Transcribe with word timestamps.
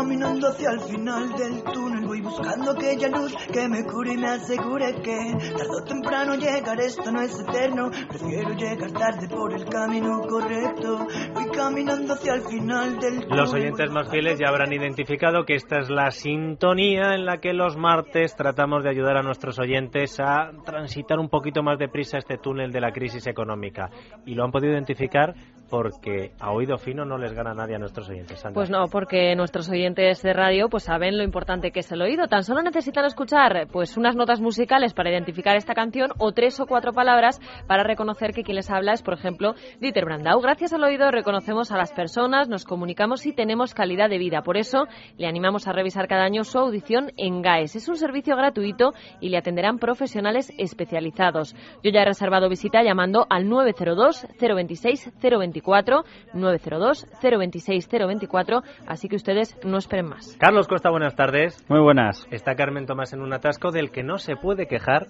caminando 0.00 0.48
hacia 0.48 0.70
el 0.70 0.80
final 0.80 1.28
del 1.36 1.62
túnel, 1.62 2.06
voy 2.06 2.22
buscando 2.22 2.70
aquella 2.70 3.08
luz 3.08 3.36
que 3.52 3.68
me 3.68 3.84
cure 3.84 4.14
y 4.14 4.16
me 4.16 4.28
asegure 4.28 4.94
que 5.02 5.18
tarde 5.58 5.76
o 5.78 5.84
temprano 5.84 6.34
llegar, 6.36 6.80
esto 6.80 7.12
no 7.12 7.20
es 7.20 7.38
eterno. 7.38 7.90
Prefiero 8.08 8.54
llegar 8.54 8.90
tarde 8.92 9.28
por 9.28 9.52
el 9.52 9.66
camino 9.66 10.22
correcto, 10.22 11.06
voy 11.34 11.50
caminando 11.54 12.14
hacia 12.14 12.32
el 12.32 12.42
final 12.42 12.98
del 12.98 13.20
túnel. 13.20 13.36
Los 13.36 13.52
oyentes 13.52 13.90
más 13.90 14.10
fieles 14.10 14.38
ya 14.38 14.48
habrán 14.48 14.72
identificado 14.72 15.44
que 15.44 15.54
esta 15.54 15.80
es 15.80 15.90
la 15.90 16.10
sintonía 16.10 17.14
en 17.14 17.26
la 17.26 17.38
que 17.38 17.52
los 17.52 17.76
martes 17.76 18.34
tratamos 18.34 18.82
de 18.82 18.90
ayudar 18.90 19.18
a 19.18 19.22
nuestros 19.22 19.58
oyentes 19.58 20.18
a 20.18 20.50
transitar 20.64 21.18
un 21.18 21.28
poquito 21.28 21.62
más 21.62 21.78
deprisa 21.78 22.16
este 22.16 22.38
túnel 22.38 22.72
de 22.72 22.80
la 22.80 22.90
crisis 22.90 23.26
económica. 23.26 23.90
Y 24.24 24.34
lo 24.34 24.44
han 24.44 24.50
podido 24.50 24.72
identificar 24.72 25.34
porque 25.70 26.32
a 26.40 26.50
oído 26.50 26.76
fino 26.76 27.04
no 27.04 27.16
les 27.16 27.32
gana 27.32 27.54
nadie 27.54 27.76
a 27.76 27.78
nuestros 27.78 28.08
oyentes. 28.08 28.40
Sandra. 28.40 28.54
Pues 28.54 28.70
no, 28.70 28.86
porque 28.88 29.34
nuestros 29.36 29.68
oyentes 29.70 30.20
de 30.22 30.32
radio 30.32 30.68
pues 30.68 30.84
saben 30.84 31.16
lo 31.16 31.22
importante 31.22 31.70
que 31.70 31.80
es 31.80 31.92
el 31.92 32.02
oído. 32.02 32.28
Tan 32.28 32.42
solo 32.42 32.62
necesitan 32.62 33.04
escuchar 33.04 33.68
pues 33.72 33.96
unas 33.96 34.16
notas 34.16 34.40
musicales 34.40 34.92
para 34.92 35.10
identificar 35.10 35.56
esta 35.56 35.74
canción 35.74 36.10
o 36.18 36.32
tres 36.32 36.58
o 36.60 36.66
cuatro 36.66 36.92
palabras 36.92 37.40
para 37.66 37.84
reconocer 37.84 38.32
que 38.32 38.42
quien 38.42 38.56
les 38.56 38.70
habla 38.70 38.92
es, 38.92 39.02
por 39.02 39.14
ejemplo, 39.14 39.54
Dieter 39.80 40.04
Brandau. 40.04 40.40
Gracias 40.40 40.72
al 40.72 40.82
oído 40.82 41.10
reconocemos 41.10 41.70
a 41.70 41.76
las 41.76 41.92
personas, 41.92 42.48
nos 42.48 42.64
comunicamos 42.64 43.24
y 43.26 43.32
tenemos 43.32 43.72
calidad 43.74 44.10
de 44.10 44.18
vida. 44.18 44.42
Por 44.42 44.56
eso 44.56 44.86
le 45.16 45.26
animamos 45.26 45.68
a 45.68 45.72
revisar 45.72 46.08
cada 46.08 46.24
año 46.24 46.44
su 46.44 46.58
audición 46.58 47.12
en 47.16 47.42
GAES. 47.42 47.76
Es 47.76 47.88
un 47.88 47.96
servicio 47.96 48.36
gratuito 48.36 48.92
y 49.20 49.28
le 49.28 49.38
atenderán 49.38 49.78
profesionales 49.78 50.52
especializados. 50.58 51.54
Yo 51.82 51.90
ya 51.90 52.02
he 52.02 52.06
reservado 52.06 52.48
visita 52.48 52.82
llamando 52.82 53.26
al 53.30 53.48
902 53.48 54.26
026 54.40 55.12
024 55.60 56.04
902 56.34 57.06
026 57.22 57.88
024, 57.88 58.62
así 58.86 59.08
que 59.08 59.16
ustedes 59.16 59.56
no 59.64 59.78
esperen 59.78 60.06
más. 60.06 60.36
Carlos 60.38 60.66
Costa, 60.66 60.90
buenas 60.90 61.14
tardes. 61.14 61.64
Muy 61.68 61.80
buenas. 61.80 62.26
Está 62.30 62.54
Carmen 62.54 62.86
Tomás 62.86 63.12
en 63.12 63.20
un 63.20 63.32
atasco 63.32 63.70
del 63.70 63.90
que 63.90 64.02
no 64.02 64.18
se 64.18 64.36
puede 64.36 64.66
quejar 64.66 65.08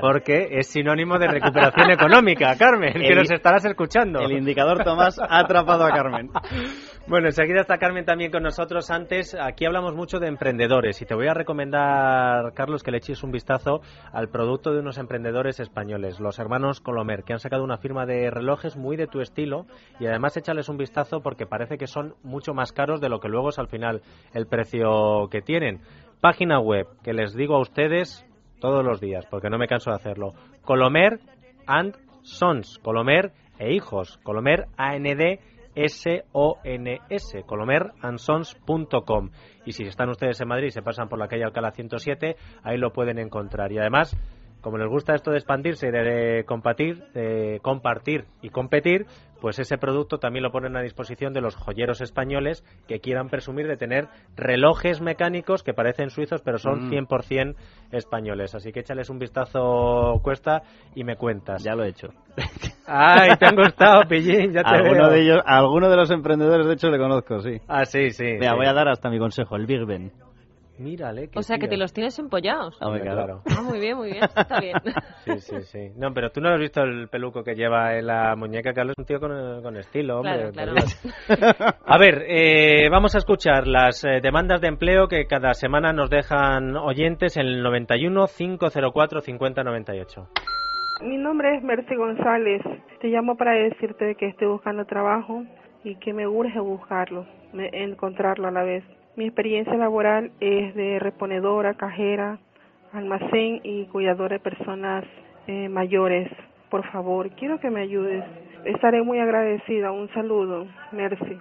porque 0.00 0.48
es 0.52 0.68
sinónimo 0.68 1.18
de 1.18 1.26
recuperación 1.28 1.90
económica, 1.92 2.54
Carmen, 2.56 2.92
que 2.94 3.08
El- 3.08 3.18
nos 3.18 3.30
estarás 3.30 3.64
escuchando. 3.64 4.20
El 4.20 4.32
indicador 4.32 4.84
Tomás 4.84 5.18
ha 5.18 5.38
atrapado 5.40 5.84
a 5.84 5.90
Carmen. 5.90 6.30
Bueno, 7.06 7.26
enseguida 7.26 7.62
está 7.62 7.78
Carmen 7.78 8.04
también 8.04 8.30
con 8.30 8.44
nosotros. 8.44 8.88
Antes, 8.88 9.34
aquí 9.34 9.64
hablamos 9.64 9.96
mucho 9.96 10.20
de 10.20 10.28
emprendedores 10.28 11.02
y 11.02 11.06
te 11.06 11.14
voy 11.16 11.26
a 11.26 11.34
recomendar, 11.34 12.52
Carlos, 12.54 12.84
que 12.84 12.92
le 12.92 12.98
eches 12.98 13.24
un 13.24 13.32
vistazo 13.32 13.80
al 14.12 14.28
producto 14.28 14.72
de 14.72 14.78
unos 14.78 14.96
emprendedores 14.96 15.58
españoles, 15.58 16.20
los 16.20 16.38
hermanos 16.38 16.80
Colomer, 16.80 17.24
que 17.24 17.32
han 17.32 17.40
sacado 17.40 17.64
una 17.64 17.78
firma 17.78 18.06
de 18.06 18.30
relojes 18.30 18.76
muy 18.76 18.96
de 18.96 19.08
tu 19.08 19.20
estilo 19.22 19.66
y 19.98 20.06
además 20.06 20.36
échales 20.36 20.68
un 20.68 20.76
vistazo 20.76 21.20
porque 21.20 21.46
parece 21.46 21.78
que 21.78 21.88
son 21.88 22.14
mucho 22.22 22.54
más 22.54 22.70
caros 22.70 23.00
de 23.00 23.08
lo 23.08 23.18
que 23.18 23.28
luego 23.28 23.48
es 23.48 23.58
al 23.58 23.66
final 23.68 24.02
el 24.32 24.46
precio 24.46 25.26
que 25.32 25.40
tienen. 25.42 25.80
Página 26.20 26.60
web, 26.60 26.86
que 27.02 27.12
les 27.14 27.34
digo 27.34 27.56
a 27.56 27.60
ustedes 27.60 28.24
todos 28.60 28.84
los 28.84 29.00
días, 29.00 29.26
porque 29.26 29.50
no 29.50 29.58
me 29.58 29.66
canso 29.66 29.90
de 29.90 29.96
hacerlo. 29.96 30.34
Colomer 30.64 31.18
and 31.66 31.96
Sons, 32.22 32.78
Colomer 32.78 33.32
e 33.58 33.72
hijos, 33.72 34.18
Colomer 34.22 34.66
AND 34.76 35.38
S-O-N-S, 35.74 37.42
colomerandsons.com. 37.44 39.30
Y 39.64 39.72
si 39.72 39.84
están 39.84 40.10
ustedes 40.10 40.40
en 40.40 40.48
Madrid 40.48 40.68
y 40.68 40.70
se 40.72 40.82
pasan 40.82 41.08
por 41.08 41.18
la 41.18 41.28
calle 41.28 41.44
Alcalá 41.44 41.70
107, 41.70 42.36
ahí 42.62 42.76
lo 42.76 42.92
pueden 42.92 43.18
encontrar. 43.18 43.72
Y 43.72 43.78
además, 43.78 44.16
como 44.60 44.78
les 44.78 44.88
gusta 44.88 45.14
esto 45.14 45.30
de 45.30 45.38
expandirse 45.38 45.88
y 45.88 45.90
de 45.90 46.44
compartir, 46.46 47.02
de 47.14 47.60
compartir 47.62 48.24
y 48.42 48.50
competir, 48.50 49.06
pues 49.40 49.58
ese 49.58 49.78
producto 49.78 50.18
también 50.18 50.42
lo 50.42 50.50
ponen 50.52 50.76
a 50.76 50.82
disposición 50.82 51.32
de 51.32 51.40
los 51.40 51.56
joyeros 51.56 52.02
españoles 52.02 52.62
que 52.86 53.00
quieran 53.00 53.28
presumir 53.30 53.66
de 53.68 53.78
tener 53.78 54.08
relojes 54.36 55.00
mecánicos 55.00 55.62
que 55.62 55.72
parecen 55.72 56.10
suizos 56.10 56.42
pero 56.42 56.58
son 56.58 56.88
Mm. 56.88 56.90
100% 56.90 57.54
españoles. 57.90 58.54
Así 58.54 58.70
que 58.70 58.80
échales 58.80 59.08
un 59.08 59.18
vistazo 59.18 60.20
cuesta 60.22 60.62
y 60.94 61.04
me 61.04 61.16
cuentas. 61.16 61.62
Ya 61.64 61.74
lo 61.74 61.84
he 61.84 61.88
hecho. 61.88 62.08
Ay, 62.86 63.30
te 63.38 63.46
han 63.46 63.56
gustado, 63.56 64.02
Pillín, 64.08 64.52
ya 64.52 64.62
te 64.62 64.68
Alguno 64.76 65.04
veo. 65.04 65.10
de 65.10 65.22
ellos, 65.22 65.38
alguno 65.46 65.88
de 65.88 65.96
los 65.96 66.10
emprendedores, 66.10 66.66
de 66.66 66.74
hecho, 66.74 66.88
le 66.90 66.98
conozco, 66.98 67.40
sí. 67.40 67.56
Ah, 67.68 67.84
sí, 67.84 68.10
sí. 68.10 68.24
Mira, 68.38 68.50
sí. 68.52 68.56
voy 68.56 68.66
a 68.66 68.72
dar 68.72 68.88
hasta 68.88 69.08
mi 69.10 69.18
consejo, 69.18 69.56
el 69.56 69.66
Big 69.66 69.84
Ben. 69.86 70.10
Mírale. 70.80 71.28
qué 71.28 71.38
O 71.38 71.42
sea 71.42 71.58
que 71.58 71.68
te 71.68 71.76
los 71.76 71.92
tienes 71.92 72.18
empollados. 72.18 72.80
Hombre, 72.80 73.02
claro. 73.02 73.42
Ah, 73.46 73.62
muy 73.62 73.78
bien, 73.78 73.96
muy 73.98 74.12
bien, 74.12 74.24
está 74.24 74.60
bien. 74.60 74.76
Sí, 75.24 75.38
sí, 75.38 75.60
sí. 75.64 75.92
No, 75.96 76.14
pero 76.14 76.30
tú 76.30 76.40
no 76.40 76.48
has 76.48 76.58
visto 76.58 76.82
el 76.82 77.08
peluco 77.08 77.44
que 77.44 77.54
lleva 77.54 77.96
en 77.98 78.06
la 78.06 78.34
muñeca, 78.36 78.72
Carlos, 78.72 78.94
es 78.96 79.02
un 79.02 79.04
tío 79.04 79.20
con, 79.20 79.62
con 79.62 79.76
estilo, 79.76 80.20
hombre. 80.20 80.50
Claro, 80.52 80.72
claro. 80.72 81.74
A 81.86 81.98
ver, 81.98 82.24
eh, 82.26 82.88
vamos 82.90 83.14
a 83.14 83.18
escuchar 83.18 83.66
las 83.66 84.02
eh, 84.04 84.20
demandas 84.22 84.62
de 84.62 84.68
empleo 84.68 85.08
que 85.08 85.26
cada 85.26 85.52
semana 85.52 85.92
nos 85.92 86.08
dejan 86.08 86.74
oyentes 86.76 87.36
en 87.36 87.46
el 87.46 87.62
91 87.62 88.24
504 88.26 89.20
5098. 89.20 90.28
Mi 91.02 91.16
nombre 91.18 91.56
es 91.56 91.62
Mercy 91.62 91.94
González. 91.96 92.62
Te 93.00 93.08
llamo 93.08 93.36
para 93.36 93.52
decirte 93.52 94.14
que 94.16 94.26
estoy 94.28 94.48
buscando 94.48 94.84
trabajo 94.86 95.44
y 95.84 95.96
que 95.96 96.12
me 96.14 96.26
urge 96.26 96.58
buscarlo, 96.60 97.26
me- 97.52 97.68
encontrarlo 97.72 98.48
a 98.48 98.50
la 98.50 98.62
vez. 98.64 98.84
Mi 99.20 99.26
experiencia 99.26 99.74
laboral 99.74 100.30
es 100.40 100.74
de 100.74 100.98
reponedora, 100.98 101.74
cajera, 101.74 102.38
almacén 102.90 103.60
y 103.64 103.84
cuidadora 103.88 104.38
de 104.38 104.40
personas 104.40 105.04
eh, 105.46 105.68
mayores. 105.68 106.32
Por 106.70 106.90
favor, 106.90 107.28
quiero 107.32 107.60
que 107.60 107.68
me 107.68 107.82
ayudes. 107.82 108.24
Estaré 108.64 109.02
muy 109.02 109.18
agradecida. 109.18 109.92
Un 109.92 110.08
saludo. 110.14 110.66
Mercy. 110.92 111.38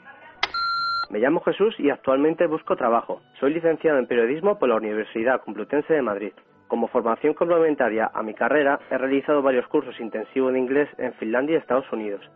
Me 1.09 1.19
llamo 1.19 1.39
Jesús 1.39 1.73
y 1.79 1.89
actualmente 1.89 2.47
busco 2.47 2.75
trabajo. 2.75 3.21
Soy 3.39 3.53
licenciado 3.53 3.97
en 3.97 4.07
periodismo 4.07 4.59
por 4.59 4.67
la 4.67 4.75
Universidad 4.75 5.39
Complutense 5.39 5.93
de 5.93 6.01
Madrid. 6.01 6.33
Como 6.67 6.89
formación 6.89 7.33
complementaria 7.33 8.11
a 8.13 8.21
mi 8.23 8.33
carrera, 8.33 8.77
he 8.91 8.97
realizado 8.97 9.41
varios 9.41 9.65
cursos 9.69 9.97
intensivos 10.01 10.51
de 10.51 10.59
inglés 10.59 10.89
en 10.97 11.13
Finlandia 11.13 11.55
y 11.55 11.59
Estados 11.59 11.89
Unidos 11.93 12.29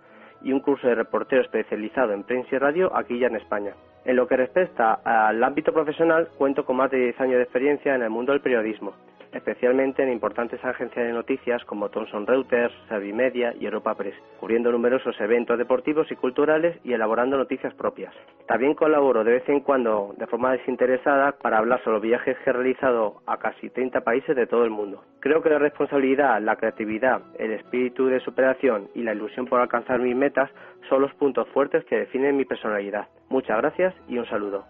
y 0.44 0.52
un 0.52 0.60
curso 0.60 0.88
de 0.88 0.96
reportero 0.96 1.42
especializado 1.42 2.14
en 2.14 2.24
prensa 2.24 2.56
y 2.56 2.60
radio 2.60 2.96
aquí 2.96 3.18
ya 3.18 3.28
en 3.28 3.38
España. 3.38 3.74
En 4.06 4.18
lo 4.18 4.28
que 4.28 4.36
respecta 4.36 5.00
al 5.04 5.42
ámbito 5.44 5.72
profesional, 5.72 6.28
cuento 6.38 6.66
con 6.66 6.76
más 6.76 6.92
de 6.92 6.98
10 6.98 7.22
años 7.22 7.38
de 7.38 7.44
experiencia 7.44 7.96
en 7.96 8.04
el 8.04 8.10
mundo 8.10 8.34
del 8.34 8.42
periodismo, 8.42 8.94
especialmente 9.34 10.04
en 10.04 10.12
importantes 10.12 10.64
agencias 10.64 11.06
de 11.06 11.14
noticias 11.14 11.64
como 11.66 11.90
Thomson 11.90 12.28
Reuters, 12.28 12.74
Servimedia 12.88 13.54
y 13.60 13.66
Europa 13.66 13.96
Press, 13.96 14.16
cubriendo 14.40 14.72
numerosos 14.72 15.20
eventos 15.20 15.58
deportivos 15.58 16.12
y 16.12 16.16
culturales 16.16 16.78
y 16.84 16.94
elaborando 16.94 17.38
noticias 17.38 17.74
propias. 17.74 18.14
También 18.48 18.76
colaboro 18.76 19.24
de 19.24 19.34
vez 19.34 19.50
en 19.50 19.62
cuando 19.62 20.14
de 20.18 20.28
forma 20.28 20.52
desinteresada 20.52 21.34
para 21.34 21.58
hablar 21.58 21.84
sobre 21.84 21.96
los 21.96 22.04
viajes 22.04 22.38
que 22.44 22.50
he 22.50 22.54
realizado 22.54 23.22
a 23.26 23.38
casi 23.38 23.70
30 23.70 24.02
países 24.02 24.36
de 24.36 24.48
todo 24.48 24.64
el 24.64 24.70
mundo. 24.70 25.04
Creo 25.20 25.42
que 25.42 25.50
la 25.50 25.60
responsabilidad, 25.60 26.42
la 26.42 26.56
creatividad, 26.56 27.22
el 27.40 27.52
espíritu 27.54 28.08
de 28.08 28.20
superación 28.20 28.90
y 28.94 29.04
la 29.04 29.14
ilusión 29.14 29.46
por 29.46 29.62
alcanzar 29.62 30.00
mis 30.00 30.16
metas 30.16 30.50
son 30.90 31.02
los 31.02 31.14
puntos 31.16 31.48
fuertes 31.50 31.86
que 31.86 31.98
definen 31.98 32.38
mi 32.38 32.46
personalidad. 32.46 33.08
Muchas 33.30 33.58
gracias 33.58 33.94
y 34.08 34.18
un 34.18 34.26
saludo. 34.28 34.66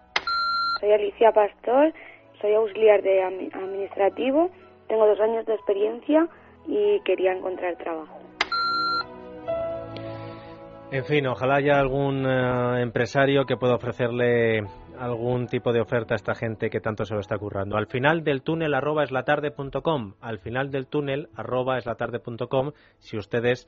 Soy 0.80 0.92
Alicia 0.92 1.32
Pastor, 1.32 1.92
soy 2.44 2.52
auxiliar 2.52 3.00
de 3.00 3.22
admi- 3.22 3.54
administrativo, 3.54 4.50
tengo 4.86 5.06
dos 5.06 5.18
años 5.18 5.46
de 5.46 5.54
experiencia 5.54 6.28
y 6.66 7.00
quería 7.00 7.32
encontrar 7.32 7.74
trabajo. 7.76 8.18
En 10.90 11.04
fin, 11.06 11.26
ojalá 11.26 11.54
haya 11.56 11.80
algún 11.80 12.26
eh, 12.26 12.82
empresario 12.82 13.46
que 13.46 13.56
pueda 13.56 13.76
ofrecerle 13.76 14.62
algún 14.98 15.46
tipo 15.46 15.72
de 15.72 15.80
oferta 15.80 16.14
a 16.14 16.16
esta 16.16 16.34
gente 16.34 16.68
que 16.68 16.80
tanto 16.80 17.06
se 17.06 17.14
lo 17.14 17.20
está 17.20 17.38
currando. 17.38 17.78
Al 17.78 17.86
final 17.86 18.22
del 18.24 18.42
túnel 18.42 18.74
arroba 18.74 19.04
eslatarde.com, 19.04 20.12
al 20.20 20.38
final 20.38 20.70
del 20.70 20.86
túnel 20.86 21.30
arroba 21.34 21.78
eslatarde.com, 21.78 22.72
si 22.98 23.16
ustedes 23.16 23.66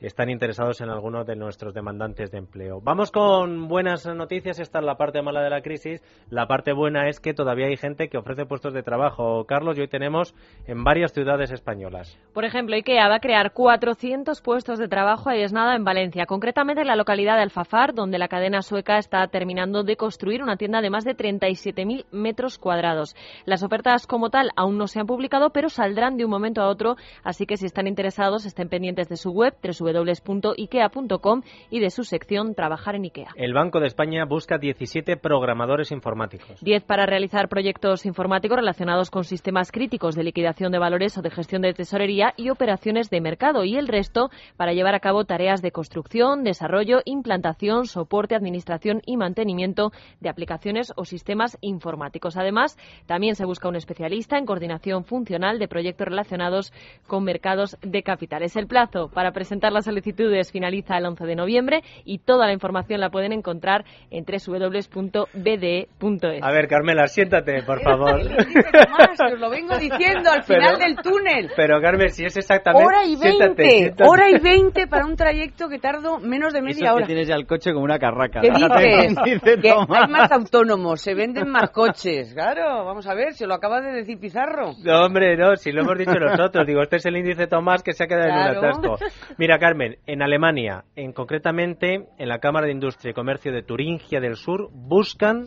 están 0.00 0.30
interesados 0.30 0.80
en 0.80 0.90
alguno 0.90 1.24
de 1.24 1.36
nuestros 1.36 1.74
demandantes 1.74 2.30
de 2.30 2.38
empleo. 2.38 2.80
Vamos 2.82 3.10
con 3.10 3.68
buenas 3.68 4.06
noticias. 4.06 4.58
Esta 4.58 4.80
es 4.80 4.84
la 4.84 4.96
parte 4.96 5.22
mala 5.22 5.42
de 5.42 5.50
la 5.50 5.62
crisis. 5.62 6.02
La 6.30 6.46
parte 6.46 6.72
buena 6.72 7.08
es 7.08 7.20
que 7.20 7.34
todavía 7.34 7.66
hay 7.66 7.76
gente 7.76 8.08
que 8.08 8.18
ofrece 8.18 8.46
puestos 8.46 8.74
de 8.74 8.82
trabajo. 8.82 9.44
Carlos, 9.46 9.78
y 9.78 9.82
hoy 9.82 9.88
tenemos 9.88 10.34
en 10.66 10.84
varias 10.84 11.12
ciudades 11.12 11.50
españolas. 11.50 12.18
Por 12.32 12.44
ejemplo, 12.44 12.76
IKEA 12.76 13.08
va 13.08 13.16
a 13.16 13.20
crear 13.20 13.52
400 13.52 14.40
puestos 14.40 14.78
de 14.78 14.88
trabajo 14.88 15.30
ahí 15.30 15.42
es 15.42 15.52
nada 15.52 15.74
en 15.76 15.84
Valencia, 15.84 16.26
concretamente 16.26 16.82
en 16.82 16.88
la 16.88 16.96
localidad 16.96 17.36
de 17.36 17.42
Alfafar, 17.42 17.94
donde 17.94 18.18
la 18.18 18.28
cadena 18.28 18.62
sueca 18.62 18.98
está 18.98 19.26
terminando 19.28 19.82
de 19.82 19.96
construir 19.96 20.42
una 20.42 20.56
tienda 20.56 20.80
de 20.80 20.90
más 20.90 21.04
de 21.04 21.16
37.000 21.16 22.06
metros 22.10 22.58
cuadrados. 22.58 23.14
Las 23.44 23.62
ofertas 23.62 24.06
como 24.06 24.30
tal 24.30 24.50
aún 24.56 24.78
no 24.78 24.86
se 24.86 25.00
han 25.00 25.06
publicado, 25.06 25.50
pero 25.50 25.68
saldrán 25.68 26.16
de 26.16 26.24
un 26.24 26.30
momento 26.30 26.62
a 26.62 26.68
otro, 26.68 26.96
así 27.22 27.46
que 27.46 27.56
si 27.56 27.66
están 27.66 27.86
interesados 27.86 28.46
estén 28.46 28.68
pendientes 28.68 29.08
de 29.08 29.16
su 29.16 29.30
web 29.30 29.54
www.ikea.com 29.84 31.42
y 31.70 31.80
de 31.80 31.90
su 31.90 32.04
sección 32.04 32.54
Trabajar 32.54 32.94
en 32.94 33.04
IKEA. 33.04 33.28
El 33.36 33.52
Banco 33.52 33.80
de 33.80 33.86
España 33.86 34.24
busca 34.24 34.58
17 34.58 35.16
programadores 35.16 35.92
informáticos. 35.92 36.60
10 36.62 36.84
para 36.84 37.06
realizar 37.06 37.48
proyectos 37.48 38.06
informáticos 38.06 38.56
relacionados 38.56 39.10
con 39.10 39.24
sistemas 39.24 39.70
críticos 39.70 40.14
de 40.14 40.24
liquidación 40.24 40.72
de 40.72 40.78
valores 40.78 41.18
o 41.18 41.22
de 41.22 41.30
gestión 41.30 41.62
de 41.62 41.74
tesorería 41.74 42.34
y 42.36 42.50
operaciones 42.50 43.10
de 43.10 43.20
mercado 43.20 43.64
y 43.64 43.76
el 43.76 43.88
resto 43.88 44.30
para 44.56 44.72
llevar 44.72 44.94
a 44.94 45.00
cabo 45.00 45.24
tareas 45.24 45.62
de 45.62 45.72
construcción, 45.72 46.44
desarrollo, 46.44 47.00
implantación, 47.04 47.86
soporte, 47.86 48.34
administración 48.34 49.02
y 49.06 49.16
mantenimiento 49.16 49.92
de 50.20 50.28
aplicaciones 50.28 50.92
o 50.96 51.04
sistemas 51.04 51.58
informáticos. 51.60 52.36
Además, 52.36 52.78
también 53.06 53.34
se 53.34 53.44
busca 53.44 53.68
un 53.68 53.76
especialista 53.76 54.38
en 54.38 54.46
coordinación 54.46 55.04
funcional 55.04 55.58
de 55.58 55.68
proyectos 55.68 56.08
relacionados 56.08 56.72
con 57.06 57.24
mercados 57.24 57.76
de 57.82 58.02
capitales. 58.02 58.56
El 58.56 58.66
plazo 58.66 59.08
para 59.08 59.32
presentar 59.32 59.72
las 59.74 59.84
solicitudes 59.84 60.50
finaliza 60.52 60.96
el 60.96 61.06
11 61.06 61.24
de 61.26 61.36
noviembre 61.36 61.82
y 62.04 62.18
toda 62.18 62.46
la 62.46 62.52
información 62.52 63.00
la 63.00 63.10
pueden 63.10 63.32
encontrar 63.32 63.84
en 64.10 64.24
www.bde.es. 64.24 66.42
A 66.42 66.50
ver, 66.50 66.68
Carmela, 66.68 67.06
siéntate, 67.06 67.62
por 67.62 67.80
favor. 67.82 68.20
Tomás, 68.20 69.18
os 69.32 69.38
lo 69.40 69.50
vengo 69.50 69.76
diciendo 69.78 70.30
al 70.30 70.42
final 70.44 70.76
Pero- 70.78 70.80
del 70.86 70.96
túnel. 70.96 71.50
Pero, 71.56 71.80
Carmen, 71.80 72.08
si 72.10 72.24
es 72.24 72.36
exactamente... 72.36 72.86
Hora 72.86 73.04
y 73.04 73.16
Siéntate, 73.16 73.62
veinte, 73.62 73.78
siéntate. 73.78 74.10
hora 74.10 74.30
y 74.30 74.38
veinte 74.38 74.86
para 74.86 75.06
un 75.06 75.16
trayecto 75.16 75.68
que 75.68 75.78
tardo 75.78 76.18
menos 76.18 76.52
de 76.52 76.58
Eso 76.60 76.66
media 76.66 76.88
que 76.90 76.94
hora. 76.94 77.06
tienes 77.06 77.28
ya 77.28 77.34
el 77.34 77.46
coche 77.46 77.72
como 77.72 77.84
una 77.84 77.98
carraca. 77.98 78.40
¿Qué 78.40 78.50
dices? 78.50 79.16
dice 79.24 79.60
Que 79.60 79.70
hay 79.70 80.08
más 80.08 80.30
autónomos, 80.32 81.00
se 81.00 81.14
venden 81.14 81.48
más 81.50 81.70
coches. 81.70 82.32
Claro, 82.34 82.84
vamos 82.84 83.06
a 83.06 83.14
ver, 83.14 83.34
se 83.34 83.46
lo 83.46 83.54
acaba 83.54 83.80
de 83.80 83.92
decir 83.92 84.18
Pizarro. 84.18 84.72
No, 84.84 85.04
hombre, 85.06 85.36
no, 85.36 85.56
si 85.56 85.72
lo 85.72 85.82
hemos 85.82 85.98
dicho 85.98 86.12
nosotros. 86.14 86.66
Digo, 86.66 86.82
este 86.82 86.96
es 86.96 87.06
el 87.06 87.16
índice 87.16 87.46
Tomás 87.46 87.82
que 87.82 87.92
se 87.92 88.04
ha 88.04 88.06
quedado 88.06 88.24
Claro. 88.24 88.52
en 88.52 88.58
un 88.58 88.64
atasco. 88.64 88.96
Mira, 89.38 89.58
Carmen, 89.64 89.96
en 90.04 90.20
Alemania, 90.20 90.84
en 90.94 91.14
concretamente 91.14 92.06
en 92.18 92.28
la 92.28 92.38
Cámara 92.38 92.66
de 92.66 92.72
Industria 92.72 93.12
y 93.12 93.14
Comercio 93.14 93.50
de 93.50 93.62
Turingia 93.62 94.20
del 94.20 94.36
Sur, 94.36 94.68
buscan 94.70 95.46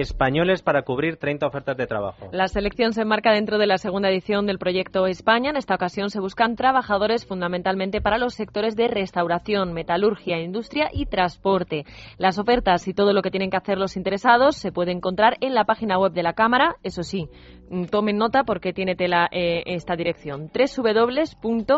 españoles 0.00 0.62
para 0.62 0.82
cubrir 0.82 1.16
30 1.16 1.46
ofertas 1.46 1.76
de 1.76 1.86
trabajo. 1.86 2.28
La 2.32 2.48
selección 2.48 2.92
se 2.92 3.02
enmarca 3.02 3.32
dentro 3.32 3.58
de 3.58 3.66
la 3.66 3.78
segunda 3.78 4.10
edición 4.10 4.46
del 4.46 4.58
proyecto 4.58 5.06
España. 5.06 5.50
En 5.50 5.56
esta 5.56 5.74
ocasión 5.74 6.10
se 6.10 6.20
buscan 6.20 6.56
trabajadores 6.56 7.26
fundamentalmente 7.26 8.00
para 8.00 8.18
los 8.18 8.34
sectores 8.34 8.76
de 8.76 8.88
restauración, 8.88 9.72
metalurgia, 9.72 10.40
industria 10.40 10.90
y 10.92 11.06
transporte. 11.06 11.84
Las 12.18 12.38
ofertas 12.38 12.86
y 12.88 12.94
todo 12.94 13.12
lo 13.12 13.22
que 13.22 13.30
tienen 13.30 13.50
que 13.50 13.56
hacer 13.56 13.78
los 13.78 13.96
interesados 13.96 14.56
se 14.56 14.72
puede 14.72 14.92
encontrar 14.92 15.36
en 15.40 15.54
la 15.54 15.64
página 15.64 15.98
web 15.98 16.12
de 16.12 16.22
la 16.22 16.34
Cámara. 16.34 16.76
Eso 16.82 17.02
sí, 17.02 17.28
mm, 17.70 17.84
tomen 17.84 18.18
nota 18.18 18.44
porque 18.44 18.72
tiene 18.72 18.96
tela 18.96 19.28
eh, 19.30 19.62
esta 19.66 19.96
dirección 19.96 20.50
www.ihk-medio 20.54 21.74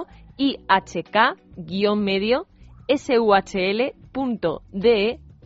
suhl.de 2.88 3.92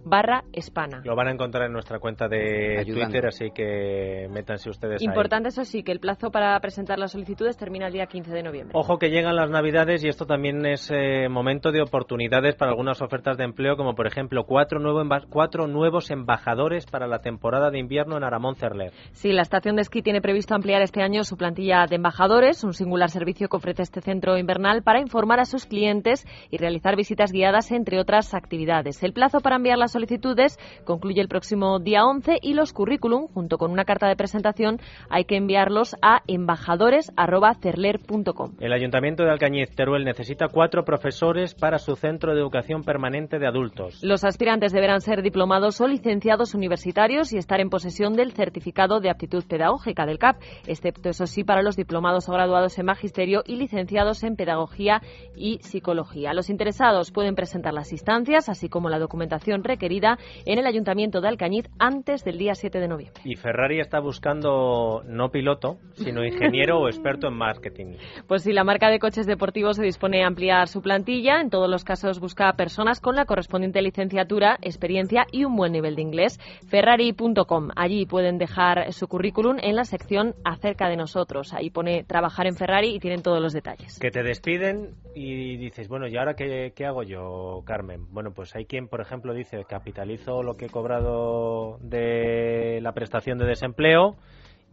barra 0.05 0.45
hispana. 0.53 1.03
Lo 1.05 1.15
van 1.15 1.29
a 1.29 1.31
encontrar 1.33 1.67
en 1.67 1.73
nuestra 1.73 1.99
cuenta 1.99 2.29
de 2.29 2.79
Ayudando. 2.79 3.07
Twitter, 3.07 3.27
así 3.27 3.51
que 3.55 4.29
métanse 4.31 4.71
ustedes 4.71 5.01
ahí. 5.01 5.07
Importante, 5.07 5.49
eso 5.49 5.65
sí, 5.65 5.83
que 5.83 5.93
el 5.93 6.01
plazo 6.01 6.31
para 6.31 6.59
presentar 6.61 6.99
las 6.99 7.13
solicitudes 7.13 7.57
termina 7.57 7.87
el 7.87 7.93
día 7.93 8.07
15 8.07 8.33
de 8.33 8.43
noviembre. 8.43 8.73
Ojo 8.77 8.99
que 8.99 9.11
llegan 9.11 9.37
las 9.37 9.51
Navidades 9.51 10.05
y 10.05 10.09
esto 10.09 10.27
también 10.27 10.65
es 10.67 10.91
eh, 10.91 11.29
momento 11.29 11.73
de 11.73 11.83
oportunidades 11.83 12.55
para 12.55 12.71
algunas 12.71 13.03
ofertas 13.03 13.37
de 13.37 13.45
empleo, 13.45 13.77
como 13.77 13.95
por 13.95 14.07
ejemplo 14.07 14.45
cuatro, 14.45 14.79
nuevo 14.79 15.01
cuatro 15.29 15.67
nuevos 15.67 16.11
embajadores 16.11 16.87
para 16.87 17.07
la 17.07 17.21
temporada 17.21 17.71
de 17.71 17.79
invierno 17.79 18.17
en 18.17 18.25
Aramón 18.25 18.57
Cerler. 18.57 18.93
Sí, 19.13 19.33
la 19.33 19.43
estación 19.43 19.77
de 19.77 19.83
esquí 19.83 20.03
tiene 20.03 20.21
previsto 20.21 20.55
ampliar 20.55 20.83
este 20.83 21.03
año 21.03 21.25
su 21.25 21.37
plantilla 21.37 21.87
de 21.89 21.97
embajadores, 21.97 22.65
un 22.65 22.75
singular 22.75 23.11
servicio 23.11 23.49
que 23.49 23.57
ofrece 23.57 23.83
este 23.83 24.01
centro 24.01 24.39
invernal 24.39 24.83
para 24.83 25.01
informar 25.01 25.41
a 25.41 25.45
sus 25.45 25.67
clientes 25.67 26.27
y 26.51 26.59
realizar 26.59 26.97
visitas 26.97 27.33
guiadas, 27.33 27.71
entre 27.73 28.01
otras 28.01 28.35
actividades. 28.35 29.03
El 29.03 29.13
plazo 29.13 29.41
para 29.41 29.57
enviar 29.57 29.79
las 29.79 29.90
solicitudes 29.93 30.59
concluye 30.85 31.21
el 31.21 31.29
próximo 31.29 31.79
día 31.79 32.05
11 32.05 32.39
y 32.43 32.55
los 32.55 32.73
currículum, 32.73 33.29
junto 33.29 33.59
con 33.59 33.71
una 33.71 33.85
carta 33.85 34.09
de 34.09 34.17
presentación, 34.17 34.81
hay 35.09 35.25
que 35.25 35.37
enviarlos 35.37 35.95
a 36.03 36.23
embajadores.cerler.com. 36.27 38.57
El 38.61 38.73
Ayuntamiento 38.73 39.25
de 39.25 39.31
Alcañiz, 39.31 39.71
Teruel, 39.75 40.05
necesita 40.05 40.49
cuatro 40.49 40.85
profesores 40.85 41.55
para 41.55 41.79
su 41.79 41.97
centro 41.97 42.35
de 42.35 42.41
educación 42.41 42.83
permanente 42.83 43.39
de 43.39 43.47
adultos. 43.47 44.03
Los 44.03 44.25
aspirantes 44.25 44.73
deberán 44.73 45.01
ser 45.01 45.23
diplomados 45.23 45.81
o 45.81 45.89
licenciados 45.89 46.55
universitarios 46.55 47.33
y 47.33 47.39
estar 47.39 47.61
en 47.61 47.71
posesión 47.71 48.15
del 48.15 48.33
certificado 48.33 49.01
de 49.01 49.11
aptitud 49.11 49.45
pedagógica 49.47 50.07
del 50.07 50.19
CAP, 50.19 50.43
excepto 50.67 51.09
eso 51.09 51.27
sí 51.27 51.45
para 51.45 51.63
los 51.63 51.77
diplomados 51.77 52.29
o 52.29 52.33
graduados 52.33 52.79
en 52.79 52.87
magisterio 52.87 53.43
y 53.47 53.57
licenciados 53.57 54.23
en 54.23 54.37
pedagogía 54.37 55.03
y 55.37 55.59
psicología. 55.63 56.35
Los 56.35 56.51
interesados 56.51 57.11
pueden 57.11 57.35
presentar 57.35 57.75
las 57.75 57.93
instancias, 57.93 58.49
así 58.49 58.69
como 58.69 58.89
la 58.89 58.99
documentación 58.99 59.65
requerida 59.65 59.80
en 59.81 60.59
el 60.59 60.67
Ayuntamiento 60.67 61.21
de 61.21 61.29
Alcañiz 61.29 61.69
antes 61.79 62.25
del 62.25 62.39
día 62.39 62.55
7 62.55 62.79
de 62.79 62.89
noviembre. 62.89 63.23
Y 63.25 63.37
Ferrari 63.37 63.81
está 63.81 63.99
buscando 64.01 65.03
no 65.07 65.31
piloto, 65.31 65.79
sino 65.95 66.25
ingeniero 66.25 66.81
o 66.81 66.89
experto 66.89 67.29
en 67.29 67.35
marketing. 67.35 67.97
Pues 68.27 68.43
si 68.43 68.53
la 68.53 68.65
marca 68.65 68.91
de 68.91 68.99
coches 68.99 69.27
deportivos 69.27 69.77
se 69.77 69.83
dispone 69.83 70.23
a 70.23 70.27
ampliar 70.27 70.69
su 70.69 70.83
plantilla, 70.83 71.41
en 71.41 71.51
todos 71.51 71.69
los 71.71 71.85
casos 71.85 72.21
busca 72.21 72.53
personas 72.55 73.01
con 73.01 73.17
la 73.17 73.25
correspondiente 73.25 73.81
licenciatura, 73.81 74.59
experiencia 74.61 75.27
y 75.33 75.45
un 75.45 75.57
buen 75.57 75.73
nivel 75.73 75.97
de 75.97 76.03
inglés. 76.03 76.39
Ferrari.com. 76.69 77.69
Allí 77.77 78.07
pueden 78.07 78.39
dejar 78.39 78.93
su 78.93 79.09
currículum 79.09 79.57
en 79.63 79.77
la 79.77 79.85
sección 79.85 80.35
acerca 80.45 80.89
de 80.89 80.97
nosotros. 80.97 81.53
Ahí 81.55 81.71
pone 81.71 82.05
trabajar 82.05 82.47
en 82.47 82.57
Ferrari 82.57 82.95
y 82.95 83.01
tienen 83.01 83.23
todos 83.23 83.41
los 83.41 83.53
detalles. 83.53 83.99
Que 83.99 84.11
te 84.11 84.23
despiden 84.23 84.95
y 85.15 85.57
dices, 85.57 85.89
bueno, 85.89 86.07
¿y 86.07 86.17
ahora 86.17 86.35
qué, 86.35 86.73
qué 86.75 86.87
hago 86.87 87.03
yo, 87.03 87.63
Carmen? 87.65 88.07
Bueno, 88.13 88.33
pues 88.33 88.55
hay 88.55 88.67
quien, 88.67 88.89
por 88.89 89.01
ejemplo, 89.01 89.35
dice, 89.35 89.65
capitalizo 89.71 90.43
lo 90.43 90.55
que 90.55 90.67
he 90.67 90.69
cobrado 90.69 91.79
de 91.81 92.81
la 92.83 92.93
prestación 92.93 93.39
de 93.39 93.47
desempleo 93.47 94.17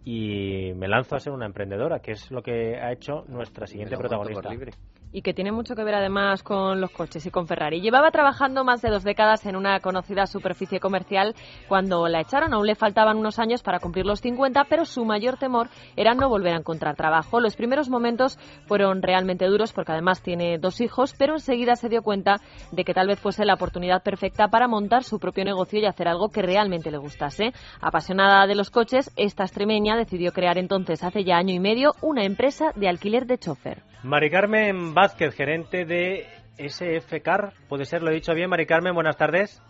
y 0.03 0.73
me 0.73 0.87
lanzo 0.87 1.15
a 1.15 1.19
ser 1.19 1.33
una 1.33 1.45
emprendedora, 1.45 1.99
que 1.99 2.13
es 2.13 2.31
lo 2.31 2.41
que 2.41 2.77
ha 2.77 2.91
hecho 2.91 3.23
nuestra 3.27 3.67
siguiente 3.67 3.95
protagonista. 3.95 4.41
por 4.41 4.51
libre. 4.51 4.71
Y 5.11 5.21
que 5.21 5.33
tiene 5.33 5.51
mucho 5.51 5.75
que 5.75 5.83
ver 5.83 5.95
además 5.95 6.43
con 6.43 6.81
los 6.81 6.91
coches 6.91 7.25
y 7.25 7.31
con 7.31 7.47
Ferrari. 7.47 7.81
Llevaba 7.81 8.11
trabajando 8.11 8.63
más 8.63 8.81
de 8.81 8.89
dos 8.89 9.03
décadas 9.03 9.45
en 9.45 9.55
una 9.55 9.79
conocida 9.79 10.27
superficie 10.27 10.79
comercial 10.79 11.35
cuando 11.67 12.07
la 12.07 12.21
echaron. 12.21 12.53
Aún 12.53 12.67
le 12.67 12.75
faltaban 12.75 13.17
unos 13.17 13.39
años 13.39 13.63
para 13.63 13.79
cumplir 13.79 14.05
los 14.05 14.21
50, 14.21 14.65
pero 14.65 14.85
su 14.85 15.05
mayor 15.05 15.37
temor 15.37 15.69
era 15.95 16.13
no 16.13 16.29
volver 16.29 16.53
a 16.53 16.59
encontrar 16.59 16.95
trabajo. 16.95 17.39
Los 17.39 17.55
primeros 17.55 17.89
momentos 17.89 18.37
fueron 18.65 19.01
realmente 19.01 19.45
duros 19.45 19.73
porque 19.73 19.91
además 19.91 20.21
tiene 20.21 20.57
dos 20.57 20.81
hijos, 20.81 21.13
pero 21.17 21.33
enseguida 21.33 21.75
se 21.75 21.89
dio 21.89 22.01
cuenta 22.01 22.37
de 22.71 22.83
que 22.83 22.93
tal 22.93 23.07
vez 23.07 23.19
fuese 23.19 23.45
la 23.45 23.55
oportunidad 23.55 24.03
perfecta 24.03 24.47
para 24.49 24.67
montar 24.67 25.03
su 25.03 25.19
propio 25.19 25.45
negocio 25.45 25.79
y 25.79 25.85
hacer 25.85 26.07
algo 26.07 26.29
que 26.29 26.41
realmente 26.41 26.91
le 26.91 26.97
gustase. 26.97 27.53
Apasionada 27.81 28.47
de 28.47 28.55
los 28.55 28.69
coches, 28.69 29.11
esta 29.15 29.43
extremeña 29.43 29.95
decidió 29.95 30.31
crear 30.31 30.57
entonces, 30.57 31.03
hace 31.03 31.23
ya 31.23 31.37
año 31.37 31.53
y 31.53 31.59
medio, 31.59 31.93
una 32.01 32.23
empresa 32.23 32.71
de 32.75 32.89
alquiler 32.89 33.25
de 33.25 33.37
chofer. 33.37 33.83
Mari 34.03 34.29
Carmen 34.29 34.93
Vázquez, 34.97 35.35
gerente 35.35 35.85
de 35.85 36.25
SF 36.57 37.21
Car, 37.21 37.51
¿puede 37.69 37.85
ser? 37.85 38.01
¿Lo 38.01 38.09
he 38.09 38.15
dicho 38.15 38.33
bien? 38.33 38.49
Mari 38.49 38.65
Carmen, 38.65 38.95
buenas 38.95 39.15
tardes. 39.15 39.61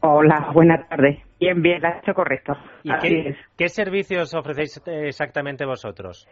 Hola, 0.00 0.50
buenas 0.52 0.88
tardes. 0.88 1.20
Bien, 1.38 1.62
bien, 1.62 1.80
lo 1.80 1.86
has 1.86 2.02
hecho 2.02 2.12
correcto. 2.14 2.54
¿Y 2.82 2.90
qué, 2.98 3.36
qué 3.56 3.68
servicios 3.68 4.34
ofrecéis 4.34 4.82
eh, 4.88 5.06
exactamente 5.06 5.64
vosotros? 5.64 6.26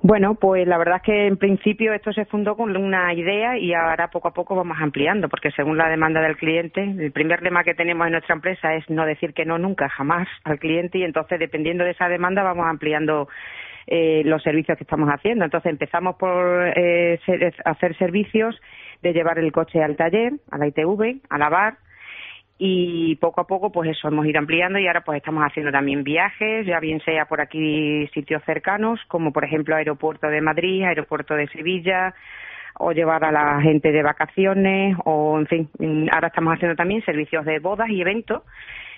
Bueno, 0.00 0.34
pues 0.34 0.66
la 0.66 0.78
verdad 0.78 0.96
es 0.96 1.02
que 1.02 1.26
en 1.26 1.36
principio 1.36 1.92
esto 1.92 2.10
se 2.14 2.24
fundó 2.24 2.56
con 2.56 2.74
una 2.74 3.12
idea 3.12 3.58
y 3.58 3.74
ahora 3.74 4.08
poco 4.08 4.28
a 4.28 4.32
poco 4.32 4.56
vamos 4.56 4.78
ampliando, 4.80 5.28
porque 5.28 5.50
según 5.50 5.76
la 5.76 5.90
demanda 5.90 6.22
del 6.22 6.38
cliente, 6.38 6.82
el 6.82 7.12
primer 7.12 7.42
lema 7.42 7.64
que 7.64 7.74
tenemos 7.74 8.06
en 8.06 8.12
nuestra 8.12 8.34
empresa 8.34 8.72
es 8.72 8.88
no 8.88 9.04
decir 9.04 9.34
que 9.34 9.44
no 9.44 9.58
nunca, 9.58 9.90
jamás 9.90 10.26
al 10.44 10.58
cliente 10.58 10.96
y 11.00 11.02
entonces 11.02 11.38
dependiendo 11.38 11.84
de 11.84 11.90
esa 11.90 12.08
demanda 12.08 12.42
vamos 12.42 12.64
ampliando 12.66 13.28
eh, 13.86 14.22
los 14.24 14.42
servicios 14.42 14.78
que 14.78 14.84
estamos 14.84 15.08
haciendo. 15.08 15.44
Entonces 15.44 15.70
empezamos 15.70 16.16
por 16.16 16.72
eh, 16.76 17.18
hacer 17.64 17.96
servicios 17.96 18.60
de 19.02 19.12
llevar 19.12 19.38
el 19.38 19.52
coche 19.52 19.82
al 19.82 19.96
taller, 19.96 20.32
a 20.50 20.58
la 20.58 20.66
ITV, 20.66 21.20
a 21.28 21.38
lavar, 21.38 21.76
y 22.56 23.16
poco 23.16 23.40
a 23.40 23.46
poco 23.46 23.72
pues 23.72 23.90
eso 23.90 24.08
hemos 24.08 24.26
ido 24.26 24.38
ampliando 24.38 24.78
y 24.78 24.86
ahora 24.86 25.02
pues 25.02 25.16
estamos 25.16 25.42
haciendo 25.42 25.72
también 25.72 26.04
viajes 26.04 26.64
ya 26.66 26.78
bien 26.78 27.00
sea 27.00 27.26
por 27.26 27.40
aquí 27.40 28.06
sitios 28.14 28.42
cercanos 28.44 29.00
como 29.08 29.32
por 29.32 29.44
ejemplo 29.44 29.74
aeropuerto 29.74 30.28
de 30.28 30.40
Madrid 30.40 30.84
aeropuerto 30.84 31.34
de 31.34 31.48
Sevilla 31.48 32.14
o 32.78 32.92
llevar 32.92 33.24
a 33.24 33.32
la 33.32 33.60
gente 33.60 33.90
de 33.90 34.04
vacaciones 34.04 34.96
o 35.04 35.36
en 35.40 35.46
fin 35.46 35.68
ahora 36.12 36.28
estamos 36.28 36.54
haciendo 36.54 36.76
también 36.76 37.04
servicios 37.04 37.44
de 37.44 37.58
bodas 37.58 37.88
y 37.88 38.00
eventos 38.00 38.42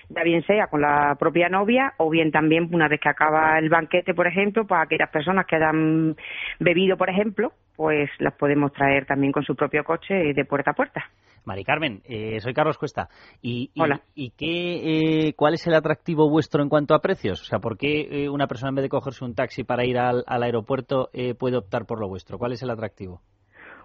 ya 0.09 0.23
bien 0.23 0.43
sea 0.45 0.67
con 0.67 0.81
la 0.81 1.15
propia 1.19 1.49
novia 1.49 1.93
o 1.97 2.09
bien 2.09 2.31
también 2.31 2.69
una 2.73 2.87
vez 2.87 2.99
que 3.01 3.09
acaba 3.09 3.57
el 3.59 3.69
banquete 3.69 4.13
por 4.13 4.27
ejemplo 4.27 4.65
para 4.65 4.83
aquellas 4.83 5.09
personas 5.09 5.45
que 5.45 5.55
hayan 5.57 6.15
bebido 6.59 6.97
por 6.97 7.09
ejemplo 7.09 7.51
pues 7.75 8.09
las 8.19 8.33
podemos 8.35 8.71
traer 8.73 9.05
también 9.05 9.31
con 9.31 9.43
su 9.43 9.55
propio 9.55 9.83
coche 9.83 10.13
de 10.33 10.45
puerta 10.45 10.71
a 10.71 10.73
puerta 10.73 11.03
Mari 11.45 11.63
Carmen, 11.63 12.01
eh, 12.03 12.41
soy 12.41 12.53
Carlos 12.53 12.77
Cuesta. 12.77 13.07
¿Y, 13.41 13.71
y- 13.73 13.81
Hola. 13.81 14.01
¿y 14.13 14.31
qué, 14.31 15.27
eh, 15.29 15.33
cuál 15.33 15.53
es 15.53 15.65
el 15.65 15.75
atractivo 15.75 16.29
vuestro 16.29 16.61
en 16.61 16.67
cuanto 16.67 16.93
a 16.93 16.99
precios? 16.99 17.41
O 17.41 17.45
sea, 17.45 17.59
¿por 17.59 17.77
qué 17.77 18.01
eh, 18.25 18.27
una 18.29 18.47
persona 18.47 18.67
en 18.71 18.75
vez 18.75 18.83
de 18.83 18.89
cogerse 18.89 19.23
un 19.23 19.33
taxi 19.33 19.63
para 19.63 19.85
ir 19.85 19.97
al, 19.97 20.25
al 20.27 20.43
aeropuerto 20.43 21.09
eh, 21.13 21.35
puede 21.35 21.55
optar 21.55 21.85
por 21.85 22.01
lo 22.01 22.09
vuestro? 22.09 22.37
¿Cuál 22.37 22.51
es 22.51 22.61
el 22.63 22.69
atractivo? 22.69 23.21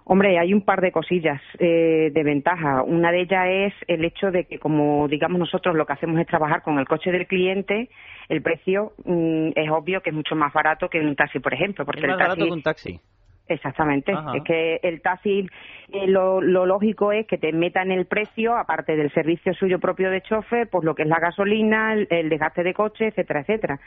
Hombre, 0.05 0.39
hay 0.39 0.53
un 0.53 0.63
par 0.63 0.81
de 0.81 0.91
cosillas 0.91 1.41
eh, 1.59 2.11
de 2.13 2.23
ventaja. 2.25 2.83
Una 2.83 3.13
de 3.13 3.23
ellas 3.23 3.47
es 3.49 3.75
el 3.87 4.05
hecho 4.05 4.31
de 4.31 4.45
que, 4.45 4.59
como 4.59 5.07
digamos 5.09 5.39
nosotros 5.39 5.77
lo 5.77 5.87
que 5.87 5.93
hacemos 5.93 6.19
es 6.21 6.27
trabajar 6.27 6.63
con 6.63 6.79
el 6.79 6.89
coche 6.89 7.13
del 7.13 7.27
cliente, 7.27 7.89
el 8.29 8.43
precio 8.43 8.93
mm, 9.05 9.51
es 9.55 9.71
obvio 9.71 10.01
que 10.01 10.11
es 10.11 10.17
mucho 10.17 10.35
más 10.35 10.53
barato 10.53 10.89
que 10.89 10.99
un 10.99 11.15
taxi, 11.15 11.39
por 11.39 11.55
ejemplo. 11.55 11.85
Porque 11.85 12.01
¿Es 12.01 12.07
más 12.07 12.15
el 12.15 12.19
taxi, 12.19 12.31
barato 12.31 12.47
que 12.47 12.53
un 12.53 12.63
taxi? 12.63 13.01
Exactamente. 13.49 14.13
Ajá. 14.13 14.33
Es 14.37 14.45
que 14.45 14.81
el 14.83 15.03
taxi, 15.03 15.47
eh, 15.93 16.07
lo, 16.07 16.41
lo 16.41 16.65
lógico 16.65 17.13
es 17.13 17.27
que 17.27 17.39
te 17.39 17.53
meta 17.53 17.83
en 17.83 17.91
el 17.91 18.07
precio, 18.07 18.57
aparte 18.57 18.97
del 18.97 19.13
servicio 19.13 19.53
suyo 19.55 19.79
propio 19.79 20.11
de 20.11 20.23
chofer, 20.23 20.69
pues 20.71 20.85
lo 20.85 20.95
que 20.95 21.03
es 21.03 21.09
la 21.09 21.19
gasolina, 21.19 21.93
el, 21.93 22.07
el 22.11 22.29
desgaste 22.29 22.63
de 22.63 22.73
coche, 22.73 23.09
etcétera, 23.09 23.41
etcétera. 23.41 23.81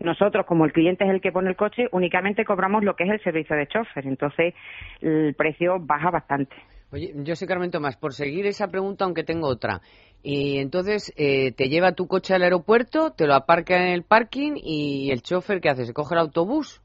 Nosotros, 0.00 0.44
como 0.46 0.64
el 0.64 0.72
cliente 0.72 1.04
es 1.04 1.10
el 1.10 1.20
que 1.20 1.32
pone 1.32 1.48
el 1.48 1.56
coche, 1.56 1.88
únicamente 1.92 2.44
cobramos 2.44 2.84
lo 2.84 2.94
que 2.96 3.04
es 3.04 3.10
el 3.10 3.22
servicio 3.22 3.56
de 3.56 3.66
chofer. 3.66 4.06
Entonces, 4.06 4.54
el 5.00 5.34
precio 5.34 5.78
baja 5.80 6.10
bastante. 6.10 6.54
Oye, 6.92 7.12
yo 7.16 7.34
sé, 7.34 7.46
Carmen 7.46 7.70
Tomás, 7.70 7.96
por 7.96 8.12
seguir 8.12 8.46
esa 8.46 8.68
pregunta, 8.68 9.04
aunque 9.04 9.24
tengo 9.24 9.48
otra. 9.48 9.80
Y 10.22 10.58
entonces 10.58 11.12
eh, 11.16 11.52
te 11.52 11.68
lleva 11.68 11.92
tu 11.92 12.06
coche 12.06 12.34
al 12.34 12.42
aeropuerto, 12.42 13.12
te 13.12 13.26
lo 13.26 13.34
aparca 13.34 13.76
en 13.76 13.92
el 13.92 14.02
parking 14.02 14.52
y 14.56 15.10
el 15.10 15.22
chofer, 15.22 15.60
¿qué 15.60 15.68
hace? 15.68 15.84
¿Se 15.84 15.92
coge 15.92 16.14
el 16.14 16.20
autobús 16.20 16.82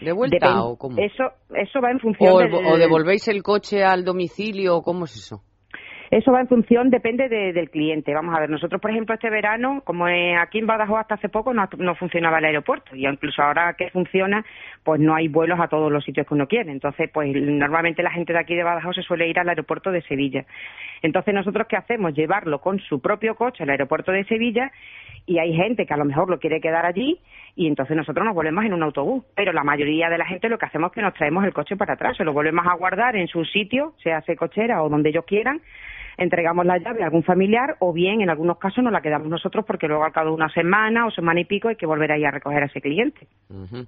de 0.00 0.12
vuelta 0.12 0.36
Depen- 0.38 0.60
o 0.62 0.76
cómo? 0.76 0.96
Eso, 0.98 1.24
eso 1.54 1.80
va 1.80 1.90
en 1.90 2.00
función 2.00 2.32
¿O, 2.32 2.38
del- 2.38 2.54
o 2.54 2.76
devolvéis 2.78 3.28
el 3.28 3.42
coche 3.42 3.84
al 3.84 4.04
domicilio 4.04 4.76
o 4.76 4.82
cómo 4.82 5.04
es 5.04 5.16
eso? 5.16 5.42
Eso 6.10 6.32
va 6.32 6.40
en 6.40 6.48
función, 6.48 6.88
depende 6.88 7.28
de- 7.28 7.52
del 7.52 7.68
cliente. 7.70 8.14
Vamos 8.14 8.34
a 8.34 8.40
ver, 8.40 8.48
nosotros, 8.48 8.80
por 8.80 8.90
ejemplo, 8.90 9.14
este 9.14 9.28
verano, 9.28 9.82
como 9.84 10.08
eh, 10.08 10.36
aquí 10.36 10.58
en 10.58 10.66
Badajoz 10.66 11.00
hasta 11.00 11.16
hace 11.16 11.28
poco 11.28 11.52
no, 11.52 11.68
funcionaba 11.96 12.38
el 12.38 12.46
aeropuerto 12.46 12.96
y 12.96 13.06
incluso 13.06 13.42
ahora 13.42 13.74
que 13.74 13.90
funciona, 13.90 14.44
pues 14.84 15.00
no 15.00 15.14
hay 15.14 15.28
vuelos 15.28 15.60
a 15.60 15.68
todos 15.68 15.92
los 15.92 16.02
sitios 16.04 16.26
que 16.26 16.32
uno 16.34 16.46
quiere. 16.48 16.70
Entonces, 16.72 17.10
pues 17.12 17.30
normalmente 17.34 18.02
la 18.02 18.10
gente 18.10 18.32
de 18.32 18.38
aquí 18.38 18.54
de 18.54 18.62
Badajoz 18.62 18.94
se 18.96 19.02
suele 19.02 19.28
ir 19.28 19.38
al 19.38 19.48
aeropuerto 19.50 19.90
de 19.90 20.00
Sevilla. 20.02 20.46
Entonces, 21.02 21.34
nosotros 21.34 21.66
qué 21.68 21.76
hacemos? 21.76 22.14
Llevarlo 22.14 22.60
con 22.60 22.78
su 22.80 23.00
propio 23.02 23.34
coche 23.34 23.62
al 23.64 23.70
aeropuerto 23.70 24.10
de 24.10 24.24
Sevilla 24.24 24.72
y 25.26 25.38
hay 25.38 25.52
gente 25.54 25.84
que 25.84 25.92
a 25.92 25.98
lo 25.98 26.06
mejor 26.06 26.30
lo 26.30 26.38
quiere 26.38 26.58
quedar 26.58 26.86
allí 26.86 27.18
y 27.54 27.66
entonces 27.66 27.94
nosotros 27.94 28.24
nos 28.24 28.34
volvemos 28.34 28.64
en 28.64 28.72
un 28.72 28.82
autobús. 28.82 29.24
Pero 29.36 29.52
la 29.52 29.62
mayoría 29.62 30.08
de 30.08 30.16
la 30.16 30.24
gente 30.24 30.48
lo 30.48 30.56
que 30.56 30.64
hacemos 30.64 30.90
es 30.90 30.94
que 30.94 31.02
nos 31.02 31.12
traemos 31.12 31.44
el 31.44 31.52
coche 31.52 31.76
para 31.76 31.92
atrás, 31.94 32.16
se 32.16 32.24
lo 32.24 32.32
volvemos 32.32 32.66
a 32.66 32.72
guardar 32.76 33.14
en 33.14 33.28
su 33.28 33.44
sitio, 33.44 33.92
sea 34.02 34.16
hace 34.18 34.36
cochera 34.36 34.82
o 34.82 34.88
donde 34.88 35.10
ellos 35.10 35.26
quieran, 35.26 35.60
entregamos 36.18 36.66
la 36.66 36.76
llave 36.78 37.02
a 37.02 37.06
algún 37.06 37.22
familiar 37.22 37.76
o 37.78 37.92
bien 37.92 38.20
en 38.20 38.28
algunos 38.28 38.58
casos 38.58 38.84
nos 38.84 38.92
la 38.92 39.00
quedamos 39.00 39.28
nosotros 39.28 39.64
porque 39.66 39.86
luego 39.88 40.04
al 40.04 40.12
cabo 40.12 40.28
de 40.30 40.34
una 40.34 40.48
semana 40.50 41.06
o 41.06 41.10
semana 41.10 41.40
y 41.40 41.44
pico 41.44 41.68
hay 41.68 41.76
que 41.76 41.86
volver 41.86 42.12
ahí 42.12 42.24
a 42.24 42.30
recoger 42.30 42.62
a 42.62 42.66
ese 42.66 42.80
cliente. 42.80 43.26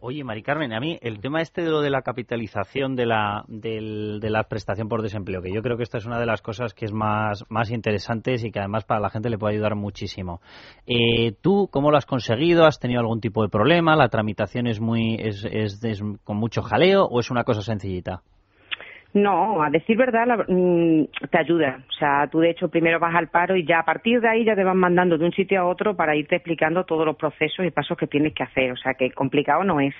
Oye, 0.01 0.25
Mari 0.25 0.43
Carmen, 0.43 0.73
a 0.73 0.81
mí 0.81 0.99
el 1.03 1.21
tema 1.21 1.43
este 1.43 1.63
de 1.63 1.71
lo 1.71 1.81
de 1.83 1.91
la 1.91 2.03
capitalización 2.03 2.95
de 2.97 3.07
la, 3.07 3.45
del- 3.49 4.21
de 4.21 4.31
la 4.31 4.45
prestación 4.45 4.89
por 4.89 5.03
desempleo, 5.03 5.43
que 5.43 5.53
yo 5.53 5.61
creo 5.61 5.77
que 5.77 5.83
esta 5.83 5.99
es 5.99 6.07
una 6.07 6.19
de 6.21 6.27
las 6.27 6.41
cosas 6.41 6.73
que 6.73 6.85
es 6.87 6.93
más, 6.93 7.45
más 7.51 7.71
interesantes 7.71 8.45
y 8.45 8.51
que 8.53 8.61
además 8.61 8.85
para 8.85 9.01
la 9.01 9.11
gente 9.11 9.29
le 9.29 9.37
puede 9.37 9.55
ayudar 9.55 9.75
muchísimo. 9.75 10.41
Eh, 10.87 11.33
¿Tú 11.43 11.69
cómo 11.71 11.91
lo 11.91 11.97
has 11.97 12.07
conseguido? 12.07 12.65
¿Has 12.65 12.79
tenido 12.79 13.01
algún 13.01 13.21
tipo 13.21 13.43
de 13.43 13.49
problema? 13.49 13.97
¿La 13.97 14.09
tramitación 14.09 14.67
es, 14.69 14.81
muy, 14.81 15.17
es, 15.19 15.45
es- 15.51 15.83
es 15.83 16.01
con 16.25 16.37
mucho 16.37 16.63
jaleo 16.63 17.05
o 17.05 17.19
es 17.21 17.31
una 17.31 17.45
cosa 17.45 17.63
sencillita? 17.63 18.23
No, 19.13 19.63
a 19.63 19.71
decir 19.71 19.97
verdad, 19.97 20.25
la- 20.27 20.45
mm, 20.47 21.07
te 21.31 21.39
ayuda. 21.39 21.79
O 21.89 21.93
sea, 21.93 22.29
tú 22.31 22.39
de 22.41 22.51
hecho 22.51 22.69
primero 22.69 23.01
vas 23.01 23.15
al 23.15 23.29
paro 23.29 23.57
y 23.57 23.67
ya 23.67 23.81
a 23.81 23.85
partir 23.85 24.21
de 24.21 24.29
ahí 24.29 24.45
ya 24.45 24.55
te 24.55 24.63
van 24.63 24.77
mandando 24.79 25.19
de 25.19 25.25
un 25.25 25.33
sitio 25.33 25.61
a 25.61 25.67
otro 25.67 25.97
para 25.97 26.15
irte 26.15 26.37
explicando 26.37 26.85
todos 26.85 27.05
los 27.05 27.17
procesos 27.17 27.67
y 27.67 27.71
pasos 27.71 27.99
que 27.99 28.07
tienes 28.07 28.35
que 28.35 28.45
hacer. 28.45 28.71
O 28.73 28.77
sea, 28.77 28.95
que 28.95 29.11
complicado 29.11 29.65
no 29.65 29.81
es. 29.81 29.95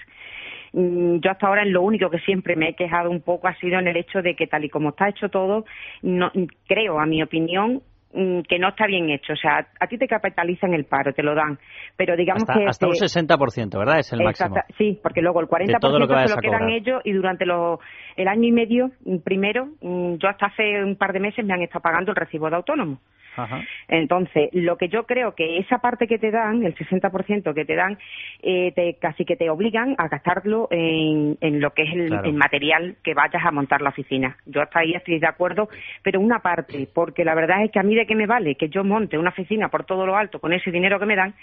Mm, 0.73 1.17
Yo 1.19 1.31
hasta 1.33 1.49
ahora 1.49 1.63
en 1.63 1.73
lo 1.73 1.83
único 1.83 2.09
que 2.09 2.21
siempre 2.21 2.55
me 2.55 2.69
he 2.69 2.75
quejado 2.75 3.11
un 3.11 3.21
poco 3.23 3.49
ha 3.49 3.55
sido 3.57 3.81
en 3.81 3.89
el 3.89 3.97
hecho 3.97 4.23
de 4.23 4.37
que 4.37 4.47
tal 4.47 4.65
y 4.65 4.69
como 4.69 4.91
está 4.91 5.09
hecho 5.09 5.29
todo, 5.29 5.65
no, 6.03 6.31
creo, 6.69 7.01
a 7.01 7.07
mi 7.07 7.21
opinión, 7.25 7.83
mm, 8.15 8.43
que 8.49 8.61
no 8.61 8.69
está 8.69 8.87
bien 8.87 9.11
hecho. 9.11 9.33
O 9.33 9.37
sea, 9.37 9.67
a 9.81 9.87
ti 9.89 9.99
te 9.99 10.07
capitalizan 10.07 10.73
el 10.75 10.85
paro, 10.85 11.13
te 11.13 11.25
lo 11.25 11.35
dan, 11.35 11.59
pero 11.97 12.15
digamos 12.17 12.45
Hasta, 12.45 12.55
que... 12.61 12.67
hasta 12.67 12.87
un 12.87 12.93
te- 12.93 12.99
60%, 13.07 13.79
¿verdad? 13.81 13.99
Es 13.99 14.13
el 14.13 14.23
máximo. 14.23 14.55
Exacta- 14.57 14.75
Sí, 14.79 15.01
porque 15.03 15.21
luego 15.23 15.41
el 15.41 15.49
40% 15.49 15.67
De 15.67 15.79
todo 15.81 15.99
lo 15.99 16.07
que 16.07 16.29
se 16.29 16.35
lo 16.37 16.41
quedan 16.41 16.69
ellos 16.71 17.01
y 17.05 17.13
durante 17.13 17.45
los, 17.47 17.81
el 18.21 18.29
año 18.29 18.49
y 18.49 18.53
medio 18.53 18.91
mm, 19.05 19.19
primero, 19.19 19.69
mm, 19.81 20.15
yo 20.17 20.29
hasta 20.29 20.47
hace 20.47 20.85
un 20.85 20.97
par 20.97 21.13
de 21.13 21.21
meses 21.21 21.45
me 21.45 21.55
han 21.55 21.63
estado 21.63 21.81
pagando 21.81 22.11
el 22.13 22.17
recibo 22.17 22.51
de 22.51 22.57
autónomo. 22.57 22.99
Ajá. 23.37 23.63
Entonces, 23.89 24.51
lo 24.53 24.77
que 24.77 24.89
yo 24.89 25.05
creo 25.05 25.35
que 25.35 25.59
esa 25.59 25.79
parte 25.79 26.09
que 26.09 26.19
te 26.19 26.31
dan, 26.31 26.65
el 26.65 26.75
60% 26.75 27.55
que 27.55 27.65
te 27.65 27.77
dan, 27.77 27.97
eh, 28.43 28.73
te, 28.75 28.95
casi 28.95 29.25
que 29.25 29.37
te 29.37 29.49
obligan 29.49 29.95
a 29.99 30.09
gastarlo 30.09 30.69
en, 30.71 31.39
en 31.41 31.61
lo 31.61 31.71
que 31.71 31.83
es 31.83 31.93
el, 31.95 32.09
Claro. 32.09 32.29
el 32.29 32.35
material 32.35 32.97
que 33.05 33.15
vayas 33.15 33.45
a 33.45 33.53
montar 33.53 33.83
la 33.83 33.91
oficina. 33.91 34.37
Yo 34.47 34.61
hasta 34.63 34.81
ahí 34.81 34.95
estoy 34.95 35.21
de 35.21 35.29
acuerdo, 35.29 35.69
pero 36.03 36.21
una 36.21 36.41
parte, 36.41 36.89
porque 36.93 37.25
la 37.25 37.35
verdad 37.35 37.63
es 37.65 37.71
que 37.71 37.79
a 37.79 37.85
mí 37.85 37.95
de 37.95 38.07
qué 38.07 38.17
me 38.17 38.27
vale 38.27 38.57
que 38.57 38.69
yo 38.69 38.83
monte 38.83 39.17
una 39.17 39.31
oficina 39.31 39.69
por 39.69 39.85
todo 39.85 40.05
lo 40.07 40.17
alto 40.17 40.41
con 40.41 40.53
ese 40.53 40.71
dinero 40.73 40.99
que 40.99 41.07
me 41.07 41.17
dan, 41.17 41.35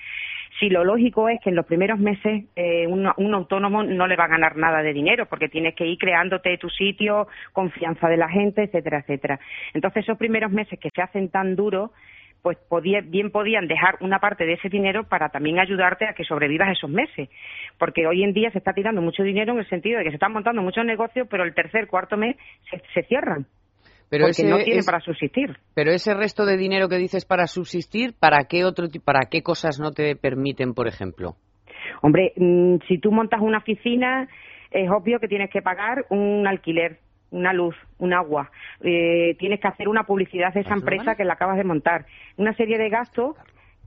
si 0.60 0.70
lo 0.70 0.84
lógico 0.84 1.30
es 1.30 1.40
que 1.42 1.50
en 1.50 1.56
los 1.56 1.66
primeros 1.66 2.00
meses 2.00 2.46
eh, 2.56 2.88
un, 2.88 3.06
autónomo 3.34 3.84
no 3.84 4.08
le 4.08 4.16
va 4.16 4.26
a 4.26 4.30
ganar 4.30 4.58
nada 4.58 4.82
de 4.82 4.94
dinero 4.94 5.26
porque 5.28 5.50
tienes 5.50 5.76
que 5.76 5.86
ir 5.86 5.98
creándote 5.98 6.58
tu 6.58 6.70
sitio, 6.70 7.28
confianza 7.54 8.08
de 8.08 8.18
la 8.18 8.30
gente, 8.30 8.64
etcétera, 8.64 9.00
etcétera. 9.00 9.40
Entonces 9.74 10.04
esos 10.04 10.18
primeros 10.18 10.52
meses 10.52 10.80
que 10.80 10.90
se 10.90 11.02
hacen 11.02 11.30
tan 11.30 11.56
duros, 11.56 11.92
pues 12.42 12.58
podía- 12.70 13.02
bien 13.02 13.32
podían 13.32 13.68
dejar 13.68 13.98
una 14.00 14.20
parte 14.20 14.46
de 14.46 14.54
ese 14.54 14.70
dinero 14.70 15.04
para 15.04 15.30
también 15.30 15.60
ayudarte 15.60 16.06
a 16.06 16.14
que 16.14 16.24
sobrevivas 16.24 16.70
esos 16.70 16.90
meses. 16.90 17.30
Porque 17.78 18.08
hoy 18.08 18.24
en 18.24 18.34
día 18.34 18.52
se 18.52 18.60
está 18.60 18.74
tirando 18.74 19.02
mucho 19.02 19.24
dinero 19.24 19.54
en 19.54 19.60
el 19.60 19.70
sentido 19.70 19.98
de 19.98 20.06
que 20.06 20.12
se 20.12 20.16
están 20.16 20.34
montando 20.34 20.62
muchos 20.62 20.86
negocios, 20.86 21.28
pero 21.30 21.44
el 21.44 21.54
tercer, 21.54 21.88
cuarto 21.88 22.18
mes 22.18 22.36
se, 22.70 22.82
se 22.94 23.04
cierran. 23.04 23.46
Pero 24.10 24.24
porque 24.24 24.32
ese 24.32 24.50
no 24.50 24.58
tienen 24.58 24.80
es- 24.80 24.86
para 24.86 25.00
subsistir. 25.02 25.58
Pero 25.76 25.92
ese 25.92 26.14
resto 26.14 26.46
de 26.46 26.58
dinero 26.58 26.88
que 26.88 26.98
dices 26.98 27.26
para 27.26 27.48
subsistir, 27.48 28.14
¿para 28.20 28.46
qué 28.46 28.64
otro 28.64 28.88
para 29.04 29.28
qué 29.30 29.42
cosas 29.44 29.80
no 29.80 29.92
te 29.92 30.16
permiten, 30.16 30.74
por 30.74 30.88
ejemplo? 30.88 31.36
Hombre, 32.02 32.34
mm, 32.36 32.78
si 32.88 33.00
tú 33.00 33.12
montas 33.12 33.42
una 33.42 33.58
oficina, 33.60 34.28
es 34.72 34.90
obvio 34.90 35.20
que 35.20 35.28
tienes 35.28 35.50
que 35.50 35.62
pagar 35.62 36.06
un 36.10 36.46
alquiler, 36.48 37.00
una 37.32 37.52
luz, 37.54 37.76
un 38.00 38.14
agua. 38.14 38.50
Eh, 38.82 39.36
tienes 39.40 39.60
que 39.60 39.68
hacer 39.68 39.88
una 39.90 40.04
publicidad 40.04 40.54
de 40.54 40.62
esa 40.62 40.74
empresa 40.76 41.16
que 41.16 41.26
la 41.26 41.34
acabas 41.34 41.58
de 41.58 41.64
montar. 41.64 42.06
Una 42.38 42.54
serie 42.54 42.78
de 42.78 42.90
gastos 42.90 43.36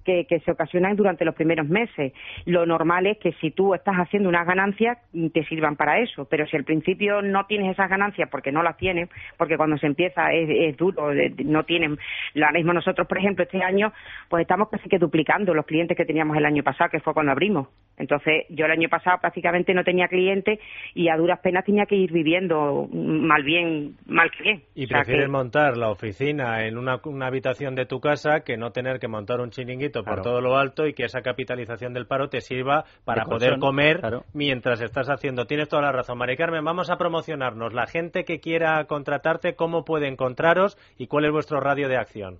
que, 0.04 0.24
que 0.26 0.40
se 0.40 0.50
ocasionan 0.50 0.96
durante 0.96 1.24
los 1.24 1.34
primeros 1.34 1.68
meses. 1.68 2.12
Lo 2.46 2.66
normal 2.66 3.06
es 3.06 3.18
que 3.18 3.32
si 3.40 3.50
tú 3.50 3.74
estás 3.74 3.96
haciendo 3.96 4.28
unas 4.28 4.46
ganancias, 4.46 4.98
mm, 5.12 5.28
te 5.28 5.44
sirvan 5.44 5.76
para 5.76 6.00
eso. 6.00 6.26
Pero 6.26 6.46
si 6.46 6.56
al 6.56 6.64
principio 6.64 7.22
no 7.22 7.46
tienes 7.46 7.72
esas 7.72 7.88
ganancias 7.90 8.28
porque 8.30 8.52
no 8.52 8.62
las 8.62 8.76
tienes, 8.76 9.08
porque 9.36 9.56
cuando 9.56 9.76
se 9.78 9.86
empieza 9.86 10.32
es, 10.32 10.48
es 10.50 10.76
duro, 10.76 11.10
no 11.44 11.64
tienen. 11.64 11.98
Ahora 12.36 12.52
mismo 12.52 12.72
nosotros, 12.72 13.06
por 13.06 13.18
ejemplo, 13.18 13.44
este 13.44 13.62
año, 13.62 13.92
pues 14.28 14.42
estamos 14.42 14.68
casi 14.70 14.88
que 14.88 14.98
duplicando 14.98 15.54
los 15.54 15.66
clientes 15.66 15.96
que 15.96 16.04
teníamos 16.04 16.36
el 16.36 16.44
año 16.46 16.62
pasado, 16.62 16.90
que 16.90 17.00
fue 17.00 17.12
cuando 17.14 17.32
abrimos. 17.32 17.68
Entonces, 17.98 18.44
yo 18.48 18.64
el 18.64 18.70
año 18.72 18.88
pasado 18.88 19.18
prácticamente 19.20 19.74
no 19.74 19.84
tenía 19.84 20.08
clientes 20.08 20.58
y 20.94 21.08
a 21.08 21.16
duras 21.16 21.40
penas 21.40 21.64
tenía 21.64 21.84
que 21.84 21.96
ir 21.96 22.12
viviendo 22.12 22.88
mal 22.90 23.42
bien, 23.42 23.96
mal 24.06 24.30
que 24.30 24.42
bien. 24.42 24.62
Y 24.74 24.84
O 24.84 24.88
sea 24.88 24.98
prefieres 24.98 25.26
que- 25.26 25.30
montar 25.32 25.76
la 25.76 25.90
oficina 25.90 26.66
en 26.66 26.78
una, 26.78 26.98
una 27.04 27.26
habitación 27.26 27.74
de 27.74 27.84
tu 27.84 28.00
casa 28.00 28.40
que 28.40 28.56
no 28.56 28.70
tener 28.72 28.98
que 29.00 29.08
montar 29.08 29.40
un 29.40 29.50
chiringuito 29.50 29.89
por 29.98 30.04
Claro. 30.14 30.22
todo 30.22 30.40
lo 30.40 30.56
alto 30.56 30.86
y 30.86 30.94
que 30.94 31.04
esa 31.04 31.22
capitalización 31.22 31.92
del 31.92 32.06
paro 32.06 32.28
te 32.28 32.40
sirva 32.40 32.84
para 33.04 33.24
De 33.24 33.30
poder 33.30 33.58
comer 33.58 34.00
claro. 34.00 34.24
mientras 34.32 34.80
estás 34.80 35.08
haciendo. 35.10 35.46
Tienes 35.46 35.68
toda 35.68 35.82
la 35.82 35.92
razón, 35.92 36.16
Mari 36.18 36.36
Carmen. 36.36 36.64
Vamos 36.64 36.90
a 36.90 36.96
promocionarnos. 36.96 37.72
La 37.74 37.86
gente 37.86 38.24
que 38.24 38.40
quiera 38.40 38.84
contratarte, 38.84 39.54
¿cómo 39.54 39.84
puede 39.84 40.08
encontraros 40.08 40.78
y 40.98 41.06
cuál 41.06 41.24
es 41.26 41.32
vuestro 41.32 41.60
radio 41.60 41.88
de 41.88 41.96
acción? 41.96 42.38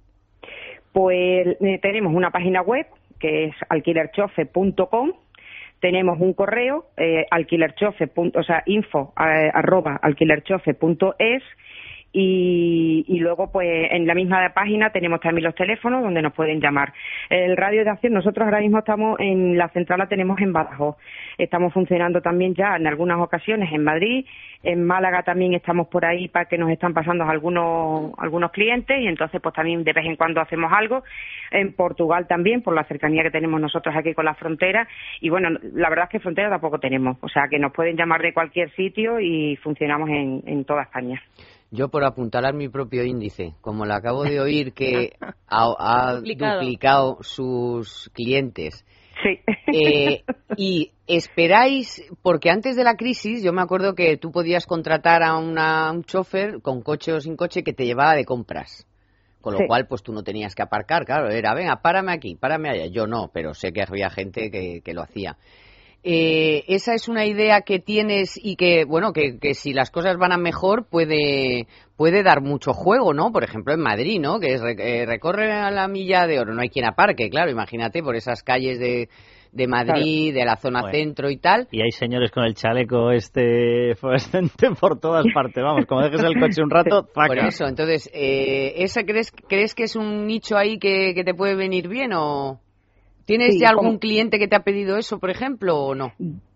Pues 0.93 1.47
eh, 1.61 1.79
tenemos 1.83 2.13
una 2.15 2.31
página 2.31 2.63
web 2.63 2.87
que 3.19 3.45
es 3.45 3.55
alquilerchofe.com. 3.69 5.13
Tenemos 5.81 6.19
un 6.21 6.35
correo, 6.35 6.87
eh, 6.97 7.25
alquilerchofe. 7.31 8.07
punto- 8.07 8.41
o 8.41 8.43
sea, 8.43 8.63
info 8.67 9.13
eh, 9.19 9.51
arroba 9.53 9.99
alquilerchofe.es. 10.03 11.43
Y, 12.13 13.19
luego, 13.21 13.53
pues 13.53 13.69
en 13.93 14.07
la 14.07 14.15
misma 14.15 14.53
página 14.53 14.91
tenemos 14.91 15.21
también 15.21 15.45
los 15.45 15.55
teléfonos 15.55 16.03
donde 16.03 16.23
nos 16.23 16.33
pueden 16.33 16.61
llamar. 16.61 16.93
El 17.29 17.57
radio 17.57 17.85
de 17.85 17.91
acción, 17.91 18.13
nosotros 18.15 18.45
ahora 18.45 18.61
mismo 18.61 18.79
estamos 18.79 19.19
en 19.21 19.57
la 19.57 19.69
central, 19.69 20.01
la 20.01 20.09
tenemos 20.09 20.41
en 20.41 20.53
Badajoz. 20.53 20.97
Estamos 21.39 21.73
funcionando 21.73 22.21
también 22.21 22.55
ya 22.55 22.77
en 22.77 22.87
algunas 22.87 23.21
ocasiones 23.21 23.73
en 23.73 23.85
Madrid. 23.85 24.27
En 24.63 24.85
Málaga 24.85 25.23
también 25.23 25.55
estamos 25.55 25.87
por 25.89 26.05
ahí 26.05 26.29
para 26.29 26.47
que 26.47 26.59
nos 26.59 26.71
están 26.71 26.93
pasando 26.93 27.25
algunos, 27.25 28.13
algunos 28.19 28.51
clientes 28.51 29.01
y 29.01 29.07
entonces 29.07 29.41
pues 29.41 29.55
también 29.55 29.85
de 29.85 29.93
vez 29.93 30.05
en 30.05 30.17
cuando 30.17 30.41
hacemos 30.41 30.71
algo. 30.73 31.05
En 31.51 31.73
Portugal 31.75 32.27
también, 32.27 32.63
por 32.63 32.75
la 32.75 32.85
cercanía 32.85 33.23
que 33.23 33.31
tenemos 33.31 33.61
nosotros 33.61 33.95
aquí 33.97 34.15
con 34.15 34.25
la 34.25 34.35
frontera. 34.35 34.87
Y 35.21 35.31
bueno, 35.31 35.49
la 35.75 35.89
verdad 35.89 36.07
es 36.07 36.11
que 36.11 36.21
frontera 36.21 36.51
tampoco 36.51 36.79
tenemos. 36.79 37.17
O 37.21 37.29
sea 37.29 37.45
que 37.49 37.59
nos 37.59 37.73
pueden 37.73 37.97
llamar 37.97 38.21
de 38.21 38.35
cualquier 38.35 38.71
sitio 38.73 39.21
y 39.21 39.57
funcionamos 39.57 40.11
en, 40.11 40.43
en 40.47 40.65
toda 40.65 40.83
España. 40.83 41.23
Yo 41.71 41.89
por 41.89 42.05
apuntalar 42.05 42.55
mi 42.55 42.69
propio 42.69 43.05
índice, 43.05 43.55
como 43.61 43.85
le 43.87 43.95
acabo 43.95 44.25
de 44.25 44.41
oír 44.41 44.73
que 44.73 45.13
ha, 45.49 45.75
ha 45.79 46.15
Duplicado. 46.17 46.61
duplicado 46.61 47.19
sus 47.23 48.11
clientes 48.13 48.85
Sí. 49.23 49.39
Eh, 49.73 50.25
y 50.57 50.93
esperáis, 51.07 52.03
porque 52.23 52.51
antes 52.51 52.75
de 52.77 52.85
la 52.85 52.97
crisis 52.97 53.43
yo 53.43 53.53
me 53.53 53.63
acuerdo 53.63 53.95
que 53.95 54.17
tú 54.17 54.33
podías 54.33 54.67
contratar 54.67 55.23
a, 55.23 55.37
una, 55.37 55.91
un 55.93 56.05
chofer 56.05 56.61
con 56.63 56.83
coche 56.83 57.13
o 57.13 57.21
sin 57.21 57.37
coche 57.37 57.63
que 57.63 57.73
te 57.73 57.85
llevaba 57.85 58.15
de 58.15 58.25
compras. 58.25 58.87
Con 59.41 59.55
lo 59.55 59.59
Sí. 59.61 59.67
cual, 59.67 59.87
pues 59.87 60.03
tú 60.03 60.13
no 60.13 60.23
tenías 60.23 60.55
que 60.55 60.63
aparcar, 60.63 61.07
claro, 61.07 61.31
era, 61.31 61.55
venga, 61.55 61.81
párame 61.81 62.13
aquí, 62.13 62.35
párame 62.35 62.69
allá. 62.71 62.87
Yo 62.87 63.07
no, 63.07 63.31
pero 63.33 63.55
sé 63.55 63.73
que 63.73 63.83
había 63.83 64.11
gente 64.11 64.51
que, 64.51 64.83
que 64.83 64.93
lo 64.93 65.03
hacía. 65.03 65.37
Eh, 66.03 66.65
esa 66.69 66.95
es 66.95 67.09
una 67.09 67.27
idea 67.27 67.61
que 67.61 67.79
tienes 67.79 68.39
y 68.43 68.57
que, 68.57 68.85
bueno, 68.87 69.13
que, 69.13 69.39
que 69.39 69.53
si 69.55 69.75
las 69.75 69.91
cosas 69.91 70.17
van 70.17 70.33
a 70.33 70.39
mejor 70.39 70.87
puede, 70.89 71.67
puede 71.97 72.23
dar 72.23 72.41
mucho 72.41 72.73
juego, 72.73 73.13
¿no? 73.13 73.33
Por 73.33 73.45
ejemplo, 73.45 73.75
en 73.75 73.81
Madrid, 73.81 74.19
¿no? 74.19 74.41
Que 74.41 74.55
es, 74.55 74.63
re- 74.63 74.77
eh, 75.03 75.05
recorre 75.07 75.53
a 75.53 75.71
la 75.71 75.89
milla 75.89 76.27
de 76.27 76.41
oro, 76.41 76.55
no 76.55 76.63
hay 76.63 76.71
quien 76.71 76.87
aparque, 76.87 77.29
claro, 77.29 77.51
imagínate, 77.51 78.03
por 78.03 78.17
esas 78.17 78.43
calles 78.43 78.79
de, 78.79 79.11
de 79.53 79.67
Madrid, 79.67 80.33
de 80.33 80.45
la 80.47 80.57
zona 80.57 80.81
Bueno. 80.81 80.97
centro 80.97 81.29
y 81.29 81.37
tal. 81.37 81.69
Y 81.71 81.83
hay 81.83 81.91
señores 81.91 82.31
con 82.31 82.45
el 82.45 82.55
chaleco 82.55 83.11
este 83.11 83.95
fluorescente 83.97 84.71
por 84.81 84.99
todas 85.01 85.27
partes. 85.35 85.63
Vamos, 85.63 85.85
como 85.85 86.01
dejes 86.01 86.23
el 86.23 86.39
coche 86.41 86.63
un 86.63 86.71
rato, 86.71 87.03
Por 87.15 87.29
¡zaca! 87.29 87.49
eso, 87.49 87.67
entonces, 87.67 88.09
eh, 88.15 88.73
¿esa 88.77 89.05
crees, 89.05 89.31
crees 89.49 89.75
que 89.75 89.83
es 89.83 89.97
un 89.97 90.27
nicho 90.27 90.57
ahí 90.57 90.79
que, 90.79 91.13
que 91.15 91.25
te 91.25 91.35
puede 91.35 91.57
venir 91.57 91.89
bien 91.89 92.13
o 92.15 92.59
tienes 93.25 93.55
Sí, 93.55 93.61
ya 93.61 93.71
algún 93.71 93.87
como- 93.87 93.99
cliente 94.01 94.39
que 94.39 94.49
te 94.49 94.57
ha 94.57 94.65
pedido 94.65 94.97
eso, 94.99 95.19
por 95.19 95.31
ejemplo, 95.31 95.77
o 95.77 95.95
no? 95.95 96.13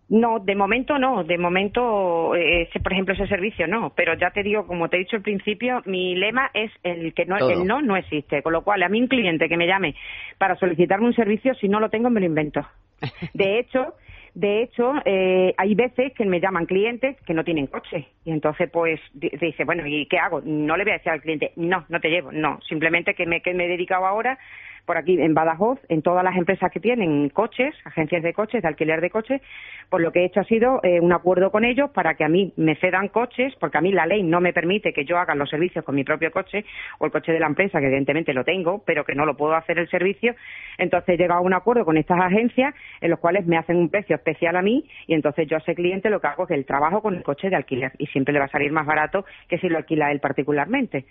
No, 0.08 0.38
de 0.38 0.54
momento 0.54 0.98
no. 0.98 1.24
De 1.24 1.38
momento, 1.38 2.34
eh, 2.34 2.62
ese, 2.62 2.78
por 2.80 2.92
ejemplo, 2.92 3.14
ese 3.14 3.26
servicio 3.26 3.66
no. 3.66 3.90
Pero 3.96 4.14
ya 4.18 4.30
te 4.30 4.42
digo, 4.42 4.66
como 4.66 4.88
te 4.88 4.96
he 4.96 5.00
dicho 5.00 5.16
al 5.16 5.22
principio, 5.22 5.80
mi 5.86 6.14
lema 6.14 6.50
es 6.52 6.70
el 6.82 7.14
que 7.14 7.24
no, 7.24 7.38
Todo. 7.38 7.50
el 7.50 7.66
no 7.66 7.80
no 7.80 7.96
existe. 7.96 8.42
Con 8.42 8.52
lo 8.52 8.62
cual, 8.62 8.82
a 8.82 8.88
mí 8.88 9.00
un 9.00 9.08
cliente 9.08 9.48
que 9.48 9.56
me 9.56 9.66
llame 9.66 9.94
para 10.38 10.56
solicitarme 10.56 11.06
un 11.06 11.14
servicio, 11.14 11.54
si 11.54 11.68
no 11.68 11.80
lo 11.80 11.88
tengo, 11.88 12.10
me 12.10 12.20
lo 12.20 12.26
invento. 12.26 12.60
De 13.34 13.58
hecho, 13.58 13.94
de 14.34 14.62
hecho, 14.62 14.92
eh, 15.04 15.54
hay 15.56 15.74
veces 15.76 16.12
que 16.12 16.24
me 16.26 16.40
llaman 16.40 16.66
clientes 16.66 17.16
que 17.24 17.34
no 17.34 17.44
tienen 17.44 17.68
coche. 17.68 18.08
Y 18.24 18.32
entonces, 18.32 18.68
pues, 18.70 19.00
di- 19.12 19.30
dice, 19.40 19.64
bueno, 19.64 19.86
¿y 19.86 20.06
qué 20.06 20.18
hago? 20.18 20.42
No 20.44 20.76
le 20.76 20.82
voy 20.84 20.90
a 20.92 20.96
decir 20.96 21.12
al 21.12 21.22
cliente, 21.22 21.52
no, 21.56 21.86
no 21.88 22.00
te 22.00 22.08
llevo. 22.10 22.32
No, 22.32 22.60
simplemente 22.68 23.14
que 23.14 23.26
me, 23.26 23.40
que 23.42 23.54
me 23.54 23.64
he 23.66 23.68
dedicado 23.68 24.06
ahora 24.06 24.36
por 24.86 24.96
aquí 24.96 25.20
en 25.20 25.34
Badajoz, 25.34 25.78
en 25.88 26.02
todas 26.02 26.22
las 26.24 26.36
empresas 26.36 26.70
que 26.70 26.80
tienen 26.80 27.28
coches, 27.30 27.74
agencias 27.84 28.22
de 28.22 28.32
coches, 28.32 28.62
de 28.62 28.68
alquiler 28.68 29.00
de 29.00 29.10
coches, 29.10 29.40
pues 29.88 30.02
lo 30.02 30.12
que 30.12 30.20
he 30.20 30.24
hecho 30.26 30.40
ha 30.40 30.44
sido 30.44 30.80
eh, 30.82 31.00
un 31.00 31.12
acuerdo 31.12 31.50
con 31.50 31.64
ellos 31.64 31.90
para 31.90 32.14
que 32.14 32.24
a 32.24 32.28
mí 32.28 32.52
me 32.56 32.76
cedan 32.76 33.08
coches, 33.08 33.54
porque 33.60 33.78
a 33.78 33.80
mí 33.80 33.92
la 33.92 34.06
ley 34.06 34.22
no 34.22 34.40
me 34.40 34.52
permite 34.52 34.92
que 34.92 35.04
yo 35.04 35.18
haga 35.18 35.34
los 35.34 35.48
servicios 35.48 35.84
con 35.84 35.94
mi 35.94 36.04
propio 36.04 36.30
coche 36.30 36.64
o 36.98 37.06
el 37.06 37.12
coche 37.12 37.32
de 37.32 37.40
la 37.40 37.46
empresa, 37.46 37.80
que 37.80 37.86
evidentemente 37.86 38.34
lo 38.34 38.44
tengo, 38.44 38.82
pero 38.84 39.04
que 39.04 39.14
no 39.14 39.26
lo 39.26 39.36
puedo 39.36 39.54
hacer 39.54 39.78
el 39.78 39.88
servicio. 39.88 40.34
Entonces 40.78 41.14
he 41.14 41.18
llegado 41.18 41.40
a 41.40 41.42
un 41.42 41.54
acuerdo 41.54 41.84
con 41.84 41.96
estas 41.96 42.20
agencias 42.20 42.74
en 43.00 43.10
los 43.10 43.18
cuales 43.20 43.46
me 43.46 43.56
hacen 43.56 43.76
un 43.76 43.88
precio 43.88 44.16
especial 44.16 44.56
a 44.56 44.62
mí 44.62 44.84
y 45.06 45.14
entonces 45.14 45.46
yo 45.48 45.56
a 45.56 45.60
ese 45.60 45.74
cliente 45.74 46.10
lo 46.10 46.20
que 46.20 46.26
hago 46.26 46.44
es 46.44 46.50
el 46.50 46.64
trabajo 46.64 47.00
con 47.02 47.14
el 47.14 47.22
coche 47.22 47.48
de 47.50 47.56
alquiler 47.56 47.92
y 47.98 48.06
siempre 48.06 48.32
le 48.32 48.40
va 48.40 48.46
a 48.46 48.48
salir 48.48 48.72
más 48.72 48.86
barato 48.86 49.24
que 49.48 49.58
si 49.58 49.68
lo 49.68 49.78
alquila 49.78 50.10
él 50.12 50.20
particularmente. 50.20 51.04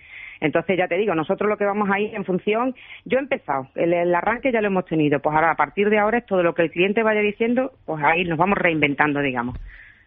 Entonces, 0.43 0.77
ya 0.77 0.87
te 0.87 0.97
digo, 0.97 1.15
nosotros 1.15 1.49
lo 1.49 1.57
que 1.57 1.65
vamos 1.65 1.89
a 1.89 1.99
ir 1.99 2.13
en 2.13 2.25
función, 2.25 2.75
yo 3.05 3.17
he 3.17 3.21
empezado, 3.21 3.62
el, 3.75 3.93
el 3.93 4.15
arranque 4.15 4.51
ya 4.51 4.61
lo 4.61 4.67
hemos 4.67 4.85
tenido, 4.85 5.19
pues 5.19 5.35
ahora 5.35 5.51
a 5.51 5.55
partir 5.55 5.89
de 5.89 5.99
ahora 5.99 6.19
es 6.19 6.25
todo 6.25 6.43
lo 6.43 6.53
que 6.53 6.63
el 6.63 6.71
cliente 6.71 7.03
vaya 7.03 7.21
diciendo, 7.21 7.71
pues 7.85 8.03
ahí 8.03 8.23
nos 8.25 8.37
vamos 8.37 8.57
reinventando, 8.57 9.21
digamos. 9.21 9.57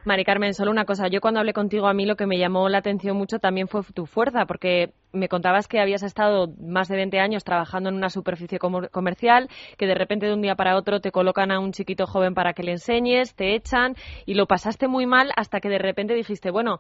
Mari 0.06 0.25
Carmen, 0.25 0.54
solo 0.54 0.70
una 0.70 0.84
cosa. 0.84 1.08
Yo 1.08 1.20
cuando 1.20 1.40
hablé 1.40 1.52
contigo 1.52 1.88
a 1.88 1.92
mí 1.92 2.06
lo 2.06 2.14
que 2.14 2.26
me 2.26 2.38
llamó 2.38 2.68
la 2.68 2.78
atención 2.78 3.16
mucho 3.16 3.40
también 3.40 3.66
fue 3.66 3.82
tu 3.92 4.06
fuerza, 4.06 4.46
porque 4.46 4.92
me 5.12 5.28
contabas 5.28 5.66
que 5.66 5.80
habías 5.80 6.04
estado 6.04 6.48
más 6.60 6.86
de 6.86 6.94
20 6.94 7.18
años 7.18 7.42
trabajando 7.42 7.88
en 7.88 7.96
una 7.96 8.08
superficie 8.08 8.60
comer- 8.60 8.90
comercial, 8.90 9.48
que 9.76 9.86
de 9.86 9.96
repente 9.96 10.26
de 10.26 10.34
un 10.34 10.42
día 10.42 10.54
para 10.54 10.76
otro 10.76 11.00
te 11.00 11.10
colocan 11.10 11.50
a 11.50 11.58
un 11.58 11.72
chiquito 11.72 12.06
joven 12.06 12.34
para 12.34 12.52
que 12.52 12.62
le 12.62 12.72
enseñes, 12.72 13.34
te 13.34 13.56
echan 13.56 13.96
y 14.26 14.34
lo 14.34 14.46
pasaste 14.46 14.86
muy 14.86 15.06
mal 15.06 15.32
hasta 15.34 15.58
que 15.60 15.68
de 15.68 15.78
repente 15.78 16.14
dijiste, 16.14 16.52
bueno, 16.52 16.78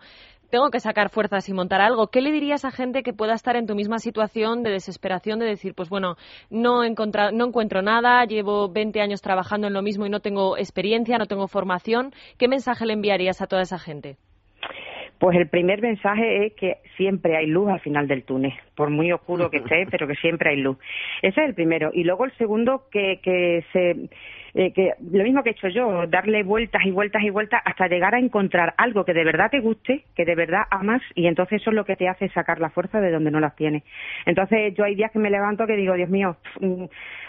tengo 0.50 0.70
que 0.70 0.78
sacar 0.78 1.10
fuerzas 1.10 1.48
y 1.48 1.52
montar 1.52 1.80
algo. 1.80 2.06
¿Qué 2.08 2.20
le 2.20 2.30
dirías 2.30 2.64
a 2.64 2.70
gente 2.70 3.02
que 3.02 3.12
pueda 3.12 3.34
estar 3.34 3.56
en 3.56 3.66
tu 3.66 3.74
misma 3.74 3.98
situación 3.98 4.62
de 4.62 4.70
desesperación, 4.70 5.40
de 5.40 5.46
decir, 5.46 5.74
pues 5.74 5.88
bueno, 5.88 6.16
no, 6.50 6.84
he 6.84 6.86
encontrado, 6.86 7.32
no 7.32 7.46
encuentro 7.46 7.82
nada, 7.82 8.24
llevo 8.24 8.68
20 8.68 9.00
años 9.00 9.20
trabajando 9.22 9.66
en 9.66 9.72
lo 9.72 9.82
mismo 9.82 10.06
y 10.06 10.10
no 10.10 10.20
tengo 10.20 10.56
experiencia, 10.56 11.18
no 11.18 11.26
tengo 11.26 11.48
formación? 11.48 12.12
¿Qué 12.38 12.46
mensaje 12.46 12.86
le 12.86 12.92
enviarías 13.16 13.40
a 13.40 13.46
toda 13.46 13.62
esa 13.62 13.78
gente? 13.78 14.16
Pues 15.18 15.36
el 15.38 15.48
primer 15.48 15.80
mensaje 15.80 16.46
es 16.46 16.52
que 16.54 16.78
siempre 16.96 17.36
hay 17.36 17.46
luz 17.46 17.70
al 17.70 17.80
final 17.80 18.06
del 18.06 18.22
túnel, 18.24 18.52
por 18.76 18.90
muy 18.90 19.10
oscuro 19.12 19.50
que 19.50 19.56
esté, 19.58 19.86
pero 19.90 20.06
que 20.06 20.14
siempre 20.16 20.50
hay 20.50 20.58
luz. 20.60 20.76
Ese 21.22 21.40
es 21.42 21.48
el 21.48 21.54
primero. 21.54 21.90
Y 21.92 22.04
luego 22.04 22.24
el 22.26 22.32
segundo, 22.36 22.84
que, 22.90 23.20
que 23.22 23.64
se. 23.72 24.08
eh, 24.54 24.72
que 24.72 24.92
lo 25.12 25.24
mismo 25.24 25.42
que 25.42 25.50
he 25.50 25.52
hecho 25.52 25.68
yo, 25.68 26.06
darle 26.06 26.42
vueltas 26.42 26.82
y 26.84 26.90
vueltas 26.90 27.22
y 27.22 27.30
vueltas 27.30 27.60
hasta 27.64 27.88
llegar 27.88 28.14
a 28.14 28.18
encontrar 28.18 28.74
algo 28.78 29.04
que 29.04 29.12
de 29.14 29.24
verdad 29.24 29.50
te 29.50 29.60
guste, 29.60 30.04
que 30.14 30.24
de 30.24 30.34
verdad 30.34 30.62
amas, 30.70 31.02
y 31.14 31.26
entonces 31.26 31.60
eso 31.60 31.70
es 31.70 31.76
lo 31.76 31.84
que 31.84 31.96
te 31.96 32.08
hace 32.08 32.28
sacar 32.30 32.58
la 32.60 32.70
fuerza 32.70 33.00
de 33.00 33.10
donde 33.10 33.30
no 33.30 33.40
las 33.40 33.54
tienes. 33.56 33.82
Entonces 34.24 34.74
yo 34.74 34.84
hay 34.84 34.94
días 34.94 35.10
que 35.12 35.18
me 35.18 35.30
levanto 35.30 35.66
que 35.66 35.76
digo, 35.76 35.94
Dios 35.94 36.08
mío, 36.08 36.36
mm, 36.60 36.84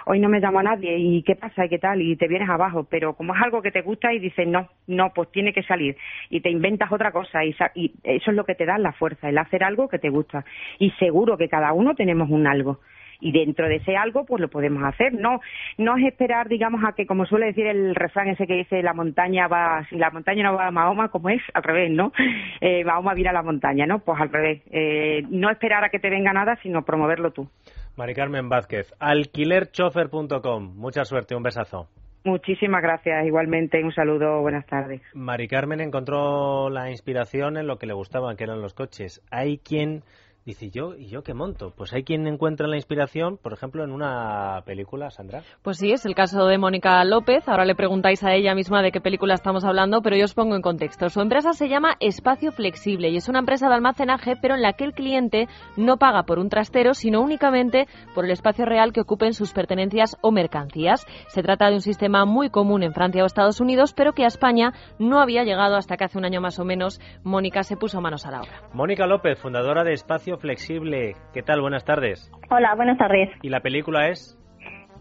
hoy 0.05 0.19
no 0.19 0.29
me 0.29 0.39
llamo 0.39 0.60
a 0.60 0.63
nadie, 0.63 0.97
y 0.97 1.21
qué 1.23 1.36
pasa, 1.36 1.65
y 1.65 1.69
qué 1.69 1.79
tal, 1.79 2.01
y 2.01 2.15
te 2.15 2.27
vienes 2.29 2.49
abajo, 2.49 2.86
pero 2.89 3.13
como 3.13 3.36
es 3.36 3.41
algo 3.41 3.62
que 3.62 3.71
te 3.71 3.81
gusta 3.81 4.13
y 4.13 4.19
dices, 4.19 4.47
no, 4.47 4.69
no, 4.88 5.12
pues 5.13 5.29
tiene 5.31 5.51
que 5.51 5.63
salir, 5.63 5.97
y 6.29 6.39
te 6.39 6.49
inventas 6.49 6.91
otra 6.93 7.12
cosa, 7.12 7.43
y, 7.43 7.51
sa- 7.53 7.71
y 7.75 7.91
eso 8.03 8.31
es 8.31 8.38
lo 8.38 8.45
que 8.45 8.55
te 8.55 8.65
da 8.65 8.77
la 8.77 8.93
fuerza, 8.93 9.27
el 9.27 9.38
hacer 9.38 9.63
algo 9.65 9.89
que 9.89 9.99
te 9.99 10.10
gusta. 10.10 10.45
Y 10.79 10.91
seguro 10.91 11.37
que 11.38 11.50
cada 11.50 11.73
uno 11.73 11.95
tenemos 11.95 12.30
un 12.30 12.47
algo. 12.47 12.80
Y 13.19 13.32
dentro 13.32 13.67
de 13.67 13.78
ese 13.78 13.97
algo 13.97 14.26
pues 14.26 14.41
lo 14.41 14.47
podemos 14.47 14.84
hacer. 14.84 15.13
No 15.13 15.39
no 15.78 15.97
es 15.97 16.06
esperar 16.06 16.47
digamos 16.47 16.84
a 16.86 16.93
que 16.93 17.08
como 17.08 17.26
suele 17.26 17.47
decir 17.47 17.65
el 17.65 17.95
refrán 17.95 18.28
ese 18.28 18.45
que 18.45 18.56
dice 18.56 18.84
la 18.84 18.93
montaña 18.93 19.47
va 19.47 19.86
si 19.89 19.97
la 19.97 20.12
montaña 20.12 20.43
no 20.43 20.56
va 20.56 20.67
a 20.67 20.71
Mahoma 20.71 21.10
como 21.10 21.30
es 21.30 21.41
al 21.54 21.63
revés 21.63 21.91
no 21.91 22.12
eh, 22.62 22.84
Mahoma 22.84 23.13
viene 23.13 23.30
a 23.30 23.34
la 23.34 23.43
montaña 23.43 23.86
no 23.86 24.00
pues 24.00 24.19
al 24.21 24.32
revés. 24.32 24.62
Eh, 24.69 25.23
no 25.30 25.50
esperar 25.50 25.84
a 25.84 25.89
que 25.89 26.00
te 26.00 26.10
venga 26.10 26.34
nada 26.34 26.58
sino 26.62 26.84
promoverlo 26.84 27.32
tú. 27.32 27.50
Mari 27.95 28.13
Carmen 28.13 28.47
Vázquez, 28.47 28.93
alquilerchofer.com. 29.00 30.76
Mucha 30.76 31.04
suerte, 31.04 31.36
un 31.36 31.41
besazo. 31.41 31.88
muchísimas 32.23 32.84
gracias 32.84 33.26
igualmente 33.26 33.84
un 33.84 33.91
saludo 33.91 34.41
buenas 34.41 34.67
tardes. 34.67 35.02
Mari 35.15 35.47
Carmen 35.47 35.82
encontró 35.82 36.69
la 36.69 36.91
inspiración 36.91 37.58
en 37.58 37.65
lo 37.65 37.80
que 37.80 37.88
le 37.88 37.93
gustaban, 37.93 38.38
que 38.38 38.43
eran 38.43 38.62
los 38.62 38.76
coches. 38.76 39.23
Hay 39.32 39.58
quien 39.58 40.04
dice, 40.47 40.69
¿yo 40.69 40.95
y 40.95 41.07
yo 41.07 41.23
qué 41.23 41.33
monto? 41.33 41.73
Pues 41.75 41.93
hay 41.93 42.03
quien 42.03 42.25
encuentra 42.25 42.67
la 42.67 42.77
inspiración, 42.77 43.38
por 43.38 43.51
ejemplo, 43.51 43.83
en 43.83 43.91
una 43.91 44.62
película, 44.65 45.12
Sandra. 45.12 45.43
Pues 45.62 45.77
sí, 45.77 45.91
es 45.91 46.05
el 46.05 46.15
caso 46.15 46.45
de 46.45 46.57
Mónica 46.57 47.03
López. 47.03 47.47
Ahora 47.49 47.65
le 47.65 47.75
preguntáis 47.75 48.23
a 48.23 48.33
ella 48.33 48.55
misma 48.55 48.81
de 48.81 48.93
qué 48.93 49.01
película 49.01 49.33
estamos 49.33 49.65
hablando, 49.65 50.01
pero 50.01 50.15
yo 50.15 50.23
os 50.23 50.33
pongo 50.33 50.55
en 50.55 50.62
contexto. 50.62 51.10
Su 51.10 51.19
empresa 51.19 51.51
se 51.51 51.67
llama 51.67 51.97
Espacio 51.99 52.53
Flexible 52.53 53.10
y 53.10 53.17
es 53.17 53.27
una 53.27 53.39
empresa 53.39 53.67
de 53.67 53.75
almacenaje, 53.75 54.36
pero 54.41 54.55
en 54.55 54.62
la 54.62 54.71
que 54.71 54.86
el 54.86 54.93
cliente 54.93 55.49
no 55.75 55.97
paga 55.97 56.23
por 56.23 56.39
un 56.39 56.47
trastero, 56.47 56.93
sino 56.93 57.19
únicamente 57.19 57.86
por 58.15 58.23
el 58.23 58.31
espacio 58.31 58.65
real 58.65 58.93
que 58.93 59.01
ocupen 59.01 59.33
sus 59.33 59.51
pertenencias 59.51 60.15
o 60.21 60.31
mercancías. 60.31 61.05
Se 61.27 61.43
trata 61.43 61.67
de 61.67 61.75
un 61.75 61.81
sistema 61.81 62.23
muy 62.23 62.49
común 62.49 62.83
en 62.83 62.93
Francia 62.93 63.23
o 63.23 63.25
Estados 63.25 63.60
Unidos, 63.60 63.93
pero 63.93 64.13
que 64.13 64.23
a 64.23 64.27
España 64.27 64.71
no 64.97 65.19
había 65.19 65.43
llegado 65.43 65.75
hasta 65.75 65.97
que 65.97 66.05
hace 66.05 66.17
un 66.17 66.23
año 66.23 66.39
más 66.39 66.57
o 66.57 66.63
menos 66.63 67.01
Mónica 67.25 67.63
se 67.63 67.75
puso 67.75 67.99
manos 67.99 68.25
a 68.25 68.31
la 68.31 68.39
obra. 68.39 68.62
Mónica 68.71 69.05
López, 69.05 69.38
fundadora 69.38 69.83
de 69.83 69.91
Espacio 69.91 70.37
Flexible. 70.38 71.13
¿Qué 71.34 71.41
tal? 71.43 71.62
Buenas 71.62 71.84
tardes. 71.86 72.32
Hola, 72.50 72.76
buenas 72.76 72.97
tardes. 72.97 73.30
¿Y 73.41 73.50
la 73.50 73.60
película 73.62 74.08
es? 74.10 74.38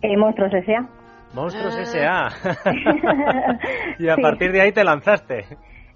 Eh, 0.02 0.16
Monstruos 0.16 0.52
S.A. 0.54 0.88
Monstruos 1.34 1.76
Ah. 1.76 1.82
S.A. 1.82 2.28
y 3.98 4.08
a 4.08 4.14
Sí. 4.16 4.22
partir 4.22 4.52
de 4.52 4.60
ahí 4.60 4.72
te 4.72 4.84
lanzaste. 4.84 5.44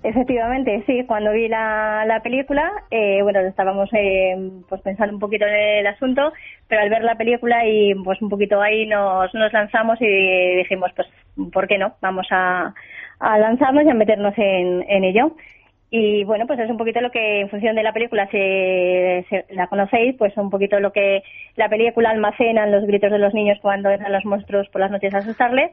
Efectivamente, 0.02 0.82
sí, 0.86 1.04
cuando 1.06 1.30
vi 1.32 1.46
la, 1.48 2.04
la 2.06 2.20
película, 2.22 2.72
eh, 2.90 3.20
bueno, 3.22 3.40
estábamos 3.40 3.90
eh, 3.92 4.34
pues 4.66 4.80
pensando 4.80 5.12
un 5.12 5.20
poquito 5.20 5.44
en 5.44 5.52
el 5.54 5.86
asunto, 5.86 6.32
pero 6.68 6.80
al 6.80 6.88
ver 6.88 7.02
la 7.02 7.16
película 7.16 7.66
y 7.66 7.94
pues 8.02 8.20
un 8.22 8.30
poquito 8.30 8.62
ahí 8.62 8.86
nos, 8.86 9.32
nos 9.34 9.52
lanzamos 9.52 9.98
y 10.00 10.56
dijimos, 10.56 10.90
pues, 10.96 11.06
¿por 11.52 11.68
qué 11.68 11.76
no? 11.76 11.96
Vamos 12.00 12.26
a, 12.30 12.72
a 13.18 13.38
lanzarnos 13.38 13.84
y 13.84 13.90
a 13.90 13.94
meternos 13.94 14.32
en, 14.38 14.82
en 14.88 15.04
ello. 15.04 15.32
Y 15.90 16.22
bueno, 16.22 16.46
pues 16.46 16.60
es 16.60 16.70
un 16.70 16.76
poquito 16.76 17.00
lo 17.00 17.10
que 17.10 17.40
en 17.40 17.50
función 17.50 17.74
de 17.74 17.82
la 17.82 17.92
película, 17.92 18.28
si 18.30 18.38
la 19.54 19.66
conocéis, 19.66 20.14
pues 20.16 20.36
un 20.36 20.48
poquito 20.48 20.78
lo 20.78 20.92
que 20.92 21.24
la 21.56 21.68
película 21.68 22.10
almacena 22.10 22.64
en 22.64 22.70
los 22.70 22.86
gritos 22.86 23.10
de 23.10 23.18
los 23.18 23.34
niños 23.34 23.58
cuando 23.60 23.90
entran 23.90 24.12
los 24.12 24.24
monstruos 24.24 24.68
por 24.68 24.80
las 24.80 24.92
noches 24.92 25.12
a 25.14 25.18
asustarles. 25.18 25.72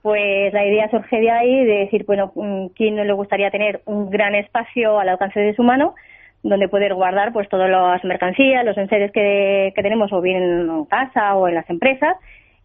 Pues 0.00 0.52
la 0.52 0.66
idea 0.66 0.90
surge 0.90 1.20
de 1.20 1.30
ahí, 1.30 1.64
de 1.64 1.78
decir, 1.80 2.04
bueno, 2.06 2.32
mm, 2.34 2.68
¿quién 2.74 2.96
no 2.96 3.04
le 3.04 3.12
gustaría 3.12 3.50
tener 3.50 3.82
un 3.84 4.10
gran 4.10 4.34
espacio 4.34 4.98
al 4.98 5.10
alcance 5.10 5.38
de 5.38 5.54
su 5.54 5.62
mano 5.62 5.94
donde 6.42 6.68
poder 6.68 6.94
guardar 6.94 7.32
pues 7.32 7.48
todas 7.48 7.70
las 7.70 8.02
mercancías, 8.04 8.64
los 8.64 8.76
enseres 8.76 9.12
que, 9.12 9.72
que 9.76 9.82
tenemos 9.82 10.12
o 10.12 10.20
bien 10.20 10.42
en 10.42 10.84
casa 10.86 11.36
o 11.36 11.46
en 11.46 11.54
las 11.54 11.68
empresas, 11.70 12.16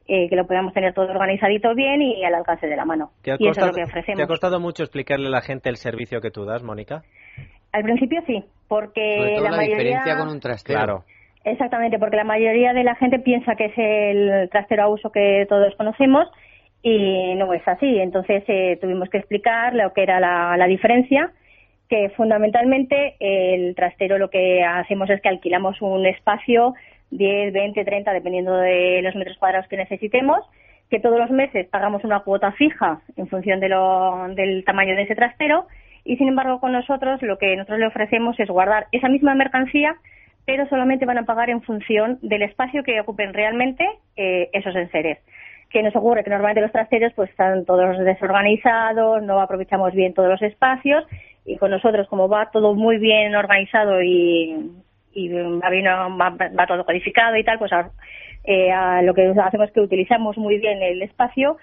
eh, 0.08 0.30
que 0.30 0.36
lo 0.36 0.48
podamos 0.48 0.74
tener 0.74 0.94
todo 0.94 1.10
organizadito 1.10 1.76
bien 1.76 2.02
y 2.02 2.24
al 2.24 2.36
alcance 2.36 2.68
de 2.68 2.76
la 2.76 2.86
mano. 2.86 3.12
¿Te 3.22 3.32
ha, 3.32 3.36
y 3.40 3.48
eso 3.48 3.60
es 3.60 3.68
lo 3.68 3.74
que 3.74 3.84
¿Te 3.84 3.90
ofrecemos. 3.90 4.22
ha 4.22 4.28
costado 4.28 4.60
mucho 4.60 4.84
explicarle 4.84 5.28
a 5.28 5.32
la 5.32 5.42
gente 5.42 5.70
el 5.70 5.78
servicio 5.78 6.22
que 6.22 6.32
tú 6.32 6.46
das, 6.46 6.64
Mónica? 6.64 7.04
Al 7.74 7.84
principio 7.84 8.22
sí, 8.26 8.44
porque 8.68 9.18
Sobre 9.18 9.36
todo 9.36 9.44
la, 9.44 9.52
la, 9.52 9.58
mayoría... 9.58 9.78
diferencia 9.78 10.18
con 10.18 10.30
un 10.30 10.40
trastero. 10.40 10.80
Claro. 10.80 11.04
Exactamente, 11.44 11.98
porque 12.00 12.18
la 12.18 12.24
mayoría 12.26 12.74
de 12.74 12.84
la 12.84 12.96
gente 12.96 13.20
piensa 13.20 13.56
que 13.56 13.66
es 13.66 13.74
el 13.78 14.50
trastero 14.50 14.84
a 14.84 14.90
uso 14.90 15.12
que 15.12 15.46
todos 15.48 15.74
conocemos 15.76 16.28
y 16.82 17.36
no 17.36 17.54
es 17.54 17.66
así. 17.68 18.00
Entonces 18.00 18.44
eh, 18.48 18.78
tuvimos 18.82 19.10
que 19.10 19.18
explicar 19.20 19.74
lo 19.74 19.94
que 19.94 20.04
era 20.04 20.20
la, 20.20 20.58
la 20.58 20.68
diferencia, 20.68 21.32
que 21.90 22.10
fundamentalmente 22.18 23.16
el 23.20 23.76
trastero 23.76 24.18
lo 24.18 24.30
que 24.30 24.64
hacemos 24.64 25.10
es 25.10 25.22
que 25.22 25.30
alquilamos 25.30 25.82
un 25.82 26.06
espacio 26.06 26.74
10, 27.12 27.54
20, 27.54 27.86
30, 27.86 28.14
dependiendo 28.14 28.56
de 28.58 29.02
los 29.02 29.16
metros 29.16 29.38
cuadrados 29.38 29.68
que 29.68 29.78
necesitemos, 29.78 30.40
que 30.90 31.00
todos 31.00 31.20
los 31.20 31.32
meses 31.32 31.68
pagamos 31.68 32.04
una 32.04 32.22
cuota 32.22 32.52
fija 32.54 33.02
en 33.16 33.28
función 33.28 33.60
de 33.60 33.70
lo, 33.70 34.28
del 34.36 34.64
tamaño 34.64 34.96
de 34.96 35.04
ese 35.04 35.16
trastero 35.16 35.68
y 36.04 36.16
sin 36.18 36.30
embargo 36.30 36.60
con 36.60 36.72
nosotros 36.72 37.22
lo 37.22 37.38
que 37.38 37.56
nosotros 37.56 37.80
le 37.80 37.88
ofrecemos 37.88 38.40
es 38.40 38.50
guardar 38.50 38.88
esa 38.92 39.10
misma 39.10 39.36
mercancía 39.36 39.98
pero 40.46 40.66
solamente 40.70 41.06
van 41.06 41.18
a 41.18 41.26
pagar 41.26 41.50
en 41.50 41.62
función 41.62 42.20
del 42.22 42.42
espacio 42.42 42.82
que 42.82 43.02
ocupen 43.02 43.34
realmente 43.34 43.86
eh, 44.16 44.50
esos 44.54 44.74
enseres. 44.78 45.20
¿Qué 45.70 45.84
nos 45.84 45.94
ocurre? 45.94 46.24
Que 46.24 46.30
normalmente 46.30 46.62
los 46.62 46.72
trasteros 46.72 47.12
pues 47.14 47.30
están 47.30 47.66
todos 47.66 48.00
desorganizados, 48.00 49.22
no 49.24 49.42
aprovechamos 49.42 49.94
bien 49.94 50.14
todos 50.14 50.30
los 50.30 50.42
espacios 50.42 51.04
y 51.46 51.58
con 51.58 51.72
nosotros 51.72 52.08
como 52.08 52.30
va 52.30 52.50
todo 52.52 52.76
muy 52.76 52.98
bien 52.98 53.36
organizado 53.36 54.02
y, 54.02 54.72
y 55.18 55.30
va, 55.30 56.30
va, 56.30 56.30
va 56.30 56.68
todo 56.68 56.86
codificado 56.86 57.36
y 57.38 57.44
tal, 57.44 57.58
pues 57.58 57.72
eh, 58.44 58.72
a 58.72 59.02
lo 59.02 59.16
que 59.16 59.34
hacemos 59.44 59.68
es 59.68 59.74
que 59.74 59.82
utilizamos 59.82 60.38
muy 60.38 60.60
bien 60.60 60.82
el 60.82 61.02
espacio, 61.02 61.58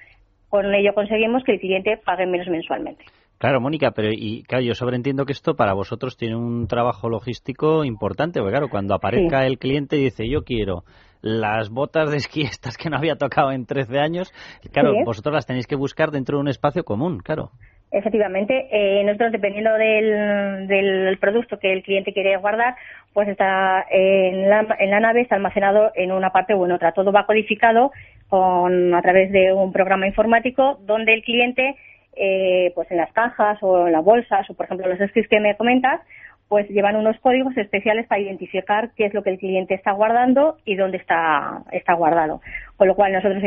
con 0.49 0.75
ello 0.75 0.93
conseguimos 0.93 1.45
que 1.45 1.53
el 1.53 1.61
cliente 1.61 2.01
pague 2.05 2.27
menos 2.27 2.49
mensualmente. 2.49 3.05
Claro, 3.39 3.61
Mónica, 3.61 3.93
pero 3.93 4.09
y 4.11 4.43
claro, 4.43 4.65
yo 4.65 4.75
sobreentiendo 4.75 5.25
que 5.25 5.33
esto 5.33 5.55
para 5.55 5.73
vosotros 5.73 6.17
tiene 6.17 6.37
un 6.37 6.67
trabajo 6.67 7.09
logístico 7.09 7.85
importante, 7.85 8.41
porque 8.41 8.53
claro, 8.53 8.69
cuando 8.69 8.95
aparezca 8.95 9.47
el 9.47 9.59
cliente 9.59 9.97
y 9.97 10.05
dice 10.05 10.29
yo 10.29 10.43
quiero 10.43 10.83
las 11.21 11.71
botas 11.71 12.11
de 12.11 12.17
esquí 12.17 12.43
estas 12.43 12.77
que 12.77 12.91
no 12.91 12.97
había 12.97 13.17
tocado 13.17 13.53
en 13.53 13.67
13 13.67 13.99
años, 13.99 14.33
claro, 14.73 14.95
vosotros 15.05 15.33
las 15.33 15.47
tenéis 15.47 15.67
que 15.67 15.77
buscar 15.77 16.11
dentro 16.11 16.39
de 16.39 16.43
un 16.43 16.49
espacio 16.49 16.85
común, 16.85 17.21
claro. 17.21 17.51
Efectivamente, 17.95 18.67
eh, 18.73 19.05
nosotros 19.05 19.31
dependiendo 19.31 19.73
del, 19.75 20.67
del, 20.67 21.17
producto 21.19 21.61
que 21.61 21.73
el 21.73 21.85
cliente 21.85 22.13
quiere 22.13 22.37
guardar, 22.39 22.75
pues 23.13 23.29
está 23.29 23.87
en 23.89 24.51
la, 24.51 24.67
en 24.81 24.91
la 24.91 24.99
nave, 24.99 25.21
está 25.21 25.37
almacenado 25.37 25.93
en 25.95 26.11
una 26.11 26.31
parte 26.31 26.55
o 26.55 26.67
en 26.67 26.73
otra. 26.73 26.91
Todo 26.91 27.13
va 27.13 27.25
codificado 27.25 27.93
con, 28.29 28.93
a 28.95 29.01
través 29.01 29.31
de 29.31 29.53
un 29.53 29.73
programa 29.73 30.09
informático 30.09 30.81
donde 30.83 31.15
el 31.15 31.23
cliente 31.23 31.77
eh, 32.17 32.73
pues 32.75 32.91
en 32.91 32.97
las 32.97 33.13
cajas 33.13 33.59
o 33.63 33.87
en 33.87 33.93
las 33.93 34.05
bolsas 34.05 34.49
o 34.51 34.55
por 34.55 34.67
ejemplo 34.67 34.89
los 34.89 34.99
skis 35.11 35.29
que 35.29 35.39
me 35.39 35.57
comentas 35.57 36.01
pues 36.49 36.69
llevan 36.69 36.97
unos 36.97 37.19
códigos 37.21 37.57
especiales 37.57 38.07
para 38.07 38.21
identificar 38.21 38.93
qué 38.97 39.07
es 39.07 39.15
lo 39.15 39.23
que 39.23 39.31
el 39.31 39.39
cliente 39.39 39.75
está 39.75 39.93
guardando 39.93 40.57
y 40.65 40.77
dónde 40.77 40.99
está, 40.99 41.63
está 41.73 41.95
guardado. 41.95 42.41
Con 42.77 42.89
lo 42.89 42.95
cual 42.95 43.13
nosotros 43.13 43.43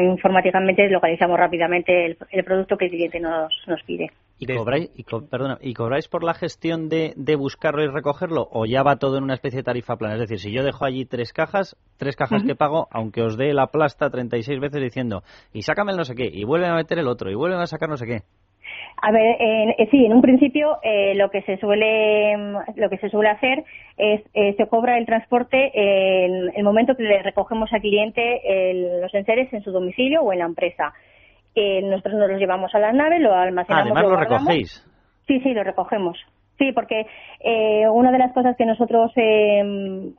informáticamente 0.00 0.88
localizamos 0.88 1.38
rápidamente 1.38 2.16
el, 2.30 2.44
producto 2.44 2.76
que 2.76 2.86
el 2.86 2.90
cliente 2.92 3.20
nos, 3.20 3.52
nos 3.66 3.82
pide. 3.82 4.10
¿Y 4.38 4.46
cobráis, 4.46 4.90
y, 4.96 5.04
perdona, 5.04 5.58
¿Y 5.60 5.74
cobráis 5.74 6.08
por 6.08 6.24
la 6.24 6.34
gestión 6.34 6.88
de, 6.88 7.14
de, 7.16 7.36
buscarlo 7.36 7.82
y 7.82 7.88
recogerlo 7.88 8.48
o 8.50 8.66
ya 8.66 8.82
va 8.82 8.96
todo 8.96 9.16
en 9.16 9.24
una 9.24 9.34
especie 9.34 9.58
de 9.58 9.64
tarifa 9.64 9.96
plana? 9.96 10.14
Es 10.14 10.20
decir, 10.20 10.38
si 10.38 10.52
yo 10.52 10.64
dejo 10.64 10.84
allí 10.84 11.04
tres 11.04 11.32
cajas, 11.32 11.76
tres 11.98 12.16
cajas 12.16 12.42
que 12.42 12.56
pago, 12.56 12.88
aunque 12.90 13.22
os 13.22 13.36
dé 13.36 13.52
la 13.54 13.68
plasta 13.68 14.10
36 14.10 14.60
veces 14.60 14.82
diciendo, 14.82 15.22
y 15.52 15.62
sácame 15.62 15.92
el 15.92 15.98
no 15.98 16.04
sé 16.04 16.14
qué, 16.14 16.28
y 16.32 16.44
vuelve 16.44 16.66
a 16.66 16.74
meter 16.74 16.98
el 16.98 17.08
otro, 17.08 17.30
y 17.30 17.34
vuelve 17.34 17.56
a 17.56 17.66
sacar 17.66 17.88
no 17.88 17.96
sé 17.96 18.06
qué. 18.06 18.22
A 19.02 19.10
ver, 19.10 19.36
eh, 19.38 19.88
sí, 19.90 20.06
en 20.06 20.12
un 20.12 20.22
principio 20.22 20.78
eh, 20.82 21.14
lo 21.14 21.30
que 21.30 21.42
se 21.42 21.56
suele 21.58 22.36
lo 22.76 22.88
que 22.88 22.98
se 22.98 23.10
suele 23.10 23.28
hacer 23.30 23.64
es 23.96 24.22
eh, 24.34 24.54
se 24.56 24.66
cobra 24.66 24.96
el 24.96 25.06
transporte 25.06 25.72
en 25.74 26.50
el 26.54 26.64
momento 26.64 26.96
que 26.96 27.02
le 27.02 27.22
recogemos 27.22 27.72
al 27.72 27.80
cliente 27.80 28.40
los 29.02 29.12
enseres 29.14 29.52
en 29.52 29.62
su 29.62 29.72
domicilio 29.72 30.22
o 30.22 30.32
en 30.32 30.38
la 30.38 30.46
empresa. 30.46 30.92
nosotros 31.54 32.14
nos 32.14 32.30
los 32.30 32.40
llevamos 32.40 32.74
a 32.74 32.78
la 32.78 32.92
nave, 32.92 33.18
lo 33.18 33.34
almacenamos. 33.34 33.92
además 33.92 34.04
lo, 34.04 34.16
recogéis. 34.16 34.86
Sí, 35.26 35.40
sí, 35.40 35.52
lo 35.52 35.64
recogemos. 35.64 36.18
Sí, 36.58 36.70
porque 36.72 37.04
una 37.90 38.12
de 38.12 38.18
las 38.18 38.32
cosas 38.32 38.56
que 38.56 38.64
nosotros 38.64 39.12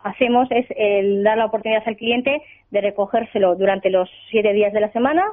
hacemos 0.03 0.47
es 0.51 0.65
el 0.75 1.23
dar 1.23 1.37
la 1.37 1.45
oportunidad 1.45 1.83
al 1.85 1.95
cliente 1.95 2.41
de 2.71 2.81
recogérselo 2.81 3.55
durante 3.55 3.89
los 3.89 4.09
siete 4.29 4.53
días 4.53 4.73
de 4.73 4.81
la 4.81 4.91
semana 4.91 5.23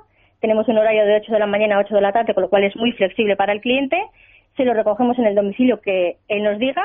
tenemos 0.43 0.67
un 0.67 0.77
horario 0.77 1.07
de 1.07 1.17
8 1.19 1.33
de 1.33 1.39
la 1.39 1.47
mañana 1.47 1.77
a 1.77 1.79
8 1.79 1.95
de 1.95 2.01
la 2.01 2.13
tarde, 2.13 2.35
con 2.35 2.43
lo 2.43 2.51
cual 2.51 2.65
es 2.65 2.75
muy 2.77 2.91
flexible 2.93 3.37
para 3.37 3.53
el 3.53 3.61
cliente. 3.61 3.97
Se 4.57 4.65
lo 4.65 4.75
recogemos 4.75 5.17
en 5.19 5.27
el 5.27 5.37
domicilio 5.37 5.81
que 5.81 6.17
él 6.27 6.43
nos 6.43 6.59
diga, 6.59 6.83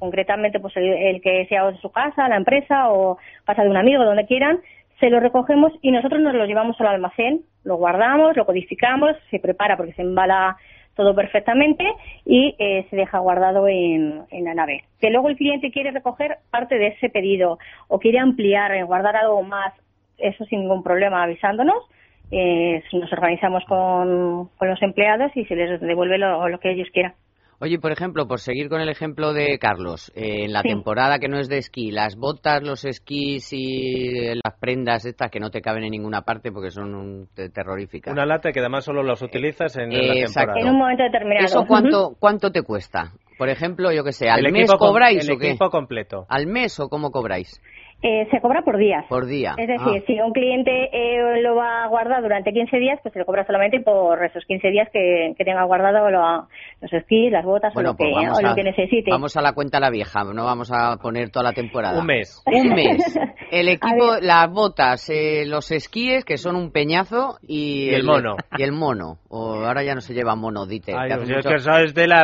concretamente 0.00 0.58
pues 0.58 0.76
el, 0.76 1.22
que 1.22 1.46
sea 1.46 1.70
de 1.70 1.78
su 1.78 1.92
casa, 1.92 2.28
la 2.28 2.36
empresa 2.36 2.90
o 2.90 3.16
casa 3.44 3.62
de 3.62 3.70
un 3.70 3.76
amigo, 3.76 4.04
donde 4.04 4.26
quieran. 4.26 4.58
Se 4.98 5.08
lo 5.08 5.20
recogemos 5.20 5.72
y 5.80 5.92
nosotros 5.92 6.20
nos 6.20 6.34
lo 6.34 6.44
llevamos 6.46 6.78
al 6.80 6.88
almacén, 6.88 7.42
lo 7.62 7.76
guardamos, 7.76 8.36
lo 8.36 8.44
codificamos, 8.44 9.16
se 9.30 9.38
prepara 9.38 9.76
porque 9.76 9.92
se 9.92 10.02
embala 10.02 10.56
todo 10.96 11.14
perfectamente 11.14 11.84
y 12.26 12.56
eh, 12.58 12.88
se 12.90 12.96
deja 12.96 13.20
guardado 13.20 13.68
en, 13.68 14.24
en, 14.32 14.44
la 14.44 14.54
nave. 14.54 14.82
Que 15.00 15.10
luego 15.10 15.28
el 15.28 15.36
cliente 15.36 15.70
quiere 15.70 15.92
recoger 15.92 16.38
parte 16.50 16.76
de 16.76 16.88
ese 16.88 17.08
pedido 17.08 17.60
o 17.86 18.00
quiere 18.00 18.18
ampliar, 18.18 18.74
eh, 18.74 18.82
guardar 18.82 19.16
algo 19.16 19.44
más, 19.44 19.72
eso 20.18 20.44
sin 20.46 20.62
ningún 20.62 20.82
problema 20.82 21.22
avisándonos 21.22 21.84
eh, 22.30 22.82
nos 22.92 23.12
organizamos 23.12 23.64
con, 23.66 24.48
con, 24.56 24.68
los 24.68 24.80
empleados 24.82 25.32
y 25.34 25.44
se 25.46 25.56
les 25.56 25.80
devuelve 25.80 26.18
lo, 26.18 26.48
lo, 26.48 26.58
que 26.58 26.72
ellos 26.72 26.88
quieran. 26.92 27.14
Oye, 27.62 27.78
por 27.78 27.92
ejemplo, 27.92 28.26
por 28.26 28.40
seguir 28.40 28.70
con 28.70 28.80
el 28.80 28.88
ejemplo 28.88 29.34
de 29.34 29.58
Carlos, 29.58 30.10
eh, 30.14 30.44
en 30.44 30.52
la 30.54 30.62
temporada 30.62 31.18
que 31.18 31.28
no 31.28 31.38
es 31.38 31.48
de 31.50 31.58
esquí, 31.58 31.90
las 31.90 32.16
botas, 32.16 32.62
los 32.62 32.86
esquís 32.86 33.52
y 33.52 34.34
las 34.42 34.58
prendas 34.58 35.04
estas 35.04 35.30
que 35.30 35.40
no 35.40 35.50
te 35.50 35.60
caben 35.60 35.84
en 35.84 35.90
ninguna 35.90 36.22
parte 36.22 36.52
porque 36.52 36.70
son 36.70 36.94
un, 36.94 37.28
terroríficas. 37.52 38.14
Una 38.14 38.24
lata 38.24 38.50
que 38.52 38.60
además 38.60 38.84
solo 38.84 39.02
las 39.02 39.20
utilizas 39.20 39.76
en, 39.76 39.90
la 39.90 40.14
temporada. 40.14 40.58
En 40.58 40.68
un 40.70 40.78
momento 40.78 41.02
determinado. 41.02 41.44
¿Eso 41.44 41.66
cuánto, 41.66 42.16
cuánto 42.18 42.50
te 42.50 42.62
cuesta? 42.62 43.12
Por 43.36 43.48
ejemplo, 43.48 43.90
yo 43.92 44.04
que 44.04 44.12
sé, 44.12 44.28
¿al 44.28 44.50
mes 44.52 44.70
cobráis 44.78 45.28
el 45.28 45.34
o 45.34 45.38
qué? 45.38 45.48
equipo 45.48 45.70
completo. 45.70 46.26
¿Al 46.28 46.46
mes 46.46 46.78
o 46.78 46.88
cómo 46.88 47.10
cobráis? 47.10 47.60
Eh, 48.02 48.26
se 48.30 48.40
cobra 48.40 48.62
por 48.62 48.78
días. 48.78 49.04
Por 49.08 49.26
día. 49.26 49.54
Es 49.58 49.68
decir, 49.68 50.02
ah. 50.02 50.04
si 50.06 50.20
un 50.20 50.32
cliente 50.32 50.88
eh, 50.92 51.42
lo 51.42 51.54
va 51.54 51.84
a 51.84 51.88
guardar 51.88 52.22
durante 52.22 52.50
15 52.52 52.78
días, 52.78 52.98
pues 53.02 53.12
se 53.12 53.18
le 53.18 53.26
cobra 53.26 53.44
solamente 53.44 53.80
por 53.80 54.24
esos 54.24 54.44
15 54.46 54.68
días 54.68 54.88
que, 54.90 55.34
tenga 55.44 55.64
guardado 55.64 56.08
los 56.10 56.92
esquís, 56.92 57.30
las 57.30 57.44
botas 57.44 57.76
o, 57.76 57.82
lo, 57.82 57.94
pues 57.94 58.08
que, 58.14 58.42
lo 58.42 58.54
que 58.54 58.62
necesite. 58.62 59.10
Vamos 59.10 59.36
a 59.36 59.42
la 59.42 59.52
cuenta 59.52 59.80
la 59.80 59.90
vieja, 59.90 60.24
no 60.24 60.44
vamos 60.44 60.70
a 60.72 60.96
poner 60.96 61.30
toda 61.30 61.44
la 61.44 61.52
temporada. 61.52 61.98
Un 61.98 62.06
mes. 62.06 62.42
Un 62.46 62.68
mes. 62.70 63.18
El 63.50 63.68
equipo, 63.68 64.16
las 64.20 64.48
botas, 64.50 65.10
eh, 65.10 65.44
los 65.46 65.70
esquíes, 65.72 66.24
que 66.24 66.36
son 66.36 66.56
un 66.56 66.70
peñazo, 66.70 67.38
y, 67.42 67.92
el, 67.92 68.04
mono. 68.04 68.36
Y 68.56 68.62
el 68.62 68.72
mono. 68.72 69.18
O 69.28 69.64
ahora 69.64 69.82
ya 69.82 69.94
no 69.94 70.00
se 70.00 70.14
lleva 70.14 70.36
mono, 70.36 70.66
dite. 70.66 70.94
Ay, 70.96 71.10
es 71.10 71.46
que 71.46 71.58
sabes 71.58 71.94
de 71.94 72.06
la, 72.06 72.20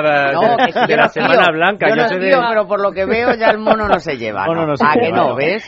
de, 0.87 0.97
la 0.97 1.09
Semana 1.09 1.49
Blanca. 1.51 1.89
Yo, 1.89 1.97
no 1.97 2.09
tío, 2.09 2.41
pero 2.49 2.69
por 2.69 2.81
lo 2.81 2.93
que 2.93 3.05
veo 3.07 3.35
ya 3.35 3.51
el 3.51 3.59
mono 3.59 3.89
no 3.89 3.99
se 3.99 4.17
lleva. 4.17 4.47
¿no? 4.47 4.73
¿A 4.73 4.95
que 4.95 5.11
no, 5.11 5.35
ves? 5.35 5.66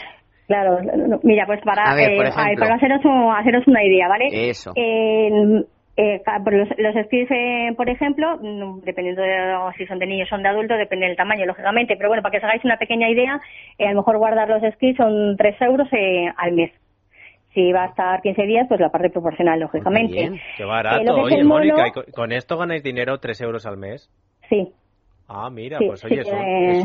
Claro, 0.49 0.79
mira, 1.23 1.45
pues 1.47 1.61
para, 1.61 1.95
eh, 2.03 2.17
para 2.59 2.75
haceros, 2.75 3.03
haceros 3.37 3.67
una 3.67 3.85
idea, 3.85 4.09
¿vale? 4.09 4.29
Eso. 4.33 4.73
Eh, 4.75 5.31
los, 6.51 6.69
los 6.79 6.97
esquís, 6.97 7.29
eh, 7.31 7.75
por 7.77 7.91
ejemplo, 7.91 8.39
mm, 8.41 8.81
dependiendo 8.81 9.21
de 9.21 9.57
si 9.77 9.87
son 9.87 9.99
de 9.99 10.07
niños 10.07 10.29
o 10.29 10.37
son 10.37 10.43
de 10.43 10.49
adultos, 10.49 10.79
depende 10.79 11.07
del 11.07 11.17
tamaño, 11.17 11.45
lógicamente. 11.45 11.97
Pero 11.97 12.09
bueno, 12.09 12.23
para 12.23 12.33
que 12.33 12.39
os 12.39 12.45
hagáis 12.45 12.65
una 12.65 12.79
pequeña 12.79 13.11
idea, 13.11 13.41
eh, 13.77 13.87
a 13.87 13.91
lo 13.91 13.99
mejor 13.99 14.17
guardar 14.17 14.49
los 14.49 14.63
esquís 14.63 14.97
son 14.97 15.37
3 15.37 15.61
euros 15.61 15.89
eh, 15.93 16.33
al 16.37 16.53
mes. 16.53 16.73
Si 17.53 17.73
va 17.73 17.85
a 17.85 17.89
estar 17.89 18.23
15 18.23 18.43
días, 18.43 18.67
pues 18.69 18.81
la 18.81 18.91
parte 18.91 19.11
proporcional, 19.11 19.61
lógicamente. 19.61 20.15
Bien, 20.15 20.41
qué 20.57 20.65
barato. 20.65 21.15
Oye, 21.15 21.45
Mónica, 21.45 21.93
¿con 22.15 22.33
esto 22.33 22.57
ganáis 22.57 22.83
dinero 22.83 23.19
3 23.19 23.41
euros 23.43 23.67
al 23.67 23.77
mes? 23.77 24.09
Sí. 24.49 24.73
Ah, 25.31 25.51
mira, 25.51 25.79
pues 25.79 26.03
oye, 26.07 26.23
es, 26.23 26.27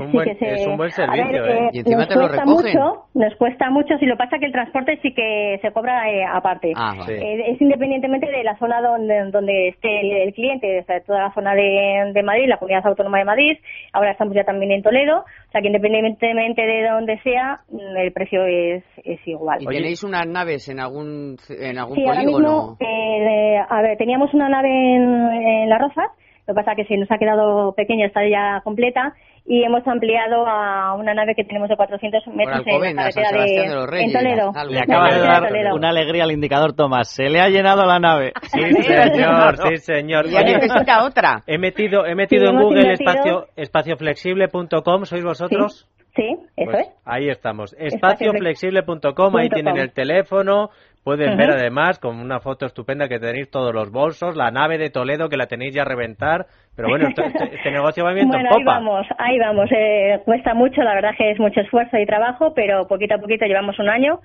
un, 0.01 0.12
buen, 0.12 0.27
es 0.29 0.67
un 0.67 0.75
buen 0.75 0.91
servicio, 0.91 1.45
¿eh? 1.45 1.69
Y 1.71 1.79
encima 1.79 2.06
te 2.06 2.15
lo 2.15 2.27
recogen. 2.27 2.77
Mucho, 2.77 3.06
nos 3.13 3.34
cuesta 3.38 3.69
mucho, 3.69 3.97
si 3.99 4.06
lo 4.06 4.17
pasa 4.17 4.38
que 4.38 4.47
el 4.47 4.51
transporte 4.51 4.99
sí 5.01 5.13
que 5.13 5.60
se 5.62 5.71
cobra 5.71 6.12
eh, 6.12 6.25
aparte. 6.25 6.73
Ah, 6.75 6.93
eh, 7.08 7.53
es 7.53 7.62
independientemente 7.62 8.29
de 8.29 8.43
la 8.43 8.58
zona 8.58 8.82
donde, 8.82 9.32
donde 9.32 9.69
esté 9.69 10.23
el, 10.23 10.34
cliente, 10.34 10.82
o 10.82 10.84
sea, 10.84 10.99
toda 10.99 11.19
la 11.19 11.34
zona 11.34 11.56
de, 11.56 12.12
de, 12.13 12.23
Madrid, 12.23 12.49
la 12.49 12.58
Comunidad 12.58 12.86
Autónoma 12.86 13.19
de 13.19 13.23
Madrid, 13.23 13.58
ahora 13.93 14.12
estamos 14.12 14.36
ya 14.36 14.43
también 14.43 14.73
en 14.73 14.84
Toledo, 14.84 15.19
o 15.19 15.51
sea 15.53 15.62
que 15.62 15.67
independientemente 15.67 16.63
de 16.63 16.89
donde 16.89 17.19
sea, 17.21 17.62
el 17.95 18.12
precio 18.12 18.45
es, 18.45 18.84
es 19.06 19.25
igual. 19.25 19.62
¿Y 19.62 19.67
tenéis 19.67 20.03
unas 20.03 20.27
naves 20.27 20.67
en 20.67 20.82
algún, 20.82 21.38
en 21.47 21.77
algún 21.77 21.95
sí, 21.95 22.03
polígono? 22.03 22.49
Ahora 22.49 22.71
mismo, 22.71 22.77
eh, 22.82 23.58
a 23.69 23.82
ver, 23.82 23.97
teníamos 23.97 24.34
una 24.34 24.49
nave 24.49 24.67
en, 24.67 25.32
en 25.32 25.69
Las 25.69 25.79
Rozas, 25.79 26.12
lo 26.47 26.53
que 26.53 26.56
pasa 26.56 26.71
es 26.71 26.77
que 26.77 26.93
se 26.93 26.97
nos 26.97 27.10
ha 27.10 27.17
quedado 27.17 27.73
pequeña, 27.73 28.06
está 28.06 28.21
ya 28.27 28.62
completa 28.63 29.13
y 29.45 29.63
hemos 29.63 29.86
ampliado 29.88 30.45
a 30.47 30.93
una 30.95 31.13
nave 31.13 31.36
que 31.36 31.43
tenemos 31.43 31.69
de 31.69 31.75
400 31.75 32.27
metros 32.27 32.63
en 32.65 32.95
la 32.95 33.12
carretera 33.12 33.43
de, 33.43 34.01
en 34.03 34.13
Toledo. 34.13 34.51
Le 34.69 34.79
acaba 34.79 35.10
de 35.10 35.19
dar 35.19 35.73
una 35.73 35.89
alegría 35.89 36.23
al 36.23 36.32
indicador, 36.32 36.73
Tomás. 36.73 37.10
Se 37.10 37.29
le 37.29 37.41
ha 37.41 37.49
llenado 37.49 37.86
la 37.86 37.99
nave. 37.99 38.32
Sí, 38.53 38.62
señor, 38.84 39.58
sí, 39.58 39.77
señor. 39.77 40.29
Ya 40.29 40.43
necesita 40.43 41.03
otra. 41.03 41.41
He 41.47 41.58
metido, 41.58 42.06
he 42.06 42.13
metido 42.13 42.49
en 42.49 42.62
Google 42.62 42.93
espacio, 42.93 43.47
espacioflexible.com. 43.56 45.06
¿Sois 45.06 45.23
vosotros? 45.23 45.88
Sí, 45.89 46.03
eso 46.21 46.71
Pues 46.71 46.88
es. 46.88 46.93
Ahí 47.06 47.30
estamos. 47.30 47.76
Espacioflex- 47.78 47.95
Espacioflexible.com, 47.95 49.36
ahí 49.38 49.49
tienen 49.49 49.78
el 49.78 49.91
teléfono. 49.91 50.69
Pueden 51.04 51.36
ver 51.36 51.52
además 51.52 51.99
con 51.99 52.17
una 52.17 52.39
foto 52.39 52.65
estupenda 52.65 53.10
que 53.10 53.19
tenéis 53.19 53.49
todos 53.52 53.73
los 53.73 53.91
bolsos, 53.91 54.38
la 54.38 54.52
nave 54.52 54.78
de 54.78 54.89
Toledo 54.89 55.28
que 55.28 55.36
la 55.36 55.47
tenéis 55.47 55.73
ya 55.76 55.82
a 55.82 55.86
reventar. 55.86 56.45
Pero 56.78 56.88
bueno, 56.88 57.10
este, 57.10 57.23
este 57.56 57.71
negocio 57.71 58.06
va 58.06 58.13
viento 58.13 58.38
Bueno, 58.38 58.49
en 58.52 58.56
ahí 58.56 58.63
vamos, 58.63 59.08
ahí 59.17 59.38
vamos. 59.39 59.69
Eh, 59.76 60.21
cuesta 60.23 60.54
mucho, 60.54 60.82
la 60.82 60.95
verdad 60.95 61.12
que 61.17 61.32
es 61.32 61.39
mucho 61.39 61.60
esfuerzo 61.60 61.97
y 61.97 62.06
trabajo, 62.06 62.54
pero 62.54 62.88
poquito 62.88 63.15
a 63.15 63.17
poquito 63.17 63.45
llevamos 63.45 63.78
un 63.80 63.89
año, 63.89 64.21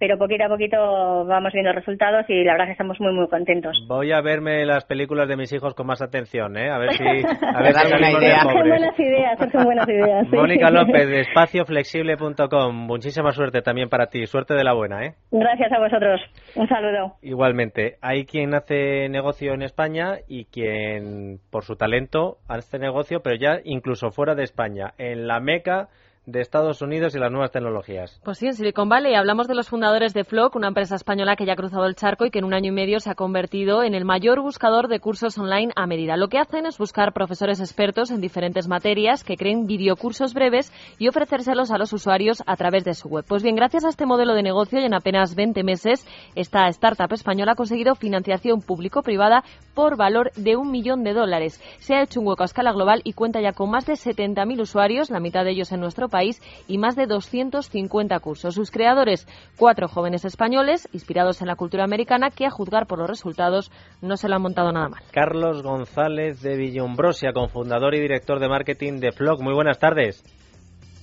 pero 0.00 0.16
poquito 0.16 0.44
a 0.44 0.48
poquito 0.48 1.24
vamos 1.26 1.52
viendo 1.52 1.72
resultados 1.72 2.24
y 2.28 2.42
la 2.42 2.52
verdad 2.52 2.64
que 2.64 2.72
estamos 2.72 2.98
muy, 3.00 3.12
muy 3.12 3.28
contentos. 3.28 3.76
Voy 3.86 4.12
a 4.12 4.22
verme 4.22 4.64
las 4.64 4.86
películas 4.86 5.28
de 5.28 5.36
mis 5.36 5.52
hijos 5.52 5.74
con 5.74 5.86
más 5.86 6.00
atención, 6.00 6.56
¿eh? 6.56 6.70
A 6.70 6.78
ver 6.78 6.92
si, 6.94 7.04
a 7.04 7.62
ver 7.62 7.74
si 7.74 7.90
de 7.90 8.10
idea. 8.12 8.42
Son 8.42 8.66
buenas 8.66 8.98
ideas, 8.98 9.38
son 9.52 9.64
buenas 9.64 9.88
ideas. 9.88 10.26
sí. 10.30 10.36
Mónica 10.36 10.70
López 10.70 11.06
de 11.06 11.20
espacioflexible.com. 11.20 12.74
Muchísima 12.74 13.30
suerte 13.32 13.60
también 13.60 13.90
para 13.90 14.06
ti. 14.06 14.24
Suerte 14.24 14.54
de 14.54 14.64
la 14.64 14.72
buena, 14.72 15.04
¿eh? 15.04 15.12
Gracias 15.30 15.70
a 15.70 15.78
vosotros. 15.78 16.18
Un 16.56 16.66
saludo. 16.66 17.16
Igualmente, 17.20 17.96
hay 18.00 18.24
quien 18.24 18.54
hace 18.54 19.06
negocio 19.10 19.52
en 19.52 19.60
España 19.60 20.14
y 20.26 20.46
quien, 20.46 21.40
por 21.52 21.64
su 21.64 21.76
talento, 21.76 22.38
hace 22.48 22.78
negocio, 22.78 23.20
pero 23.22 23.36
ya 23.36 23.60
incluso 23.64 24.10
fuera 24.12 24.34
de 24.34 24.44
España, 24.44 24.94
en 24.96 25.26
la 25.26 25.40
meca 25.40 25.88
de 26.30 26.40
Estados 26.40 26.82
Unidos 26.82 27.14
y 27.14 27.18
las 27.18 27.30
nuevas 27.30 27.50
tecnologías. 27.50 28.20
Pues 28.24 28.38
sí, 28.38 28.46
en 28.46 28.54
Silicon 28.54 28.88
Valley 28.88 29.14
hablamos 29.14 29.48
de 29.48 29.54
los 29.54 29.68
fundadores 29.68 30.14
de 30.14 30.24
Flock, 30.24 30.56
una 30.56 30.68
empresa 30.68 30.96
española 30.96 31.36
que 31.36 31.46
ya 31.46 31.54
ha 31.54 31.56
cruzado 31.56 31.86
el 31.86 31.96
charco 31.96 32.24
y 32.24 32.30
que 32.30 32.38
en 32.38 32.44
un 32.44 32.54
año 32.54 32.68
y 32.68 32.74
medio 32.74 33.00
se 33.00 33.10
ha 33.10 33.14
convertido 33.14 33.82
en 33.82 33.94
el 33.94 34.04
mayor 34.04 34.40
buscador 34.40 34.88
de 34.88 35.00
cursos 35.00 35.38
online 35.38 35.72
a 35.76 35.86
medida. 35.86 36.16
Lo 36.16 36.28
que 36.28 36.38
hacen 36.38 36.66
es 36.66 36.78
buscar 36.78 37.12
profesores 37.12 37.60
expertos 37.60 38.10
en 38.10 38.20
diferentes 38.20 38.68
materias 38.68 39.24
que 39.24 39.36
creen 39.36 39.66
videocursos 39.66 40.34
breves 40.34 40.72
y 40.98 41.08
ofrecérselos 41.08 41.70
a 41.70 41.78
los 41.78 41.92
usuarios 41.92 42.42
a 42.46 42.56
través 42.56 42.84
de 42.84 42.94
su 42.94 43.08
web. 43.08 43.24
Pues 43.26 43.42
bien, 43.42 43.56
gracias 43.56 43.84
a 43.84 43.88
este 43.88 44.06
modelo 44.06 44.34
de 44.34 44.42
negocio 44.42 44.80
y 44.80 44.84
en 44.84 44.94
apenas 44.94 45.34
20 45.34 45.62
meses, 45.64 46.06
esta 46.34 46.68
startup 46.68 47.12
española 47.12 47.52
ha 47.52 47.56
conseguido 47.56 47.94
financiación 47.94 48.60
público-privada 48.60 49.44
por 49.74 49.96
valor 49.96 50.30
de 50.36 50.56
un 50.56 50.70
millón 50.70 51.04
de 51.04 51.12
dólares. 51.12 51.60
Se 51.80 51.94
ha 51.94 52.02
hecho 52.02 52.20
un 52.20 52.26
hueco 52.26 52.42
a 52.42 52.46
escala 52.46 52.72
global 52.72 53.00
y 53.04 53.14
cuenta 53.14 53.40
ya 53.40 53.52
con 53.52 53.70
más 53.70 53.86
de 53.86 53.94
70.000 53.94 54.60
usuarios, 54.60 55.10
la 55.10 55.20
mitad 55.20 55.44
de 55.44 55.52
ellos 55.52 55.72
en 55.72 55.80
nuestro 55.80 56.08
país, 56.08 56.19
y 56.68 56.78
más 56.78 56.96
de 56.96 57.06
250 57.06 58.18
cursos. 58.20 58.54
Sus 58.54 58.70
creadores, 58.70 59.26
cuatro 59.56 59.88
jóvenes 59.88 60.24
españoles, 60.24 60.88
inspirados 60.92 61.40
en 61.40 61.48
la 61.48 61.56
cultura 61.56 61.84
americana, 61.84 62.30
que 62.30 62.46
a 62.46 62.50
juzgar 62.50 62.86
por 62.86 62.98
los 62.98 63.08
resultados 63.08 63.70
no 64.02 64.16
se 64.16 64.28
lo 64.28 64.36
han 64.36 64.42
montado 64.42 64.72
nada 64.72 64.88
mal. 64.88 65.02
Carlos 65.12 65.62
González 65.62 66.42
de 66.42 66.56
Villombrosia, 66.56 67.32
cofundador 67.32 67.94
y 67.94 68.00
director 68.00 68.38
de 68.38 68.48
marketing 68.48 69.00
de 69.00 69.12
Flock. 69.12 69.40
Muy 69.40 69.54
buenas 69.54 69.78
tardes. 69.78 70.24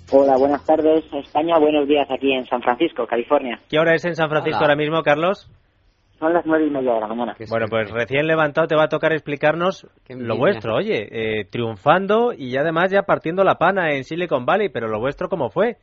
Hola, 0.10 0.38
buenas 0.38 0.66
tardes 0.66 1.04
España, 1.12 1.60
buenos 1.60 1.86
días 1.86 2.10
aquí 2.10 2.32
en 2.32 2.46
San 2.46 2.62
Francisco, 2.62 3.06
California. 3.06 3.60
¿Qué 3.70 3.78
hora 3.78 3.94
es 3.94 4.06
en 4.06 4.16
San 4.16 4.30
Francisco 4.30 4.60
Hola. 4.60 4.68
ahora 4.68 4.78
mismo, 4.78 5.02
Carlos? 5.04 5.50
Son 6.20 6.34
las 6.34 6.46
nueve 6.46 6.66
y 6.66 6.70
media 6.72 6.94
de 6.96 7.00
la 7.02 7.08
mañana. 7.08 7.36
Qué 7.38 7.46
Bueno, 7.50 7.68
pues 7.70 7.92
recién 7.92 8.26
levantado 8.26 8.68
te 8.68 8.76
va 8.76 8.84
a 8.86 8.90
tocar 8.90 9.14
explicarnos 9.14 9.88
lo 10.10 10.36
vuestro. 10.38 10.76
Oye, 10.76 11.08
eh, 11.12 11.46
triunfando 11.46 12.34
y 12.36 12.58
además 12.58 12.90
ya 12.92 13.04
partiendo 13.04 13.44
la 13.44 13.56
pana 13.56 13.92
en 13.94 14.04
Silicon 14.04 14.46
Valley, 14.46 14.70
pero 14.70 14.88
lo 14.88 15.00
vuestro, 15.00 15.30
¿cómo 15.30 15.50
fue? 15.50 15.76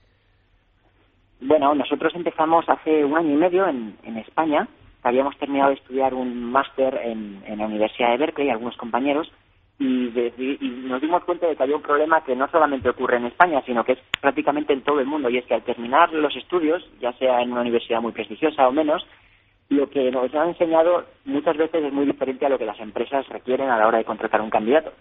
Bueno, 1.41 1.75
nosotros 1.75 2.13
empezamos 2.15 2.65
hace 2.69 3.05
un 3.05 3.17
año 3.17 3.33
y 3.35 3.37
medio 3.37 3.69
en, 3.69 3.97
en 4.03 4.17
España. 4.19 4.67
Habíamos 5.03 5.37
terminado 5.39 5.71
de 5.71 5.77
estudiar 5.77 6.15
un 6.15 6.51
máster 6.51 6.99
en, 7.05 7.43
en 7.47 7.59
la 7.59 7.67
Universidad 7.67 8.11
de 8.13 8.17
Berkeley, 8.19 8.51
algunos 8.51 8.77
compañeros, 8.77 9.31
y, 9.79 10.09
de- 10.11 10.33
y 10.39 10.67
nos 10.89 11.01
dimos 11.03 11.23
cuenta 11.25 11.47
de 11.47 11.55
que 11.57 11.63
había 11.63 11.77
un 11.77 11.83
problema 11.83 12.23
que 12.25 12.35
no 12.35 12.49
solamente 12.49 12.89
ocurre 12.89 13.19
en 13.19 13.27
España, 13.27 13.61
sino 13.67 13.85
que 13.85 13.93
es 13.93 13.99
prácticamente 14.21 14.73
en 14.73 14.83
todo 14.83 15.01
el 15.01 15.07
mundo, 15.07 15.29
y 15.29 15.37
es 15.39 15.45
que 15.45 15.55
al 15.55 15.63
terminar 15.63 16.13
los 16.13 16.35
estudios, 16.37 16.83
ya 17.01 17.13
sea 17.15 17.43
en 17.43 17.53
una 17.53 17.61
universidad 17.61 18.01
muy 18.01 18.13
prestigiosa 18.13 18.67
o 18.67 18.73
menos, 18.73 19.07
lo 19.69 19.89
que 19.89 20.11
nos 20.11 20.35
han 20.35 20.49
enseñado 20.49 21.05
muchas 21.25 21.57
veces 21.57 21.85
es 21.85 21.93
muy 21.93 22.07
diferente 22.07 22.47
a 22.47 22.49
lo 22.49 22.59
que 22.59 22.67
las 22.67 22.79
empresas 22.81 23.29
requieren 23.29 23.69
a 23.71 23.79
la 23.79 23.87
hora 23.87 23.99
de 23.99 24.05
contratar 24.05 24.41
un 24.41 24.51
candidato. 24.51 24.93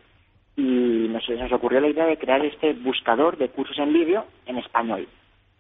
Y 0.56 1.08
nos, 1.10 1.28
nos 1.30 1.52
ocurrió 1.52 1.82
la 1.82 1.90
idea 1.90 2.06
de 2.06 2.18
crear 2.18 2.44
este 2.46 2.74
buscador 2.74 3.38
de 3.38 3.50
cursos 3.50 3.78
en 3.80 3.92
vídeo 3.92 4.26
en 4.46 4.58
español. 4.58 5.08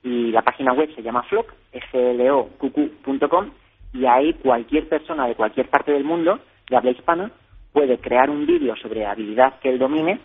Y 0.04 0.32
la 0.32 0.42
página 0.42 0.74
web 0.74 0.94
se 0.96 1.02
llama 1.02 1.24
Flock, 1.24 1.54
floqq.com, 1.92 3.52
y 3.94 4.06
ahí 4.06 4.34
cualquier 4.34 4.90
persona 4.90 5.28
de 5.28 5.36
cualquier 5.36 5.70
parte 5.70 5.92
del 5.92 6.04
mundo 6.04 6.40
de 6.70 6.76
habla 6.76 6.92
hispana 6.92 7.32
puede 7.72 7.98
crear 7.98 8.30
un 8.30 8.46
vídeo 8.46 8.76
sobre 8.76 9.06
habilidad 9.06 9.60
que 9.60 9.70
él 9.70 9.80
domine 9.80 10.20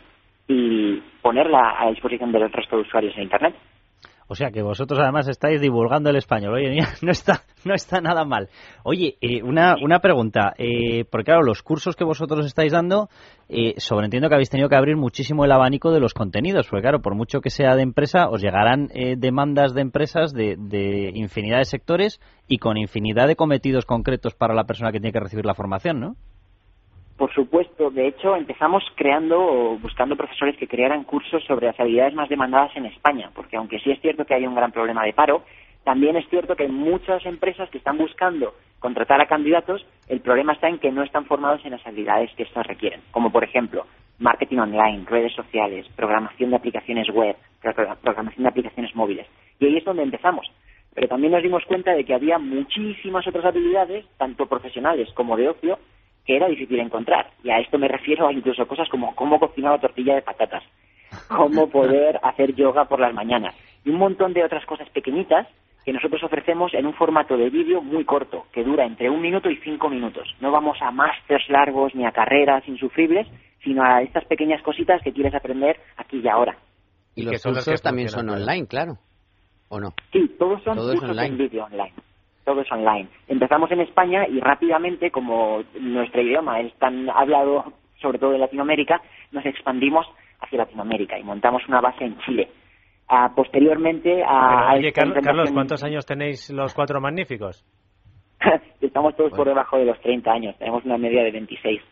y 0.47 1.03
ponerla 1.23 1.77
a 1.79 1.91
disposición 1.91 2.33
del 2.33 2.51
resto 2.51 2.77
de 2.77 2.83
usuarios 2.83 3.15
en 3.17 3.25
Internet. 3.25 3.55
O 4.31 4.35
sea 4.35 4.51
que 4.51 4.63
vosotros 4.63 5.01
además 5.01 5.27
estáis 5.27 5.61
divulgando 5.61 6.11
el 6.11 6.17
español. 6.17 6.55
Oye, 6.55 6.77
no 7.03 7.11
está, 7.11 7.45
no 7.65 7.75
está 7.75 8.01
nada 8.01 8.25
mal. 8.25 8.51
Oye, 8.85 9.17
eh, 9.23 9.43
una, 9.43 9.77
una 9.83 10.01
pregunta. 10.01 10.53
Eh, 10.59 11.07
porque 11.11 11.25
claro, 11.27 11.43
los 11.43 11.63
cursos 11.63 11.97
que 11.97 12.05
vosotros 12.05 12.45
estáis 12.45 12.73
dando, 12.73 13.09
eh, 13.49 13.75
sobreentiendo 13.79 14.29
que 14.29 14.35
habéis 14.35 14.51
tenido 14.51 14.69
que 14.69 14.77
abrir 14.77 14.97
muchísimo 14.97 15.47
el 15.47 15.53
abanico 15.53 15.91
de 15.93 16.01
los 16.01 16.13
contenidos. 16.13 16.69
Porque 16.69 16.83
claro, 16.83 17.01
por 17.01 17.15
mucho 17.15 17.41
que 17.41 17.49
sea 17.49 17.75
de 17.75 17.83
empresa, 17.83 18.29
os 18.29 18.43
llegarán 18.43 18.91
eh, 18.93 19.17
demandas 19.17 19.73
de 19.73 19.81
empresas 19.81 20.35
de, 20.35 20.57
de 20.59 21.11
infinidad 21.15 21.59
de 21.59 21.65
sectores 21.65 22.21
y 22.47 22.59
con 22.59 22.77
infinidad 22.77 23.29
de 23.29 23.37
cometidos 23.37 23.87
concretos 23.87 24.35
para 24.35 24.55
la 24.55 24.65
persona 24.65 24.93
que 24.93 25.01
tiene 25.01 25.13
que 25.13 25.21
recibir 25.21 25.47
la 25.47 25.55
formación, 25.55 26.01
¿no? 26.01 26.17
Por 27.19 27.33
supuesto, 27.35 27.91
de 27.91 28.07
hecho 28.07 28.37
empezamos 28.37 28.85
creando 28.95 29.39
o 29.41 29.77
buscando 29.79 30.15
profesores 30.17 30.57
que 30.57 30.69
crearan 30.69 31.03
cursos 31.03 31.43
sobre 31.45 31.67
las 31.67 31.79
habilidades 31.81 32.15
más 32.15 32.29
demandadas 32.29 32.75
en 32.77 32.87
España, 32.87 33.31
porque 33.35 33.57
aunque 33.57 33.81
sí 33.81 33.91
es 33.91 34.01
cierto 34.01 34.25
que 34.25 34.35
hay 34.35 34.47
un 34.47 34.55
gran 34.55 34.71
problema 34.71 35.05
de 35.05 35.13
paro, 35.13 35.43
también 35.83 36.17
es 36.17 36.29
cierto 36.29 36.55
que 36.55 36.63
hay 36.65 36.69
muchas 36.71 37.27
empresas 37.27 37.69
que 37.71 37.79
están 37.79 37.99
buscando 37.99 38.55
contratar 38.79 39.21
a 39.21 39.27
candidatos, 39.27 39.85
el 40.09 40.21
problema 40.21 40.53
está 40.53 40.69
en 40.69 40.79
que 40.79 40.93
no 40.93 41.03
están 41.03 41.25
formados 41.27 41.65
en 41.65 41.73
las 41.73 41.85
habilidades 41.85 42.31
que 42.37 42.45
estas 42.45 42.65
requieren, 42.67 43.01
como 43.11 43.33
por 43.33 43.43
ejemplo 43.43 43.85
marketing 44.21 44.59
online, 44.59 45.05
redes 45.09 45.33
sociales, 45.35 45.87
programación 45.97 46.51
de 46.51 46.57
aplicaciones 46.57 47.09
web, 47.11 47.37
pro- 47.61 47.75
programación 48.01 48.45
de 48.45 48.49
aplicaciones 48.49 48.95
móviles. 48.95 49.27
Y 49.59 49.67
ahí 49.67 49.77
es 49.77 49.85
donde 49.85 50.03
empezamos. 50.05 50.47
Pero 50.95 51.09
también 51.09 51.33
nos 51.33 51.43
dimos 51.43 51.65
cuenta 51.67 51.93
de 51.95 52.05
que 52.05 52.15
había 52.15 52.39
muchísimas 52.39 53.27
otras 53.27 53.45
habilidades, 53.45 54.05
tanto 54.19 54.47
profesionales 54.47 55.09
como 55.15 55.37
de 55.37 55.49
ocio, 55.49 55.79
que 56.29 56.37
era 56.37 56.47
difícil 56.47 56.79
encontrar. 56.79 57.31
Y 57.43 57.49
a 57.51 57.59
esto 57.59 57.79
me 57.79 57.89
refiero 57.89 58.29
a 58.29 58.33
incluso 58.33 58.69
cosas 58.69 58.87
como 58.91 59.17
cómo 59.17 59.41
cocinar 59.41 59.73
una 59.73 59.81
tortilla 59.81 60.15
de 60.15 60.23
patatas, 60.23 60.63
cómo 61.29 61.71
poder 61.71 62.21
hacer 62.23 62.55
yoga 62.55 62.85
por 62.85 63.01
las 63.01 63.15
mañanas 63.15 63.55
y 63.83 63.89
un 63.89 63.97
montón 63.97 64.35
de 64.35 64.45
otras 64.45 64.65
cosas 64.67 64.91
pequeñitas 64.91 65.49
que 65.87 65.93
nosotros 65.95 66.23
ofrecemos 66.23 66.75
en 66.75 66.85
un 66.85 66.93
formato 66.93 67.39
de 67.39 67.49
vídeo 67.49 67.81
muy 67.81 68.05
corto, 68.05 68.45
que 68.53 68.63
dura 68.63 68.85
entre 68.85 69.09
un 69.09 69.23
minuto 69.23 69.49
y 69.49 69.57
cinco 69.57 69.89
minutos. 69.89 70.29
No 70.39 70.53
vamos 70.53 70.77
a 70.83 70.91
másters 70.91 71.49
largos 71.49 71.95
ni 71.95 72.05
a 72.05 72.13
carreras 72.13 72.63
insufribles, 72.69 73.27
sino 73.65 73.83
a 73.83 74.03
estas 74.03 74.27
pequeñas 74.27 74.61
cositas 74.61 75.01
que 75.01 75.15
quieres 75.15 75.35
aprender 75.35 75.81
aquí 75.97 76.21
y 76.23 76.29
ahora. 76.29 76.59
Y 77.15 77.23
Y 77.23 77.25
los 77.25 77.43
cursos 77.43 77.81
también 77.81 78.11
son 78.11 78.29
online, 78.29 78.67
claro. 78.67 78.99
¿O 79.71 79.81
no? 79.81 79.95
Sí, 80.13 80.31
todos 80.39 80.63
son 80.63 80.77
Todo 80.77 80.91
cursos 80.93 81.09
online. 81.09 81.29
en 81.29 81.39
vídeo 81.39 81.65
online. 81.65 81.95
Todo 82.49 82.63
es 82.63 82.73
online. 82.73 83.11
Empezamos 83.27 83.71
en 83.73 83.81
España 83.83 84.27
y 84.27 84.41
rápidamente, 84.41 85.11
como 85.11 85.63
nuestro 85.79 86.23
idioma 86.23 86.61
es 86.61 86.73
tan 86.79 87.11
hablado, 87.11 87.75
sobre 88.01 88.19
todo 88.19 88.33
en 88.33 88.41
Latinoamérica, 88.41 89.03
nos 89.33 89.45
expandimos 89.45 90.07
hacia 90.41 90.57
Latinoamérica 90.57 91.19
y 91.19 91.25
montamos 91.25 91.61
una 91.69 91.83
base 91.83 92.07
en 92.07 92.19
Chile. 92.21 92.49
Ah, 93.07 93.31
posteriormente 93.37 94.23
a, 94.27 94.69
Pero, 94.71 94.79
oye, 94.79 94.93
Carlos, 94.93 95.19
Carlos, 95.23 95.53
¿cuántos 95.53 95.85
años 95.85 96.07
tenéis 96.07 96.49
los 96.49 96.73
cuatro 96.73 97.03
magníficos? 97.03 97.67
Estamos 98.81 99.15
todos 99.15 99.29
por 99.33 99.41
Bueno. 99.41 99.51
debajo 99.51 99.77
de 99.77 99.85
los 99.85 100.01
30 100.01 100.31
años. 100.33 100.57
Tenemos 100.59 100.83
una 100.87 100.97
media 100.97 101.23
de 101.25 101.33
26. 101.33 101.83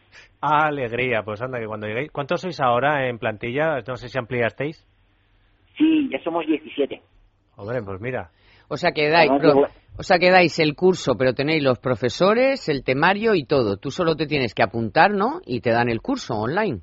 Alegría, 0.40 1.22
pues 1.22 1.42
anda, 1.42 1.58
que 1.60 1.66
cuando 1.66 1.86
lleguéis... 1.86 2.10
¿Cuántos 2.12 2.40
sois 2.40 2.58
ahora 2.62 3.06
en 3.10 3.18
plantilla? 3.18 3.80
No 3.86 3.96
sé 3.96 4.08
si 4.08 4.18
ampliasteis. 4.18 4.82
Sí, 5.76 6.08
ya 6.10 6.18
somos 6.24 6.46
17. 6.46 7.02
Hombre, 7.58 7.82
pues 7.84 8.00
mira. 8.00 8.30
O 8.68 8.76
sea 8.76 8.92
que 8.92 9.08
dais, 9.08 9.30
Además, 9.30 9.70
o 9.98 10.02
sea 10.02 10.18
que 10.18 10.30
dais 10.30 10.58
el 10.58 10.74
curso, 10.74 11.14
pero 11.16 11.32
tenéis 11.34 11.62
los 11.62 11.78
profesores, 11.78 12.68
el 12.68 12.84
temario 12.84 13.34
y 13.34 13.44
todo. 13.44 13.76
Tú 13.76 13.90
solo 13.90 14.16
te 14.16 14.26
tienes 14.26 14.54
que 14.54 14.62
apuntar, 14.62 15.12
¿no? 15.12 15.40
Y 15.46 15.60
te 15.60 15.70
dan 15.70 15.88
el 15.88 16.00
curso 16.00 16.34
online. 16.34 16.80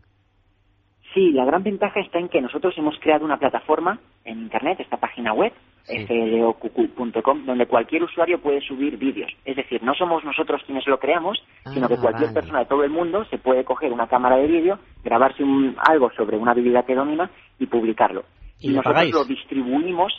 Sí, 1.14 1.32
la 1.32 1.46
gran 1.46 1.62
ventaja 1.62 2.00
está 2.00 2.18
en 2.18 2.28
que 2.30 2.42
nosotros 2.42 2.74
hemos 2.78 2.96
creado 3.00 3.24
una 3.24 3.38
plataforma 3.38 4.00
en 4.26 4.40
Internet, 4.40 4.80
esta 4.80 4.98
página 4.98 5.32
web, 5.34 5.52
Sí. 5.84 6.06
floqq.com, 6.08 7.46
donde 7.46 7.68
cualquier 7.68 8.04
usuario 8.04 8.40
puede 8.42 8.62
subir 8.62 8.98
vídeos. 8.98 9.30
Es 9.46 9.58
decir, 9.58 9.84
no 9.84 9.94
somos 9.94 10.24
nosotros 10.24 10.62
quienes 10.66 10.88
lo 10.88 10.98
creamos, 10.98 11.38
sino 11.74 11.88
que 11.90 11.96
Ah, 11.96 12.02
cualquier 12.02 12.30
vale. 12.30 12.34
persona 12.34 12.60
de 12.60 12.66
todo 12.66 12.84
el 12.86 12.90
mundo 12.90 13.26
se 13.26 13.38
puede 13.38 13.66
coger 13.66 13.92
una 13.92 14.08
cámara 14.08 14.38
de 14.38 14.48
vídeo, 14.48 14.80
grabarse 15.04 15.44
un- 15.44 15.76
algo 15.86 16.10
sobre 16.16 16.38
una 16.38 16.52
habilidad 16.52 16.86
que 16.86 16.96
domina 16.96 17.30
y 17.60 17.66
publicarlo. 17.68 18.24
¿Y 18.60 18.70
nosotros 18.70 18.94
pagáis? 18.94 19.14
lo 19.14 19.26
distribuimos 19.26 20.14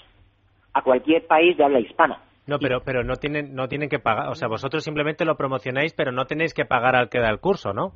a 0.74 0.82
cualquier 0.82 1.26
país 1.26 1.56
de 1.56 1.64
habla 1.64 1.80
hispana. 1.80 2.20
No, 2.46 2.58
pero, 2.58 2.82
pero 2.84 3.02
no 3.04 3.16
tienen, 3.16 3.54
no 3.54 3.68
tienen 3.68 3.88
que 3.88 3.98
pagar. 3.98 4.28
O 4.28 4.34
sea, 4.34 4.48
vosotros 4.48 4.84
simplemente 4.84 5.24
lo 5.24 5.36
promocionáis, 5.36 5.94
pero 5.94 6.12
no 6.12 6.26
tenéis 6.26 6.52
que 6.52 6.66
pagar 6.66 6.94
al 6.94 7.08
que 7.08 7.18
da 7.20 7.30
el 7.30 7.38
curso, 7.40 7.72
¿no? 7.72 7.86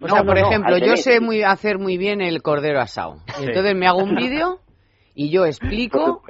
O 0.00 0.06
No, 0.06 0.08
sea, 0.08 0.20
no, 0.22 0.26
por 0.26 0.40
no, 0.40 0.46
ejemplo, 0.48 0.78
yo 0.78 0.96
sé 0.96 1.20
muy 1.20 1.42
hacer 1.42 1.78
muy 1.78 1.98
bien 1.98 2.20
el 2.22 2.40
cordero 2.42 2.80
asado. 2.80 3.16
Sí. 3.36 3.44
Entonces 3.46 3.74
me 3.76 3.86
hago 3.86 3.98
un 4.02 4.14
vídeo 4.14 4.60
y 5.14 5.30
yo 5.30 5.44
explico 5.44 6.22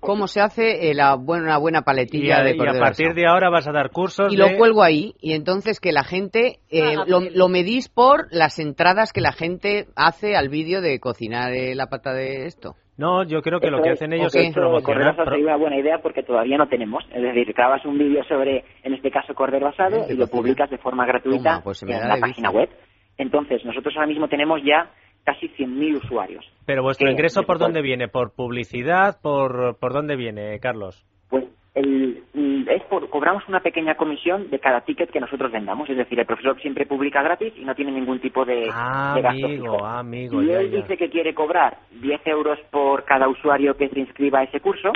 cómo 0.00 0.28
se 0.28 0.40
hace 0.40 0.90
eh, 0.90 0.94
la 0.94 1.14
buena, 1.14 1.44
una 1.44 1.58
buena 1.58 1.78
Y 1.80 1.82
paletilla 1.82 2.38
a, 2.38 2.42
de 2.42 2.50
y 2.50 2.54
a 2.54 2.56
cordero 2.56 2.80
partir 2.80 3.06
asado. 3.08 3.20
de 3.20 3.26
ahora 3.26 3.50
vas 3.50 3.68
a 3.68 3.72
dar 3.72 3.90
cursos 3.90 4.32
y 4.32 4.36
de... 4.36 4.42
lo 4.50 4.56
cuelgo 4.56 4.82
ahí 4.82 5.14
y 5.20 5.34
entonces 5.34 5.78
que 5.78 5.92
la 5.92 6.04
gente 6.04 6.60
eh, 6.70 6.82
Haga 6.82 7.04
lo, 7.06 7.18
pedido. 7.20 7.36
lo 7.36 7.48
medís 7.48 7.88
por 7.90 8.28
las 8.30 8.58
entradas 8.58 9.12
que 9.12 9.20
la 9.20 9.32
gente 9.32 9.88
hace 9.94 10.36
al 10.36 10.48
vídeo 10.48 10.80
de 10.80 10.98
cocinar 11.00 11.52
eh, 11.52 11.74
la 11.74 11.88
pata 11.88 12.12
de 12.14 12.46
esto 12.46 12.76
No, 13.00 13.24
yo 13.24 13.40
creo 13.40 13.60
que 13.60 13.70
lo 13.70 13.78
Eso 13.78 13.84
que 13.84 13.88
es, 13.92 13.94
hacen 13.94 14.12
ellos 14.12 14.34
es 14.34 14.52
promocionar... 14.52 15.16
Cordero 15.16 15.30
sería 15.30 15.46
una 15.46 15.56
buena 15.56 15.78
idea 15.78 15.98
porque 16.02 16.22
todavía 16.22 16.58
no 16.58 16.68
tenemos. 16.68 17.02
Es 17.14 17.22
decir, 17.22 17.50
grabas 17.54 17.82
un 17.86 17.96
vídeo 17.96 18.22
sobre, 18.24 18.62
en 18.82 18.92
este 18.92 19.10
caso, 19.10 19.34
cordero 19.34 19.68
asado 19.68 20.04
y 20.06 20.14
lo 20.16 20.26
publicas 20.26 20.68
de 20.68 20.76
forma 20.76 21.06
gratuita 21.06 21.38
Toma, 21.50 21.64
pues 21.64 21.82
en 21.82 21.88
la 21.88 22.18
página 22.20 22.50
web. 22.50 22.68
Entonces, 23.16 23.64
nosotros 23.64 23.94
ahora 23.96 24.06
mismo 24.06 24.28
tenemos 24.28 24.60
ya 24.62 24.90
casi 25.24 25.48
100.000 25.48 25.96
usuarios. 25.96 26.44
Pero 26.66 26.82
vuestro 26.82 27.06
que- 27.06 27.12
ingreso, 27.12 27.44
¿por 27.44 27.58
dónde 27.58 27.80
viene? 27.80 28.08
¿Por 28.08 28.34
publicidad? 28.34 29.16
¿Por, 29.22 29.78
por 29.78 29.94
dónde 29.94 30.16
viene, 30.16 30.60
Carlos? 30.60 31.02
Pues 31.30 31.44
el, 31.74 32.22
es 32.68 32.82
por, 32.84 33.08
cobramos 33.10 33.46
una 33.48 33.60
pequeña 33.60 33.94
comisión 33.96 34.50
de 34.50 34.58
cada 34.58 34.80
ticket 34.82 35.10
que 35.10 35.20
nosotros 35.20 35.50
vendamos. 35.52 35.88
Es 35.88 35.96
decir, 35.96 36.18
el 36.18 36.26
profesor 36.26 36.60
siempre 36.60 36.86
publica 36.86 37.22
gratis 37.22 37.52
y 37.56 37.64
no 37.64 37.74
tiene 37.74 37.92
ningún 37.92 38.20
tipo 38.20 38.44
de, 38.44 38.68
Ah, 38.72 39.12
de 39.16 39.22
gasto 39.22 39.46
amigo, 39.46 39.62
fijo. 39.74 39.86
amigo, 39.86 40.42
ya, 40.42 40.60
él 40.60 40.70
ya. 40.70 40.76
dice 40.78 40.96
que 40.96 41.10
quiere 41.10 41.34
cobrar 41.34 41.78
10 42.00 42.26
euros 42.26 42.58
por 42.70 43.04
cada 43.04 43.28
usuario 43.28 43.76
que 43.76 43.88
se 43.88 44.00
inscriba 44.00 44.40
a 44.40 44.44
ese 44.44 44.60
curso, 44.60 44.92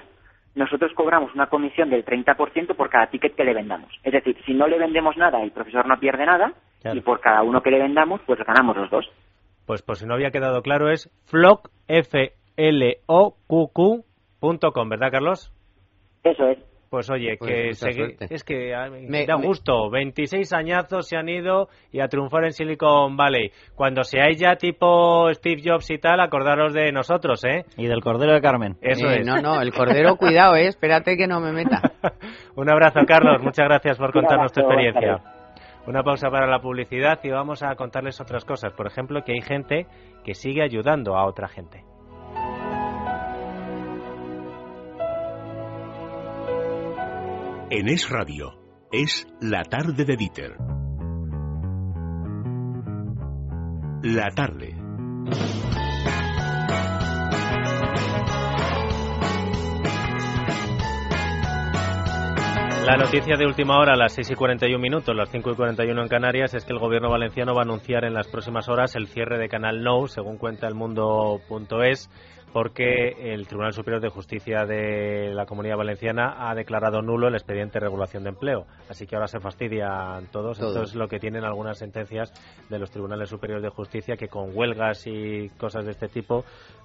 nosotros 0.55 0.93
cobramos 0.95 1.35
una 1.35 1.49
comisión 1.49 1.91
del 1.91 2.05
30% 2.05 2.75
por 2.77 2.89
cada 2.89 3.09
ticket 3.09 3.35
que 3.35 3.45
le 3.45 3.55
vendamos. 3.55 3.91
Es 4.05 4.13
decir, 4.13 4.37
si 4.47 4.55
no 4.55 4.67
le 4.69 4.79
vendemos 4.79 5.17
nada, 5.17 5.43
el 5.43 5.51
profesor 5.51 5.87
no 5.87 5.99
pierde 5.99 6.27
nada, 6.27 6.53
Claro. 6.81 6.97
y 6.99 7.01
por 7.01 7.21
cada 7.21 7.43
uno 7.43 7.63
que 7.63 7.71
le 7.71 7.79
vendamos, 7.81 8.21
pues 8.27 8.39
ganamos 8.47 8.77
los 8.77 8.91
dos. 8.91 9.11
Pues 9.67 9.81
por 9.83 9.97
si 9.97 10.07
no 10.07 10.15
había 10.15 10.31
quedado 10.31 10.61
claro 10.63 10.91
es 10.91 11.11
floc, 11.25 11.71
f 11.89 12.33
l 12.57 12.99
o 13.07 13.37
q 13.47 13.71
Q 13.73 14.05
punto 14.39 14.73
com, 14.73 14.89
¿verdad, 14.91 15.11
Carlos? 15.11 15.51
Eso 16.23 16.47
es. 16.49 16.59
Pues 16.95 17.11
oye, 17.11 17.37
Pues 17.37 17.83
que 17.83 18.17
es 18.31 18.45
que 18.45 18.73
a 18.73 18.89
mí 18.89 19.07
Me- 19.09 19.27
da 19.27 19.37
me- 19.37 19.49
gusto. 19.49 19.91
26 19.91 20.53
añazos 20.53 21.09
se 21.09 21.17
han 21.17 21.29
ido 21.29 21.67
y 21.91 21.99
a 21.99 22.07
triunfar 22.07 22.45
en 22.45 22.53
Silicon 22.53 23.17
Valley. 23.17 23.51
Cuando 23.75 24.05
seáis 24.05 24.39
ya 24.39 24.55
tipo 24.55 25.29
Steve 25.35 25.61
Jobs 25.65 25.91
y 25.91 25.99
tal, 25.99 26.21
acordaros 26.21 26.73
de 26.73 26.93
nosotros, 26.93 27.43
¿eh? 27.45 27.65
Y 27.77 27.89
del 27.89 28.01
Cordero 28.01 28.33
de 28.33 28.41
Carmen. 28.41 28.77
Eso 28.81 29.09
Eh, 29.11 29.23
es. 29.23 29.27
no 29.27 29.43
no 29.43 29.61
el 29.61 29.73
cordero 29.73 30.15
cuidado 30.19 30.55
eh 30.55 30.69
espérate 30.69 31.17
que 31.17 31.27
no 31.27 31.41
me 31.41 31.51
meta 31.51 31.83
Un 32.55 32.71
abrazo, 32.71 33.01
Carlos. 33.09 33.43
Muchas 33.43 33.67
gracias 33.67 33.99
por 33.99 34.13
contarnos 34.13 34.53
tu 34.53 34.61
experiencia. 34.61 35.19
Una 35.89 36.05
pausa 36.05 36.31
para 36.31 36.47
la 36.47 36.61
publicidad 36.61 37.19
y 37.25 37.31
vamos 37.31 37.65
a 37.65 37.75
contarles 37.75 38.21
otras 38.21 38.45
cosas. 38.45 38.73
Por 38.73 38.87
ejemplo, 38.87 39.25
que 39.25 39.33
hay 39.33 39.41
gente 39.43 39.89
que 40.25 40.35
sigue 40.35 40.63
ayudando 40.63 41.17
a 41.17 41.27
otra 41.27 41.49
gente. 41.49 41.83
En 47.71 47.89
Es 47.89 48.11
Radio, 48.11 48.53
es 48.93 49.27
la 49.41 49.65
tarde 49.65 50.05
de 50.05 50.17
Dieter. 50.19 50.57
La 54.03 54.31
tarde. 54.31 54.77
La 62.85 62.99
noticia 62.99 63.39
de 63.39 63.47
última 63.47 63.79
hora, 63.79 63.95
a 63.95 63.97
las 63.97 64.13
6 64.13 64.33
y 64.33 64.35
41 64.35 64.79
minutos, 64.79 65.17
las 65.17 65.31
5 65.31 65.53
y 65.53 65.55
41 65.55 66.03
en 66.03 66.09
Canarias, 66.09 66.53
es 66.53 66.67
que 66.67 66.75
el 66.75 66.79
gobierno 66.79 67.09
valenciano 67.09 67.55
va 67.55 67.63
a 67.63 67.65
anunciar 67.65 68.05
en 68.05 68.13
las 68.13 68.29
próximas 68.29 68.69
horas 68.69 68.95
el 68.95 69.07
cierre 69.07 69.39
de 69.39 69.49
Canal 69.49 69.83
Nou, 69.83 70.07
según 70.07 70.37
cuenta 70.37 70.69
el 70.69 70.75
mundo.es, 70.75 72.11
porque 72.53 73.33
el 73.33 73.49
Tribunal 73.49 73.73
Superior 73.73 74.03
de 74.03 74.11
Justicia 74.11 74.67
de 74.67 75.33
la 75.33 75.47
Comunidad 75.47 75.79
Valenciana 75.79 76.49
ha 76.49 76.55
declarado 76.55 77.01
nulo 77.01 77.29
el 77.29 77.35
expediente 77.35 77.81
de 77.81 77.87
regulación 77.87 78.23
de 78.23 78.29
empleo. 78.29 78.67
Así 78.91 79.07
que 79.07 79.17
ahora 79.17 79.29
se 79.29 79.41
fastidian 79.41 80.27
todos. 80.31 80.59
Todos. 80.59 80.77
Esto 80.77 80.83
es 80.83 80.95
lo 80.95 81.09
que 81.09 81.19
tienen 81.19 81.43
algunas 81.43 81.79
sentencias 81.79 82.33
de 82.69 82.79
los 82.79 82.91
Tribunales 82.91 83.31
Superiores 83.31 83.63
de 83.63 83.71
Justicia, 83.71 84.17
que 84.17 84.29
con 84.29 84.51
huelgas 84.55 85.07
y 85.07 85.49
cosas 85.59 85.87
de 85.87 85.93
este 85.93 86.09
tipo, 86.09 86.45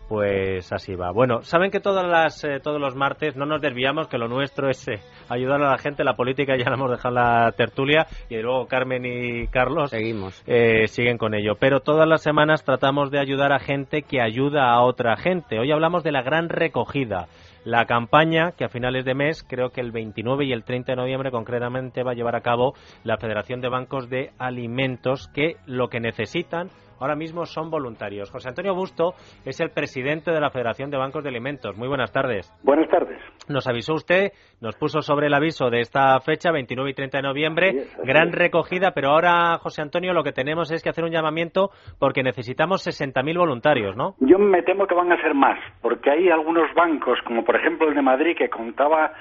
pues 0.10 0.74
así 0.74 0.96
va. 0.96 1.12
Bueno, 1.12 1.44
saben 1.44 1.70
que 1.70 1.80
todas 1.80 2.04
las, 2.04 2.44
eh, 2.44 2.60
todos 2.62 2.82
los 2.82 2.96
martes 2.96 3.36
no 3.36 3.46
nos 3.46 3.62
desviamos, 3.62 4.08
que 4.08 4.18
lo 4.18 4.28
nuestro 4.28 4.70
es 4.70 4.88
eh, 4.88 5.00
ayudar 5.30 5.62
a 5.62 5.70
la 5.70 5.78
gente. 5.78 5.89
La 5.98 6.16
política 6.16 6.56
ya 6.58 6.70
la 6.70 6.76
hemos 6.76 6.92
dejado 6.92 7.16
la 7.16 7.52
tertulia 7.56 8.08
y 8.30 8.38
luego 8.38 8.68
Carmen 8.68 9.06
y 9.06 9.48
Carlos 9.48 9.90
seguimos 9.90 10.44
eh, 10.48 10.88
siguen 10.88 11.18
con 11.18 11.34
ello. 11.34 11.56
Pero 11.60 11.80
todas 11.82 12.08
las 12.08 12.22
semanas 12.22 12.64
tratamos 12.64 13.12
de 13.12 13.20
ayudar 13.20 13.52
a 13.52 13.60
gente 13.60 14.04
que 14.04 14.22
ayuda 14.22 14.72
a 14.72 14.82
otra 14.82 15.16
gente. 15.18 15.60
Hoy 15.60 15.72
hablamos 15.72 16.04
de 16.04 16.12
la 16.12 16.22
gran 16.22 16.50
recogida. 16.50 17.28
La 17.66 17.86
campaña 17.86 18.54
que 18.54 18.64
a 18.64 18.70
finales 18.70 19.04
de 19.04 19.14
mes, 19.14 19.44
creo 19.44 19.72
que 19.72 19.82
el 19.82 19.92
29 19.92 20.46
y 20.46 20.54
el 20.54 20.64
30 20.64 20.94
de 20.94 20.96
noviembre 20.96 21.30
concretamente, 21.30 22.04
va 22.04 22.12
a 22.12 22.16
llevar 22.16 22.36
a 22.36 22.42
cabo 22.42 22.74
la 23.04 23.18
Federación 23.18 23.60
de 23.60 23.70
Bancos 23.70 24.10
de 24.10 24.32
Alimentos, 24.40 25.28
que 25.34 25.58
lo 25.66 25.90
que 25.90 26.00
necesitan 26.00 26.70
ahora 27.00 27.16
mismo 27.16 27.46
son 27.46 27.70
voluntarios. 27.70 28.32
José 28.32 28.50
Antonio 28.50 28.76
Busto 28.76 29.14
es 29.46 29.60
el 29.60 29.72
presidente 29.72 30.32
de 30.32 30.40
la 30.40 30.50
Federación 30.50 30.90
de 30.90 30.98
Bancos 30.98 31.24
de 31.24 31.30
Alimentos. 31.30 31.78
Muy 31.78 31.88
buenas 31.88 32.12
tardes. 32.12 32.52
Buenas 32.64 32.90
tardes. 32.90 33.20
Nos 33.48 33.68
avisó 33.68 33.94
usted, 33.94 34.32
nos 34.62 34.76
puso 34.76 35.02
sobre 35.02 35.28
el 35.28 35.34
aviso 35.34 35.70
de 35.70 35.80
esta 35.80 36.20
fecha, 36.20 36.52
29 36.52 36.92
y 36.92 36.94
30 36.94 37.18
de 37.18 37.24
noviembre, 37.24 37.70
Así 37.70 37.78
es, 37.80 37.94
así 37.96 38.08
gran 38.08 38.32
recogida, 38.32 38.92
pero 38.92 39.10
ahora, 39.10 39.58
José 39.58 39.82
Antonio, 39.82 40.14
lo 40.14 40.24
que 40.24 40.32
tenemos 40.32 40.72
es 40.72 40.84
que 40.84 40.90
hacer 40.90 41.04
un 41.04 41.12
llamamiento 41.12 41.72
porque 42.00 42.24
necesitamos 42.24 42.86
60.000 42.86 43.38
voluntarios, 43.38 43.96
¿no? 43.96 44.16
Yo 44.20 44.38
me 44.38 44.62
temo 44.62 44.86
que 44.86 44.96
van 44.96 45.12
a 45.12 45.22
ser 45.22 45.34
más, 45.34 45.58
porque 45.82 46.12
hay 46.12 46.30
algunos 46.30 46.74
bancos, 46.76 47.20
como 47.26 47.44
por 47.44 47.56
ejemplo 47.56 47.88
el 47.88 47.96
de 47.96 48.02
Madrid, 48.02 48.36
que 48.38 48.50
contaba 48.50 49.14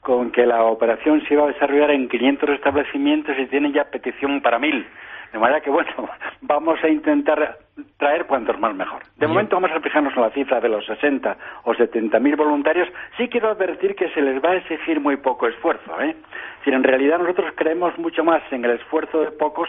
con 0.00 0.30
que 0.30 0.46
la 0.46 0.64
operación 0.64 1.22
se 1.26 1.34
iba 1.34 1.44
a 1.44 1.48
desarrollar 1.48 1.90
en 1.90 2.08
500 2.08 2.50
establecimientos 2.50 3.34
y 3.38 3.46
tienen 3.46 3.72
ya 3.72 3.84
petición 3.84 4.42
para 4.42 4.58
1000. 4.58 4.86
De 5.34 5.40
manera 5.40 5.60
que, 5.60 5.68
bueno, 5.68 5.90
vamos 6.42 6.78
a 6.84 6.88
intentar 6.88 7.58
traer 7.98 8.24
cuantos 8.26 8.56
más 8.60 8.72
mejor. 8.72 9.02
De 9.02 9.26
Bien. 9.26 9.30
momento 9.30 9.56
vamos 9.56 9.72
a 9.76 9.80
fijarnos 9.80 10.14
en 10.14 10.22
la 10.22 10.30
cifra 10.30 10.60
de 10.60 10.68
los 10.68 10.86
60 10.86 11.36
o 11.64 11.74
70 11.74 12.20
mil 12.20 12.36
voluntarios. 12.36 12.88
Sí 13.16 13.28
quiero 13.28 13.48
advertir 13.48 13.96
que 13.96 14.08
se 14.10 14.22
les 14.22 14.40
va 14.40 14.50
a 14.50 14.56
exigir 14.58 15.00
muy 15.00 15.16
poco 15.16 15.48
esfuerzo. 15.48 16.00
¿eh? 16.00 16.14
Si 16.62 16.70
en 16.70 16.84
realidad 16.84 17.18
nosotros 17.18 17.52
creemos 17.56 17.98
mucho 17.98 18.22
más 18.22 18.44
en 18.52 18.64
el 18.64 18.70
esfuerzo 18.78 19.22
de 19.22 19.32
pocos 19.32 19.68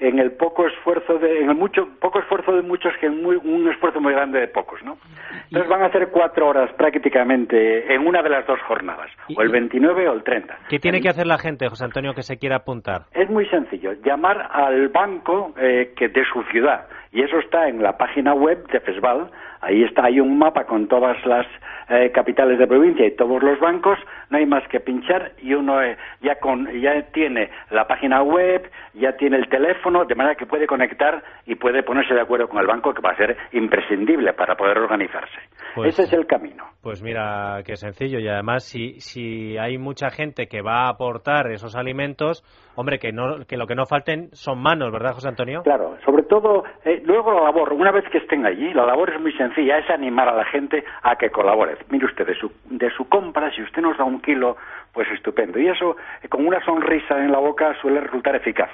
en 0.00 0.18
el 0.18 0.32
poco 0.32 0.66
esfuerzo 0.66 1.18
de 1.18 1.40
en 1.42 1.50
el 1.50 1.56
mucho 1.56 1.88
poco 2.00 2.18
esfuerzo 2.20 2.52
de 2.52 2.62
muchos 2.62 2.92
que 3.00 3.06
en 3.06 3.22
muy- 3.22 3.36
un 3.36 3.68
esfuerzo 3.70 4.00
muy 4.00 4.12
grande 4.12 4.40
de 4.40 4.48
pocos 4.48 4.82
no 4.82 4.96
entonces 5.44 5.68
van 5.68 5.82
a 5.82 5.86
hacer 5.86 6.08
cuatro 6.10 6.48
horas 6.48 6.70
prácticamente 6.74 7.92
en 7.94 8.06
una 8.06 8.22
de 8.22 8.30
las 8.30 8.46
dos 8.46 8.60
jornadas 8.62 9.10
o 9.36 9.42
el 9.42 9.48
29 9.50 10.08
o 10.08 10.12
el 10.14 10.22
30 10.22 10.58
¿Qué 10.68 10.78
tiene 10.78 11.00
que 11.00 11.08
hacer 11.08 11.26
la 11.26 11.38
gente, 11.38 11.68
José 11.68 11.84
Antonio, 11.84 12.14
que 12.14 12.22
se 12.22 12.38
quiera 12.38 12.56
apuntar? 12.56 13.02
es 13.12 13.28
muy 13.30 13.46
sencillo, 13.46 13.92
llamar 14.04 14.48
al 14.52 14.88
banco 14.88 15.54
eh, 15.58 15.92
que 15.96 16.08
de 16.08 16.24
su 16.32 16.42
ciudad 16.44 16.86
y 17.12 17.22
eso 17.22 17.38
está 17.38 17.68
en 17.68 17.82
la 17.82 17.96
página 17.98 18.34
web 18.34 18.66
de 18.68 18.80
FESVAL. 18.80 19.30
Ahí 19.62 19.82
está, 19.82 20.04
hay 20.06 20.20
un 20.20 20.38
mapa 20.38 20.64
con 20.64 20.88
todas 20.88 21.16
las 21.26 21.46
eh, 21.88 22.10
capitales 22.12 22.58
de 22.58 22.66
provincia 22.66 23.04
y 23.04 23.14
todos 23.16 23.42
los 23.42 23.58
bancos. 23.60 23.98
No 24.30 24.38
hay 24.38 24.46
más 24.46 24.66
que 24.68 24.80
pinchar 24.80 25.32
y 25.42 25.52
uno 25.52 25.82
eh, 25.82 25.96
ya 26.22 26.36
con 26.36 26.66
ya 26.80 27.02
tiene 27.12 27.50
la 27.70 27.86
página 27.86 28.22
web, 28.22 28.70
ya 28.94 29.16
tiene 29.16 29.36
el 29.36 29.48
teléfono, 29.48 30.04
de 30.04 30.14
manera 30.14 30.36
que 30.36 30.46
puede 30.46 30.66
conectar 30.66 31.22
y 31.46 31.56
puede 31.56 31.82
ponerse 31.82 32.14
de 32.14 32.20
acuerdo 32.20 32.48
con 32.48 32.60
el 32.60 32.66
banco, 32.66 32.94
que 32.94 33.02
va 33.02 33.10
a 33.10 33.16
ser 33.16 33.36
imprescindible 33.52 34.32
para 34.34 34.54
poder 34.56 34.78
organizarse. 34.78 35.36
Pues- 35.74 35.88
Ese 35.98 36.02
es 36.04 36.12
el 36.12 36.26
camino. 36.26 36.64
Pues 36.82 37.02
mira, 37.02 37.58
qué 37.66 37.76
sencillo. 37.76 38.18
Y 38.18 38.28
además, 38.28 38.64
si, 38.64 39.00
si 39.00 39.58
hay 39.58 39.76
mucha 39.76 40.10
gente 40.10 40.46
que 40.46 40.62
va 40.62 40.86
a 40.86 40.90
aportar 40.90 41.50
esos 41.50 41.76
alimentos, 41.76 42.42
hombre, 42.76 42.98
que, 42.98 43.12
no, 43.12 43.44
que 43.46 43.56
lo 43.58 43.66
que 43.66 43.74
no 43.74 43.84
falten 43.84 44.28
son 44.32 44.62
manos, 44.62 44.90
¿verdad, 44.90 45.12
José 45.12 45.28
Antonio? 45.28 45.62
Claro, 45.62 45.96
sobre 46.04 46.22
todo, 46.22 46.64
eh, 46.84 46.99
luego 47.04 47.32
la 47.32 47.44
labor, 47.44 47.72
una 47.72 47.90
vez 47.90 48.04
que 48.10 48.18
estén 48.18 48.46
allí, 48.46 48.72
la 48.72 48.86
labor 48.86 49.10
es 49.10 49.20
muy 49.20 49.32
sencilla, 49.32 49.78
es 49.78 49.90
animar 49.90 50.28
a 50.28 50.34
la 50.36 50.44
gente 50.44 50.84
a 51.02 51.16
que 51.16 51.30
colabore. 51.30 51.76
Mire 51.90 52.06
usted, 52.06 52.26
de 52.26 52.34
su, 52.34 52.50
de 52.66 52.90
su 52.90 53.08
compra, 53.08 53.50
si 53.54 53.62
usted 53.62 53.82
nos 53.82 53.96
da 53.98 54.04
un 54.04 54.20
kilo, 54.20 54.56
pues 54.92 55.08
estupendo. 55.12 55.58
Y 55.58 55.68
eso, 55.68 55.96
eh, 56.22 56.28
con 56.28 56.46
una 56.46 56.64
sonrisa 56.64 57.18
en 57.18 57.32
la 57.32 57.38
boca, 57.38 57.74
suele 57.80 58.00
resultar 58.00 58.36
eficaz. 58.36 58.70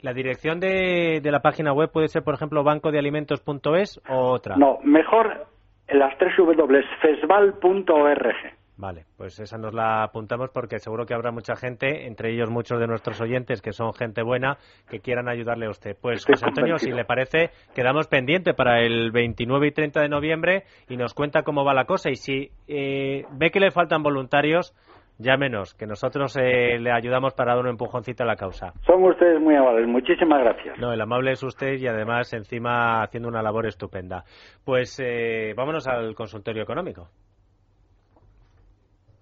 La 0.00 0.12
dirección 0.12 0.58
de, 0.58 1.20
de 1.22 1.30
la 1.30 1.40
página 1.40 1.72
web 1.72 1.90
puede 1.92 2.08
ser, 2.08 2.24
por 2.24 2.34
ejemplo, 2.34 2.64
bancodealimentos.es 2.64 4.00
o 4.08 4.32
otra. 4.32 4.56
No, 4.56 4.78
mejor 4.82 5.46
las 5.88 6.16
tres 6.18 6.36
W, 6.36 6.82
fesval.org. 7.00 8.61
Vale, 8.76 9.04
pues 9.16 9.38
esa 9.38 9.58
nos 9.58 9.74
la 9.74 10.02
apuntamos 10.02 10.50
porque 10.50 10.78
seguro 10.78 11.04
que 11.04 11.14
habrá 11.14 11.30
mucha 11.30 11.56
gente, 11.56 12.06
entre 12.06 12.32
ellos 12.32 12.50
muchos 12.50 12.80
de 12.80 12.86
nuestros 12.86 13.20
oyentes 13.20 13.60
que 13.60 13.72
son 13.72 13.92
gente 13.92 14.22
buena, 14.22 14.56
que 14.88 15.00
quieran 15.00 15.28
ayudarle 15.28 15.66
a 15.66 15.70
usted. 15.70 15.96
Pues 16.00 16.20
Estoy 16.20 16.34
José 16.34 16.46
Antonio, 16.46 16.78
si 16.78 16.90
le 16.90 17.04
parece, 17.04 17.50
quedamos 17.74 18.08
pendiente 18.08 18.54
para 18.54 18.80
el 18.80 19.12
29 19.12 19.68
y 19.68 19.72
30 19.72 20.00
de 20.00 20.08
noviembre 20.08 20.64
y 20.88 20.96
nos 20.96 21.12
cuenta 21.14 21.42
cómo 21.42 21.64
va 21.64 21.74
la 21.74 21.84
cosa. 21.84 22.10
Y 22.10 22.16
si 22.16 22.50
eh, 22.66 23.24
ve 23.32 23.50
que 23.50 23.60
le 23.60 23.70
faltan 23.70 24.02
voluntarios, 24.02 24.74
llámenos, 25.18 25.74
que 25.74 25.86
nosotros 25.86 26.36
eh, 26.36 26.78
le 26.78 26.92
ayudamos 26.92 27.34
para 27.34 27.54
dar 27.54 27.62
un 27.62 27.70
empujoncito 27.70 28.22
a 28.22 28.26
la 28.26 28.36
causa. 28.36 28.72
Son 28.86 29.02
ustedes 29.04 29.40
muy 29.40 29.54
amables, 29.54 29.86
muchísimas 29.86 30.40
gracias. 30.40 30.78
No, 30.78 30.92
el 30.92 31.00
amable 31.00 31.32
es 31.32 31.42
usted 31.42 31.74
y 31.78 31.86
además 31.86 32.32
encima 32.32 33.02
haciendo 33.02 33.28
una 33.28 33.42
labor 33.42 33.66
estupenda. 33.66 34.24
Pues 34.64 34.98
eh, 35.00 35.52
vámonos 35.56 35.86
al 35.86 36.14
consultorio 36.14 36.62
económico. 36.62 37.08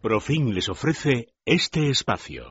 Profin 0.02 0.54
les 0.54 0.70
ofrece 0.70 1.28
este 1.44 1.90
espacio. 1.90 2.50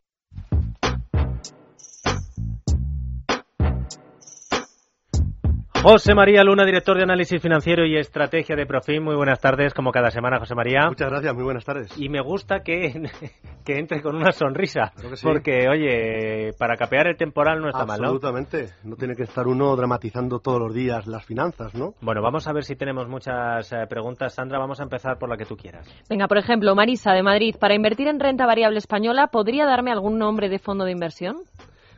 José 5.82 6.14
María 6.14 6.44
Luna, 6.44 6.66
director 6.66 6.98
de 6.98 7.04
análisis 7.04 7.42
financiero 7.42 7.86
y 7.86 7.96
estrategia 7.96 8.54
de 8.58 8.66
Profim. 8.66 9.02
Muy 9.02 9.16
buenas 9.16 9.40
tardes, 9.40 9.74
como 9.74 9.92
cada 9.92 10.12
semana, 10.12 10.38
José 10.38 10.54
María. 10.54 10.88
Muchas 10.90 11.10
gracias, 11.10 11.34
muy 11.34 11.44
buenas 11.44 11.64
tardes. 11.64 11.98
Y 11.98 12.10
me 12.10 12.20
gusta 12.20 12.60
que, 12.64 13.10
que 13.66 13.80
entre 13.80 14.02
con 14.02 14.18
una 14.18 14.34
sonrisa, 14.34 14.92
Creo 14.98 15.12
que 15.12 15.16
sí. 15.16 15.26
porque, 15.26 15.70
oye, 15.70 16.52
para 16.60 16.76
capear 16.76 17.08
el 17.08 17.16
temporal 17.16 17.62
no 17.62 17.70
está 17.70 17.86
mal, 17.86 18.02
¿no? 18.02 18.08
Absolutamente. 18.10 18.74
No 18.84 18.98
tiene 18.98 19.16
que 19.16 19.24
estar 19.24 19.48
uno 19.48 19.74
dramatizando 19.78 20.40
todos 20.40 20.60
los 20.60 20.74
días 20.74 21.08
las 21.08 21.24
finanzas, 21.26 21.74
¿no? 21.74 21.94
Bueno, 22.02 22.22
vamos 22.22 22.46
a 22.50 22.52
ver 22.52 22.66
si 22.66 22.76
tenemos 22.76 23.08
muchas 23.08 23.72
eh, 23.72 23.88
preguntas. 23.90 24.34
Sandra, 24.34 24.60
vamos 24.60 24.82
a 24.82 24.84
empezar 24.84 25.18
por 25.18 25.30
la 25.30 25.38
que 25.38 25.46
tú 25.46 25.56
quieras. 25.56 25.88
Venga, 26.10 26.28
por 26.28 26.40
ejemplo, 26.40 26.76
Marisa 26.76 27.14
de 27.14 27.24
Madrid, 27.24 27.56
para 27.58 27.74
invertir 27.74 28.10
en 28.10 28.20
renta 28.20 28.46
variable 28.46 28.80
española, 28.80 29.28
¿podría 29.28 29.66
darme 29.66 29.92
algún 29.94 30.18
nombre 30.18 30.50
de 30.50 30.60
fondo 30.60 30.84
de 30.84 30.92
inversión? 30.92 31.38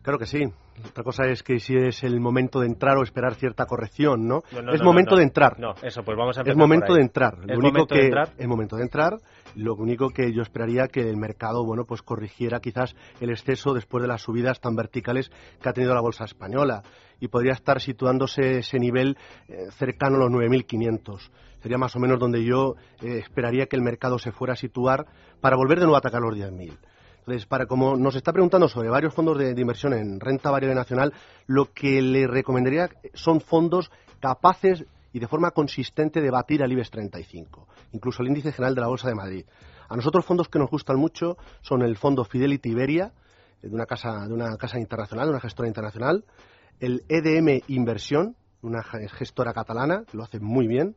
Claro 0.04 0.18
que 0.18 0.26
sí. 0.26 0.42
Otra 0.84 1.04
cosa 1.04 1.26
es 1.28 1.44
que 1.44 1.60
si 1.60 1.76
es 1.76 2.04
el 2.04 2.20
momento 2.20 2.60
de 2.60 2.66
entrar 2.68 2.98
o 2.98 3.04
esperar 3.04 3.36
cierta 3.36 3.66
corrección, 3.68 4.28
¿no? 4.28 4.42
No, 4.52 4.62
no, 4.64 4.74
es 4.74 4.80
no, 4.80 4.86
momento 4.86 5.16
de 5.16 5.24
entrar. 5.24 5.60
No, 5.60 5.76
eso, 5.84 6.02
pues 6.04 6.18
vamos 6.18 6.38
a 6.38 6.42
Es 6.42 6.48
empezar 6.48 6.58
momento 6.58 6.88
por 6.88 6.96
ahí. 6.96 6.98
de 6.98 7.04
entrar. 7.06 7.38
Lo 7.38 7.54
¿Es 7.54 7.58
único 7.60 7.62
momento 7.74 7.94
que 7.94 8.00
de 8.00 8.06
entrar? 8.08 8.30
es 8.38 8.48
momento 8.48 8.76
de 8.78 8.84
entrar. 8.84 9.18
Lo 9.56 9.76
único 9.76 10.10
que 10.10 10.34
yo 10.34 10.42
esperaría 10.42 10.88
que 10.88 11.02
el 11.02 11.18
mercado, 11.18 11.64
bueno, 11.66 11.86
pues 11.86 12.02
corrigiera 12.02 12.60
quizás 12.62 12.96
el 13.20 13.30
exceso 13.30 13.74
después 13.76 14.02
de 14.02 14.08
las 14.08 14.22
subidas 14.24 14.60
tan 14.60 14.76
verticales 14.76 15.30
que 15.62 15.70
ha 15.70 15.74
tenido 15.74 15.94
la 15.94 16.02
bolsa 16.02 16.24
española 16.24 16.82
y 17.20 17.28
podría 17.28 17.52
estar 17.54 17.80
situándose 17.80 18.60
ese 18.60 18.80
nivel 18.80 19.18
eh, 19.50 19.68
cercano 19.72 20.16
a 20.16 20.20
los 20.20 20.32
9.500. 20.32 21.30
Sería 21.62 21.78
más 21.78 21.96
o 21.96 22.00
menos 22.00 22.18
donde 22.18 22.44
yo 22.44 22.74
eh, 23.04 23.20
esperaría 23.20 23.68
que 23.68 23.76
el 23.76 23.84
mercado 23.84 24.18
se 24.18 24.32
fuera 24.32 24.54
a 24.54 24.56
situar 24.58 25.06
para 25.42 25.58
volver 25.58 25.78
de 25.78 25.84
nuevo 25.86 25.96
a 25.96 26.00
atacar 26.00 26.22
los 26.22 26.36
10.000. 26.36 26.76
Entonces, 27.22 27.46
para 27.46 27.66
como 27.66 27.96
nos 27.96 28.16
está 28.16 28.34
preguntando 28.34 28.68
sobre 28.68 28.90
varios 28.90 29.14
fondos 29.14 29.38
de, 29.38 29.52
inversión 29.60 29.94
en 29.94 30.20
renta 30.20 30.50
variable 30.52 30.76
nacional, 30.76 31.14
lo 31.48 31.72
que 31.72 32.02
le 32.02 32.28
recomendaría 32.28 32.90
son 33.14 33.42
fondos 33.42 33.92
capaces 34.20 34.86
y 35.14 35.20
de 35.20 35.28
forma 35.28 35.52
consistente 35.52 36.22
de 36.22 36.32
batir 36.32 36.64
al 36.64 36.72
IBEX 36.72 36.90
35, 36.90 37.68
incluso 37.92 38.22
el 38.24 38.30
índice 38.30 38.52
general 38.52 38.76
de 38.76 38.82
la 38.82 38.88
Bolsa 38.88 39.08
de 39.08 39.16
Madrid. 39.16 39.46
A 39.90 39.96
nosotros 39.96 40.26
fondos 40.26 40.48
que 40.48 40.58
nos 40.58 40.70
gustan 40.70 40.98
mucho 40.98 41.38
son 41.62 41.82
el 41.82 41.98
fondo 41.98 42.24
Fidelity 42.24 42.70
Iberia, 42.70 43.12
de 43.62 43.70
una 43.70 43.86
casa, 43.86 44.26
de 44.28 44.34
una 44.34 44.56
casa 44.58 44.80
internacional, 44.80 45.28
de 45.28 45.32
una 45.32 45.42
gestora 45.42 45.68
internacional, 45.68 46.26
el 46.80 47.04
EDM 47.10 47.62
Inversión, 47.68 48.36
una 48.64 48.82
ge- 48.84 49.08
gestora 49.10 49.54
catalana, 49.54 50.06
que 50.10 50.18
lo 50.18 50.24
hace 50.24 50.40
muy 50.40 50.66
bien, 50.68 50.96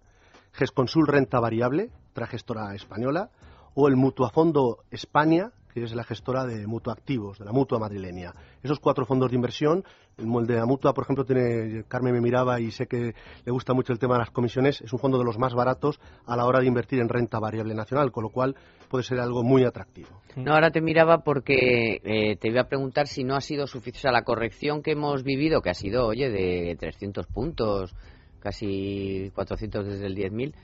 GESConsul 0.53 1.07
Renta 1.07 1.41
Variable, 1.41 1.91
otra 2.13 2.27
gestora 2.27 2.75
española, 2.75 3.31
o 3.75 3.89
el 3.89 3.97
Mutuafondo 3.97 4.85
España, 4.91 5.51
que 5.75 5.83
es 5.83 5.95
la 5.95 6.05
gestora 6.05 6.47
de 6.47 6.67
Mutuactivos, 6.67 7.39
de 7.39 7.45
la 7.45 7.53
Mutua 7.53 7.81
madrileña. 7.81 8.33
Esos 8.63 8.79
cuatro 8.79 9.05
fondos 9.05 9.31
de 9.31 9.37
inversión, 9.37 9.85
el 10.17 10.27
el 10.33 10.47
de 10.47 10.55
la 10.55 10.67
Mutua, 10.67 10.95
por 10.95 11.03
ejemplo, 11.03 11.25
tiene, 11.25 11.85
Carmen 11.89 12.15
me 12.15 12.21
miraba 12.21 12.61
y 12.61 12.71
sé 12.71 12.87
que 12.87 13.15
le 13.45 13.53
gusta 13.53 13.75
mucho 13.75 13.93
el 13.93 13.99
tema 13.99 14.15
de 14.15 14.21
las 14.21 14.31
comisiones, 14.31 14.81
es 14.81 14.93
un 14.93 15.01
fondo 15.01 15.19
de 15.19 15.25
los 15.25 15.37
más 15.37 15.53
baratos 15.53 15.99
a 16.27 16.37
la 16.37 16.47
hora 16.47 16.61
de 16.61 16.67
invertir 16.67 17.01
en 17.01 17.09
renta 17.09 17.41
variable 17.41 17.75
nacional, 17.75 18.13
con 18.13 18.23
lo 18.23 18.31
cual 18.31 18.55
puede 18.89 19.03
ser 19.03 19.19
algo 19.19 19.43
muy 19.43 19.65
atractivo. 19.65 20.21
No, 20.37 20.53
ahora 20.55 20.71
te 20.71 20.81
miraba 20.81 21.25
porque 21.25 22.01
eh, 22.05 22.37
te 22.37 22.49
iba 22.49 22.63
a 22.63 22.69
preguntar 22.69 23.09
si 23.09 23.25
no 23.25 23.35
ha 23.35 23.41
sido 23.41 23.67
suficiente. 23.67 23.99
O 23.99 24.03
sea, 24.03 24.13
la 24.13 24.23
corrección 24.23 24.83
que 24.83 24.93
hemos 24.93 25.25
vivido, 25.25 25.61
que 25.61 25.71
ha 25.71 25.75
sido, 25.75 26.07
oye, 26.07 26.31
de 26.31 26.77
300 26.79 27.27
puntos, 27.27 27.95
casi 28.39 29.33
400 29.35 29.87
desde 29.87 30.07
el 30.07 30.15
10.000, 30.15 30.55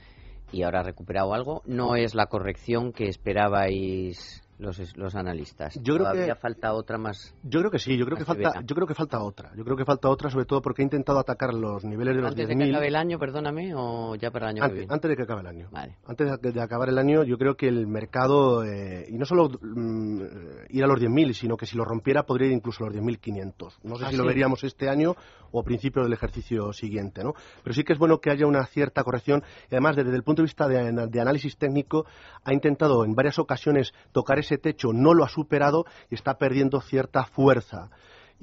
y 0.51 0.63
ahora 0.63 0.81
ha 0.81 0.83
recuperado 0.83 1.33
algo, 1.33 1.61
no 1.65 1.95
es 1.95 2.13
la 2.13 2.27
corrección 2.27 2.91
que 2.91 3.07
esperabais 3.07 4.43
los, 4.61 4.95
los 4.97 5.15
analistas. 5.15 5.77
Yo 5.81 5.95
creo 5.97 6.13
que- 6.13 6.35
falta 6.35 6.73
otra 6.73 6.97
más. 6.97 7.35
Yo 7.43 7.59
creo 7.59 7.71
que 7.71 7.79
sí, 7.79 7.97
yo 7.97 8.05
creo 8.05 8.15
que 8.17 8.21
más 8.21 8.27
falta, 8.27 8.49
severa. 8.51 8.65
yo 8.65 8.75
creo 8.75 8.87
que 8.87 8.93
falta 8.95 9.21
otra. 9.23 9.51
Yo 9.55 9.63
creo 9.63 9.75
que 9.75 9.85
falta 9.85 10.07
otra, 10.09 10.29
sobre 10.29 10.45
todo 10.45 10.61
porque 10.61 10.81
he 10.81 10.85
intentado 10.85 11.19
atacar 11.19 11.53
los 11.53 11.83
niveles 11.83 12.15
de 12.15 12.21
los 12.21 12.29
Antes 12.31 12.47
de 12.47 12.55
que 12.55 12.63
10.000. 12.63 12.69
acabe 12.69 12.87
el 12.87 12.95
año, 12.95 13.19
perdóname, 13.19 13.73
o 13.75 14.15
ya 14.15 14.31
para 14.31 14.45
el 14.45 14.49
año 14.51 14.59
que 14.61 14.65
Antes, 14.65 14.77
viene. 14.79 14.93
antes 14.93 15.09
de 15.09 15.15
que 15.17 15.23
acabe 15.23 15.41
el 15.41 15.47
año. 15.47 15.67
Vale. 15.71 15.97
Antes 16.05 16.39
de, 16.41 16.51
de 16.51 16.61
acabar 16.61 16.89
el 16.89 16.97
año, 16.97 17.23
yo 17.23 17.37
creo 17.37 17.55
que 17.57 17.67
el 17.67 17.87
mercado, 17.87 18.63
eh, 18.63 19.07
y 19.09 19.17
no 19.17 19.25
solo 19.25 19.49
mm, 19.49 20.21
ir 20.69 20.83
a 20.83 20.87
los 20.87 20.99
10.000, 20.99 21.33
sino 21.33 21.57
que 21.57 21.65
si 21.65 21.75
lo 21.75 21.83
rompiera 21.85 22.23
podría 22.23 22.47
ir 22.47 22.53
incluso 22.53 22.83
a 22.83 22.87
los 22.87 22.95
10.500. 22.95 23.79
No 23.83 23.95
sé 23.95 24.05
Ah, 24.05 24.07
si 24.07 24.13
sí. 24.13 24.17
lo 24.17 24.25
veríamos 24.25 24.63
este 24.63 24.89
año 24.89 25.15
o 25.51 25.59
a 25.59 25.63
principios 25.63 26.05
del 26.05 26.13
ejercicio 26.13 26.71
siguiente, 26.71 27.23
¿no? 27.23 27.33
Pero 27.63 27.73
sí 27.73 27.83
que 27.83 27.93
es 27.93 27.99
bueno 27.99 28.19
que 28.19 28.29
haya 28.31 28.45
una 28.47 28.65
cierta 28.67 29.03
corrección 29.03 29.43
y 29.69 29.75
además 29.75 29.95
desde 29.97 30.15
el 30.15 30.23
punto 30.23 30.41
de 30.41 30.45
vista 30.45 30.67
de, 30.67 31.07
de 31.09 31.21
análisis 31.21 31.57
técnico 31.57 32.05
ha 32.45 32.53
intentado 32.53 33.03
en 33.03 33.13
varias 33.15 33.37
ocasiones 33.37 33.91
tocar 34.13 34.39
ese 34.39 34.50
techo, 34.57 34.93
no 34.93 35.13
lo 35.13 35.23
ha 35.23 35.29
superado 35.29 35.85
y 36.09 36.15
está 36.15 36.35
perdiendo 36.37 36.81
cierta 36.81 37.25
fuerza 37.25 37.89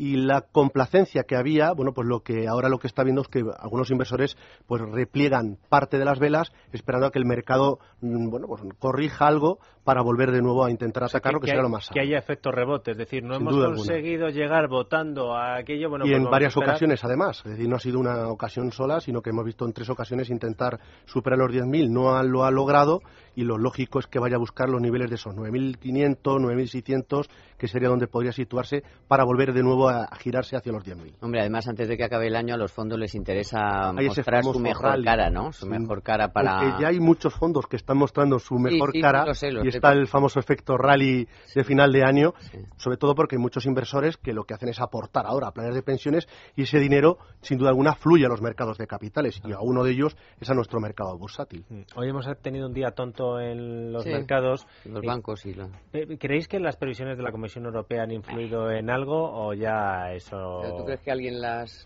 y 0.00 0.14
la 0.14 0.42
complacencia 0.42 1.24
que 1.24 1.34
había, 1.34 1.72
bueno, 1.72 1.92
pues 1.92 2.06
lo 2.06 2.20
que 2.20 2.46
ahora 2.46 2.68
lo 2.68 2.78
que 2.78 2.86
está 2.86 3.02
viendo 3.02 3.22
es 3.22 3.26
que 3.26 3.42
algunos 3.58 3.90
inversores 3.90 4.36
pues 4.68 4.80
repliegan 4.80 5.58
parte 5.68 5.98
de 5.98 6.04
las 6.04 6.20
velas 6.20 6.52
esperando 6.72 7.08
a 7.08 7.10
que 7.10 7.18
el 7.18 7.24
mercado 7.24 7.80
mm, 8.00 8.30
bueno, 8.30 8.46
pues 8.46 8.62
corrija 8.78 9.26
algo 9.26 9.58
para 9.82 10.00
volver 10.02 10.30
de 10.30 10.40
nuevo 10.40 10.64
a 10.64 10.70
intentar 10.70 11.02
atacarlo, 11.02 11.40
que, 11.40 11.46
que, 11.46 11.50
será 11.50 11.62
hay- 11.62 11.64
lo 11.64 11.68
más 11.70 11.88
que 11.92 12.00
haya 12.00 12.16
efecto 12.16 12.52
rebote, 12.52 12.92
es 12.92 12.96
decir, 12.96 13.24
no 13.24 13.34
Sin 13.34 13.42
hemos 13.42 13.54
alguna. 13.54 13.76
conseguido 13.76 14.28
llegar 14.28 14.68
votando 14.68 15.34
a 15.34 15.56
aquello. 15.56 15.90
Bueno, 15.90 16.04
y 16.04 16.10
pues 16.10 16.16
en 16.18 16.22
vamos 16.24 16.30
varias 16.30 16.56
ocasiones, 16.56 17.02
además. 17.02 17.38
Es 17.44 17.50
decir, 17.52 17.68
no 17.68 17.74
ha 17.74 17.80
sido 17.80 17.98
una 17.98 18.28
ocasión 18.28 18.70
sola, 18.70 19.00
sino 19.00 19.20
que 19.20 19.30
hemos 19.30 19.44
visto 19.46 19.64
en 19.66 19.72
tres 19.72 19.90
ocasiones 19.90 20.30
intentar 20.30 20.78
superar 21.06 21.38
los 21.40 21.50
10.000. 21.50 21.90
No 21.90 22.14
ha- 22.14 22.22
lo 22.22 22.44
ha 22.44 22.52
logrado 22.52 23.00
y 23.38 23.44
lo 23.44 23.56
lógico 23.56 24.00
es 24.00 24.08
que 24.08 24.18
vaya 24.18 24.34
a 24.34 24.38
buscar 24.40 24.68
los 24.68 24.80
niveles 24.80 25.10
de 25.10 25.14
esos 25.14 25.32
9.500, 25.36 26.18
9.600, 26.22 27.28
que 27.56 27.68
sería 27.68 27.88
donde 27.88 28.08
podría 28.08 28.32
situarse 28.32 28.82
para 29.06 29.22
volver 29.24 29.52
de 29.52 29.62
nuevo 29.62 29.88
a, 29.88 30.04
a 30.06 30.16
girarse 30.16 30.56
hacia 30.56 30.72
los 30.72 30.84
10.000. 30.84 31.14
Hombre, 31.20 31.40
además, 31.42 31.68
antes 31.68 31.86
de 31.88 31.96
que 31.96 32.02
acabe 32.02 32.26
el 32.26 32.34
año, 32.34 32.54
a 32.54 32.56
los 32.56 32.72
fondos 32.72 32.98
les 32.98 33.14
interesa 33.14 33.92
mostrar 33.92 34.42
su 34.42 34.58
mejor 34.58 34.84
rally. 34.86 35.04
cara, 35.04 35.30
¿no? 35.30 35.52
Su 35.52 35.66
Sí. 35.66 35.70
mejor 35.70 36.02
cara 36.02 36.32
para... 36.32 36.58
Aunque 36.58 36.82
ya 36.82 36.88
hay 36.88 36.98
muchos 36.98 37.32
fondos 37.34 37.66
que 37.68 37.76
están 37.76 37.96
mostrando 37.98 38.40
su 38.40 38.56
mejor 38.58 38.90
sí, 38.92 39.00
cara 39.00 39.24
lo 39.24 39.34
sé, 39.34 39.52
lo 39.52 39.60
y 39.64 39.70
sé. 39.70 39.78
está 39.78 39.92
el 39.92 40.08
famoso 40.08 40.40
efecto 40.40 40.76
rally 40.76 41.28
de 41.54 41.62
final 41.64 41.92
de 41.92 42.02
año, 42.04 42.34
sobre 42.76 42.96
todo 42.96 43.14
porque 43.14 43.36
hay 43.36 43.40
muchos 43.42 43.66
inversores 43.66 44.16
que 44.16 44.32
lo 44.32 44.42
que 44.44 44.54
hacen 44.54 44.68
es 44.68 44.80
aportar 44.80 45.26
ahora 45.26 45.46
a 45.48 45.52
planes 45.52 45.74
de 45.76 45.82
pensiones 45.82 46.26
y 46.56 46.62
ese 46.62 46.80
dinero, 46.80 47.18
sin 47.40 47.56
duda 47.58 47.68
alguna, 47.70 47.94
fluye 47.94 48.26
a 48.26 48.28
los 48.28 48.42
mercados 48.42 48.78
de 48.78 48.86
capitales 48.88 49.40
y 49.44 49.52
a 49.52 49.60
uno 49.60 49.84
de 49.84 49.92
ellos 49.92 50.16
es 50.40 50.50
a 50.50 50.54
nuestro 50.54 50.80
mercado 50.80 51.16
bursátil. 51.16 51.64
Hoy 51.94 52.08
hemos 52.08 52.26
tenido 52.42 52.66
un 52.66 52.72
día 52.74 52.90
tonto 52.90 53.27
en 53.40 53.92
los 53.92 54.04
Sí, 54.04 54.10
mercados. 54.10 54.66
Los 54.84 55.04
bancos 55.04 55.44
y 55.44 55.54
la... 55.54 55.68
eh, 55.92 56.16
¿Creéis 56.18 56.48
que 56.48 56.58
las 56.58 56.76
previsiones 56.76 57.16
de 57.18 57.22
la 57.22 57.30
Comisión 57.32 57.66
Europea 57.66 58.04
han 58.04 58.12
influido 58.12 58.70
en 58.70 58.90
algo 58.90 59.30
o 59.30 59.52
ya 59.54 60.12
eso...? 60.12 60.60
¿Pero 60.62 60.76
¿Tú 60.76 60.84
crees 60.84 61.00
que 61.00 61.10
alguien 61.10 61.40
las, 61.40 61.84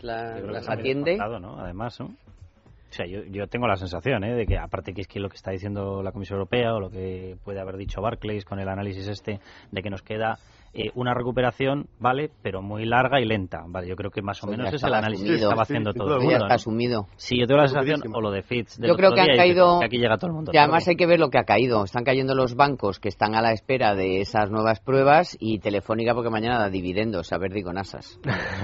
atiende? 0.69 1.17
Además, 1.19 1.99
¿no? 1.99 2.05
O 2.07 2.95
sea, 2.95 3.07
yo, 3.07 3.23
yo 3.23 3.47
tengo 3.47 3.67
la 3.67 3.75
sensación 3.75 4.23
¿eh? 4.23 4.35
de 4.35 4.45
que, 4.45 4.55
aparte 4.55 4.93
que 4.93 5.01
es 5.01 5.07
que 5.07 5.19
lo 5.19 5.27
que 5.27 5.35
está 5.35 5.49
diciendo 5.49 6.03
la 6.03 6.11
Comisión 6.11 6.37
Europea 6.37 6.75
o 6.75 6.79
lo 6.79 6.91
que 6.91 7.35
puede 7.43 7.59
haber 7.59 7.75
dicho 7.77 8.01
Barclays 8.01 8.45
con 8.45 8.59
el 8.59 8.69
análisis 8.69 9.07
este, 9.07 9.39
de 9.71 9.81
que 9.81 9.89
nos 9.89 10.03
queda 10.03 10.37
eh, 10.75 10.89
una 10.95 11.13
recuperación, 11.13 11.87
¿vale? 11.99 12.31
Pero 12.41 12.61
muy 12.61 12.85
larga 12.85 13.21
y 13.21 13.25
lenta, 13.25 13.63
¿vale? 13.67 13.87
Yo 13.87 13.95
creo 13.95 14.09
que 14.09 14.21
más 14.23 14.43
o 14.43 14.47
Pues 14.47 14.57
menos 14.57 14.73
es 14.73 14.81
el 14.83 14.93
análisis 14.93 15.23
asumido. 15.25 15.37
que 15.37 15.43
estaba 15.43 15.65
Sí, 15.65 15.73
haciendo 15.73 15.93
todo 15.93 16.07
el 16.15 16.19
mundo. 16.21 16.29
Ya 16.31 16.37
está 16.37 16.47
¿no? 16.47 16.53
asumido. 16.55 17.07
Sí, 17.15 17.39
yo 17.39 17.45
tengo 17.47 17.61
la 17.61 17.67
sensación, 17.67 18.01
o 18.13 18.21
lo 18.21 18.31
de 18.31 18.41
Fitch 18.41 18.77
del 18.77 18.89
Yo 18.89 18.95
creo 18.95 19.13
que 19.13 19.21
han 19.21 19.37
caído... 19.37 19.79
que 19.79 19.85
aquí 19.85 19.97
llega 19.99 20.17
todo 20.17 20.27
el 20.29 20.33
mundo. 20.33 20.51
Y 20.53 20.57
además 20.57 20.87
hay 20.87 20.95
que 20.95 21.05
ver 21.05 21.19
lo 21.19 21.29
que 21.29 21.37
ha 21.37 21.43
caído. 21.43 21.83
Están 21.83 22.03
cayendo 22.03 22.33
los 22.33 22.55
bancos 22.55 22.99
que 22.99 23.09
están 23.09 23.35
a 23.35 23.41
la 23.41 23.51
espera 23.51 23.93
de 23.93 24.21
esas 24.21 24.49
nuevas 24.49 24.79
pruebas 24.79 25.37
y 25.39 25.59
Telefónica 25.59 26.13
porque 26.15 26.29
mañana 26.31 26.57
da 26.57 26.69
dividendos, 26.69 27.31
a 27.33 27.37
ver, 27.37 27.51
digo, 27.53 27.71
nasas. 27.71 28.19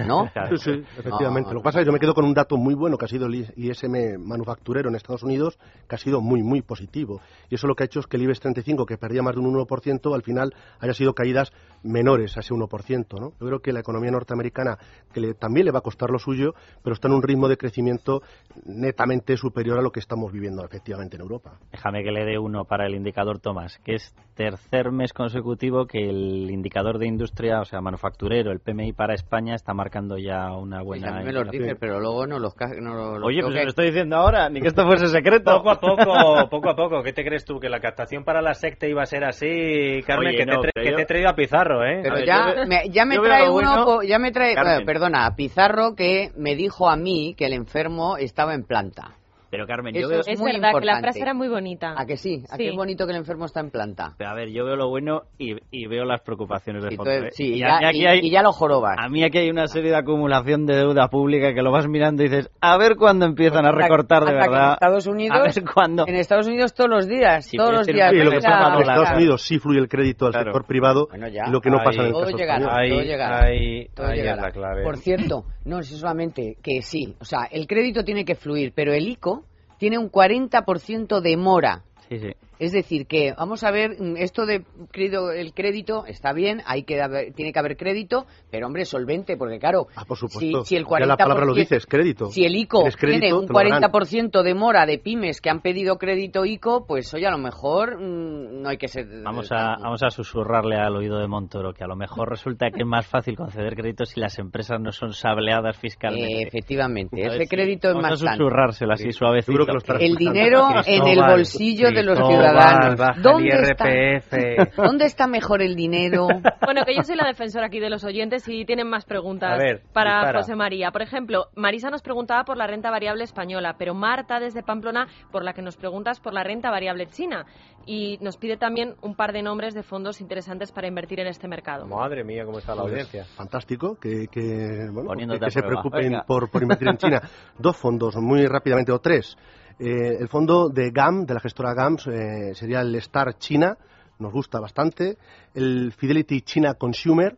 ¿No? 0.08 0.26
Sí, 0.50 0.58
sí, 0.58 0.72
efectivamente. 0.98 1.50
No, 1.50 1.54
Lo 1.56 1.60
que 1.62 1.64
pasa 1.66 1.80
es 1.80 1.84
que 1.84 1.88
yo 1.90 1.94
me 1.94 2.00
quedo 2.00 2.14
con 2.16 2.26
un 2.26 2.34
dato 2.34 2.58
muy 2.58 2.74
bueno 2.74 2.98
que 2.98 3.06
ha 3.06 3.08
sido 3.08 3.28
el 3.28 3.46
ISM 3.56 4.18
manufacturero 4.20 4.90
en 4.90 4.96
Estados 4.96 5.22
Unidos, 5.22 5.60
que 5.88 5.96
ha 5.96 5.98
sido 6.00 6.22
muy, 6.22 6.42
muy 6.42 6.62
positivo. 6.64 7.22
Y 7.50 7.56
eso 7.56 7.68
lo 7.68 7.76
que 7.76 7.84
ha 7.84 7.86
hecho 7.86 8.00
es 8.00 8.08
que 8.08 8.18
el 8.18 8.24
IBEX 8.24 8.40
35, 8.40 8.86
que 8.88 8.98
perdía 8.98 9.22
más 9.22 9.36
de 9.36 9.42
un 9.42 9.54
1%, 9.54 10.16
al 10.16 10.24
final 10.24 10.54
haya 10.80 10.94
sido 10.94 11.14
caídas 11.14 11.52
menores 11.84 11.99
a 12.08 12.40
ese 12.40 12.54
1%. 12.54 13.20
¿no? 13.20 13.32
Yo 13.40 13.48
creo 13.48 13.60
que 13.60 13.74
la 13.74 13.80
economía 13.82 14.12
norteamericana, 14.12 14.78
que 15.14 15.20
le- 15.22 15.34
también 15.34 15.66
le 15.66 15.72
va 15.72 15.80
a 15.80 15.82
costar 15.82 16.10
lo 16.10 16.20
suyo, 16.20 16.54
pero 16.84 16.94
está 16.94 17.08
en 17.08 17.16
un 17.16 17.24
ritmo 17.24 17.48
de 17.48 17.58
crecimiento 17.58 18.22
netamente 18.66 19.36
superior 19.38 19.80
a 19.80 19.82
lo 19.82 19.92
que 19.92 20.00
estamos 20.00 20.32
viviendo 20.32 20.64
efectivamente 20.64 21.16
en 21.16 21.22
Europa. 21.22 21.54
Déjame 21.72 22.04
que 22.04 22.12
le 22.12 22.26
dé 22.26 22.38
uno 22.38 22.66
para 22.66 22.86
el 22.86 22.96
indicador 22.96 23.40
Tomás, 23.40 23.80
que 23.84 23.96
es 23.96 24.14
tercer 24.36 24.92
mes 24.92 25.12
consecutivo 25.14 25.86
que 25.86 26.10
el 26.10 26.50
indicador 26.50 26.98
de 26.98 27.08
industria, 27.08 27.60
o 27.62 27.66
sea, 27.66 27.82
manufacturero, 27.82 28.52
el 28.52 28.60
PMI 28.60 28.94
para 28.94 29.14
España, 29.14 29.56
está 29.56 29.74
marcando 29.74 30.18
ya 30.18 30.52
una 30.54 30.78
Pues 30.84 31.02
buena. 31.02 31.18
a 31.18 31.20
mí 31.20 31.26
me 31.26 31.34
los 31.34 31.50
dices, 31.52 31.76
pero 31.80 32.00
luego 32.00 32.26
no 32.28 32.40
los... 32.40 32.54
No 32.80 32.94
los 33.20 33.24
Oye, 33.24 33.42
pues 33.42 33.54
se 33.54 33.64
lo 33.64 33.70
estoy 33.70 33.86
diciendo 33.88 34.16
ahora, 34.16 34.50
ni 34.50 34.62
que 34.62 34.68
esto 34.68 34.86
fuese 34.86 35.08
secreto. 35.08 35.58
Poco 35.58 35.72
a 35.72 35.80
poco, 35.80 36.50
poco 36.50 36.70
a 36.70 36.76
poco. 36.76 37.04
¿Qué 37.04 37.14
te 37.14 37.24
crees 37.24 37.44
tú? 37.46 37.60
¿Que 37.60 37.70
la 37.70 37.80
captación 37.80 38.24
para 38.24 38.42
la 38.42 38.54
secta 38.54 38.88
iba 38.88 39.02
a 39.02 39.06
ser 39.06 39.24
así, 39.24 40.02
Carmen? 40.06 40.30
Oye, 40.30 40.38
que, 40.38 40.46
no, 40.46 40.62
te, 40.62 40.70
que 40.74 40.90
yo- 40.92 40.96
te 40.96 41.02
he 41.02 41.06
traído 41.06 41.30
a 41.30 41.34
Pizarro, 41.36 41.84
¿eh? 41.86 41.89
Pero 42.02 42.14
A 42.14 42.18
ver, 42.18 42.26
ya, 42.26 42.56
yo 42.56 42.66
me, 42.68 42.90
ya 42.90 43.06
me 43.06 43.16
trae 43.18 43.50
uno, 43.50 43.86
bueno- 43.86 44.04
ya 44.04 44.20
me 44.20 44.32
trae, 44.32 44.56
bueno, 44.56 44.86
perdona, 44.86 45.36
Pizarro 45.36 45.96
que 45.96 46.32
me 46.36 46.56
dijo 46.56 46.90
a 46.90 46.96
mí 46.96 47.36
que 47.38 47.46
el 47.46 47.54
enfermo 47.54 48.18
estaba 48.18 48.54
en 48.54 48.64
planta. 48.64 49.16
Pero 49.52 49.66
Carmen, 49.66 49.96
Eso 49.96 50.04
yo 50.04 50.10
veo... 50.10 50.20
es 50.22 50.28
Es 50.28 50.40
muy 50.40 50.52
verdad 50.52 50.70
que 50.70 50.86
la 50.86 50.94
importante. 50.94 51.02
frase 51.04 51.20
era 51.22 51.34
muy 51.34 51.48
bonita. 51.48 51.94
¿A 51.98 52.06
que 52.06 52.18
sí? 52.18 52.44
¿A 52.50 52.56
Sí. 52.58 52.66
qué 52.66 52.72
bonito 52.76 53.06
que 53.06 53.12
el 53.14 53.18
enfermo 53.18 53.46
está 53.46 53.60
en 53.62 53.72
planta? 53.72 54.14
Pero 54.18 54.30
a 54.30 54.34
ver, 54.36 54.50
yo 54.50 54.64
veo 54.66 54.76
lo 54.76 54.90
bueno 54.90 55.24
y, 55.38 55.56
y 55.72 55.88
veo 55.88 56.06
las 56.06 56.22
preocupaciones 56.22 56.84
de 56.84 56.96
fondo. 56.96 57.12
¿eh? 57.12 57.30
sí, 57.32 57.54
y 57.56 57.60
ya, 57.60 57.78
a 57.80 57.94
y- 57.94 58.06
hay- 58.06 58.20
y 58.22 58.30
ya 58.32 58.42
lo 58.44 58.52
jorobas. 58.52 58.96
A 59.00 59.10
mí 59.10 59.24
aquí 59.24 59.40
hay 59.40 59.50
una 59.50 59.68
serie 59.68 59.90
de 59.92 59.98
acumulación 59.98 60.66
de 60.66 60.76
deuda 60.76 61.08
pública 61.10 61.54
que 61.54 61.62
lo 61.62 61.72
vas 61.72 61.88
mirando 61.88 62.24
y 62.24 62.30
dices, 62.30 62.50
a 62.62 62.78
ver 62.78 62.96
cuándo 62.96 63.26
empiezan 63.26 63.66
a 63.66 63.70
Hasta- 63.70 63.82
recortar 63.82 64.24
de 64.24 64.30
hasta 64.32 64.40
que 64.40 64.46
en 64.46 64.52
verdad. 64.52 64.74
Estados 64.74 65.08
Unidos, 65.08 65.38
A 65.40 65.42
ver 65.44 65.64
cuándo. 65.74 66.06
en 66.08 66.16
Estados 66.16 66.48
Unidos 66.48 66.74
todos 66.74 66.90
los 66.90 67.08
días, 67.08 67.46
Sí, 67.46 67.58
todos 67.58 67.72
los 67.72 67.88
es 67.88 67.94
días. 67.96 68.12
que- 68.12 68.18
Y 68.18 68.24
lo 68.24 68.30
que 68.32 68.38
venga, 68.38 68.50
pasa 68.50 68.74
en. 68.76 68.82
Estados 68.82 69.12
Unidos 69.18 69.42
sí 69.42 69.60
fluye 69.60 69.80
el 69.80 69.88
crédito 69.90 70.26
al 70.28 70.32
Claro. 70.34 70.46
sector 70.52 70.66
privado, 70.68 71.08
Bueno, 71.10 71.28
ya. 71.28 71.44
y 71.48 71.52
lo 71.52 71.60
que 71.62 71.70
no 71.70 71.80
Ahí- 71.80 71.86
pasa 71.86 72.02
en 72.02 72.06
el 72.08 72.12
Todo 72.14 72.24
caso 72.26 72.38
llegará. 72.38 72.78
Ahí, 72.78 72.90
todo 72.90 73.02
llegará. 73.02 73.46
ahí, 73.46 73.88
Todo 73.96 74.06
ahí 74.08 74.12
es 74.14 74.20
llegará. 74.24 74.42
la 74.44 74.52
clave. 74.52 74.84
Por 74.84 74.98
cierto, 74.98 75.44
no 75.66 75.80
es 75.80 75.88
solamente 75.88 76.58
que 76.62 76.82
sí, 76.82 77.16
o 77.20 77.26
sea, 77.26 77.46
el 77.52 77.66
crédito 77.68 78.04
tiene 78.04 78.26
que 78.26 78.36
fluir, 78.36 78.74
pero 78.76 78.94
el 78.94 79.08
ICO 79.08 79.39
tiene 79.80 79.98
un 79.98 80.12
40% 80.12 81.22
de 81.22 81.38
mora. 81.38 81.82
Sí, 82.08 82.20
sí. 82.20 82.36
Es 82.60 82.74
decir, 82.74 83.08
que 83.08 83.34
vamos 83.38 83.64
a 83.64 83.72
ver, 83.72 83.92
mm, 84.00 84.18
esto 84.18 84.46
de 84.46 84.64
crédito, 84.92 85.32
el 85.32 85.54
crédito 85.54 86.06
está 86.06 86.34
bien, 86.34 86.62
hay 86.66 86.84
que 86.84 87.02
haber- 87.02 87.34
tiene 87.34 87.54
que 87.54 87.60
haber 87.60 87.78
crédito, 87.78 88.26
pero 88.52 88.68
hombre, 88.68 88.84
solvente, 88.86 89.38
porque 89.38 89.60
claro, 89.60 89.88
Ah, 89.96 90.04
por 90.06 90.18
supuesto. 90.18 90.64
si, 90.64 90.70
si 90.70 90.76
el 90.76 90.84
Ya 90.84 90.88
40%, 90.90 91.08
la 91.08 91.18
palabra 91.18 91.46
lo 91.46 91.54
dices, 91.54 91.86
crédito. 91.86 92.26
si 92.32 92.44
el 92.44 92.56
ICO 92.56 92.80
¿Quieres 92.82 92.98
crédito? 92.98 93.20
tiene 93.22 93.34
un 93.34 93.48
Te 93.48 93.54
lo 93.54 93.60
darán. 93.60 93.82
40% 93.82 94.44
de 94.44 94.54
mora 94.54 94.86
de 94.86 95.00
pymes 95.00 95.40
que 95.42 95.50
han 95.50 95.62
pedido 95.62 95.98
crédito 95.98 96.46
ICO, 96.46 96.86
pues 96.86 97.14
oye, 97.14 97.26
a 97.28 97.32
lo 97.32 97.38
mejor 97.38 97.98
mm, 97.98 98.62
no 98.62 98.70
hay 98.70 98.78
que 98.78 98.90
ser... 98.90 99.06
Vamos 99.24 99.50
a, 99.54 99.78
vamos 99.82 100.04
a 100.04 100.10
susurrarle 100.10 100.76
al 100.76 100.96
oído 100.98 101.18
de 101.18 101.28
Montoro 101.28 101.74
que 101.74 101.84
a 101.84 101.88
lo 101.88 101.96
mejor 101.96 102.30
resulta 102.30 102.72
que 102.72 102.82
es 102.82 102.88
más 102.88 103.08
fácil 103.08 103.38
conceder 103.38 103.76
créditos 103.76 104.10
si 104.10 104.20
las 104.20 104.38
empresas 104.38 104.82
no 104.82 104.92
son 104.92 105.14
sableadas 105.14 105.78
Eh, 105.78 105.80
fiscalmente. 105.80 106.42
efectivamente, 106.48 107.26
A 107.26 107.30
ver 107.30 107.42
ese 107.42 107.50
crédito 107.50 107.88
es 107.88 107.94
vamos 107.96 108.10
más 108.12 108.22
a 108.22 108.26
sano. 108.26 108.36
susurrárselo 108.38 108.94
así 108.94 109.12
suavecito. 109.14 109.60
El 110.00 110.16
dinero 110.16 110.68
en 110.72 110.78
el 110.78 110.84
Cristóbal, 111.02 111.30
bolsillo 111.32 111.92
de 111.92 112.04
los 112.04 112.18
Cristóbal, 112.18 112.49
ciudadanos. 112.52 112.98
baja 113.00 113.14
el 113.16 113.22
¿Dónde 113.22 113.50
está? 113.62 113.90
IRPF. 113.90 114.76
¿Dónde 114.78 115.06
está 115.06 115.28
mejor 115.28 115.62
el 115.62 115.76
dinero? 115.76 116.28
Bueno, 116.64 116.84
que 116.86 116.96
yo 116.96 117.04
soy 117.04 117.16
la 117.16 117.28
defensora 117.28 117.68
aquí 117.68 117.80
de 117.80 117.90
los 117.90 118.04
oyentes 118.04 118.48
y 118.48 118.66
tienen 118.66 118.88
más 118.90 119.06
preguntas 119.06 119.58
ver, 119.58 119.82
para 119.94 120.16
dispara. 120.16 120.40
José 120.40 120.56
María. 120.56 120.92
Por 120.92 121.02
ejemplo, 121.02 121.48
Marisa 121.56 121.90
nos 121.90 122.02
preguntaba 122.02 122.44
por 122.44 122.58
la 122.58 122.68
renta 122.68 122.92
variable 122.92 123.24
española, 123.24 123.76
pero 123.78 123.94
Marta 123.94 124.40
desde 124.40 124.64
Pamplona 124.64 125.08
por 125.32 125.44
la 125.44 125.54
que 125.54 125.62
nos 125.62 125.78
preguntas 125.78 126.20
por 126.20 126.34
la 126.34 126.44
renta 126.44 126.70
variable 126.70 127.08
china 127.08 127.46
y 127.86 128.18
nos 128.22 128.38
pide 128.38 128.58
también 128.58 128.96
un 129.02 129.16
par 129.16 129.32
de 129.34 129.42
nombres 129.42 129.74
de 129.74 129.84
fondos 129.84 130.22
interesantes 130.22 130.72
para 130.72 130.88
invertir 130.88 131.20
en 131.20 131.28
este 131.28 131.48
mercado. 131.48 131.86
Madre 131.88 132.24
mía, 132.24 132.46
cómo 132.46 132.60
está 132.60 132.76
la 132.76 132.82
Pues, 132.84 132.92
audiencia. 132.94 133.26
fantástico 133.36 133.98
que, 134.00 134.28
que, 134.32 134.88
bueno, 134.92 135.38
que 135.40 135.50
se 135.52 135.62
preocupen 135.62 136.22
por 136.28 136.50
invertir 136.62 136.88
en 136.90 136.98
China. 136.98 137.22
Dos 137.58 137.78
fondos, 137.78 138.16
muy 138.18 138.46
rápidamente, 138.46 138.92
o 138.92 139.00
tres. 139.00 139.36
Eh, 139.80 140.18
el 140.20 140.28
fondo 140.28 140.68
de 140.68 140.92
GAM, 140.92 141.26
de 141.26 141.34
la 141.34 141.40
gestora 141.40 141.74
GAMS, 141.74 142.08
eh, 142.08 142.54
sería 142.54 142.82
el 142.82 142.94
Star 142.96 143.38
China, 143.38 143.78
nos 144.20 144.34
gusta 144.34 144.60
bastante. 144.60 145.18
El 145.54 145.94
Fidelity 145.94 146.42
China 146.42 146.74
Consumer 146.74 147.38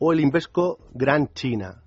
o 0.00 0.12
el 0.12 0.18
Invesco 0.18 0.78
Gran 0.92 1.28
China. 1.32 1.80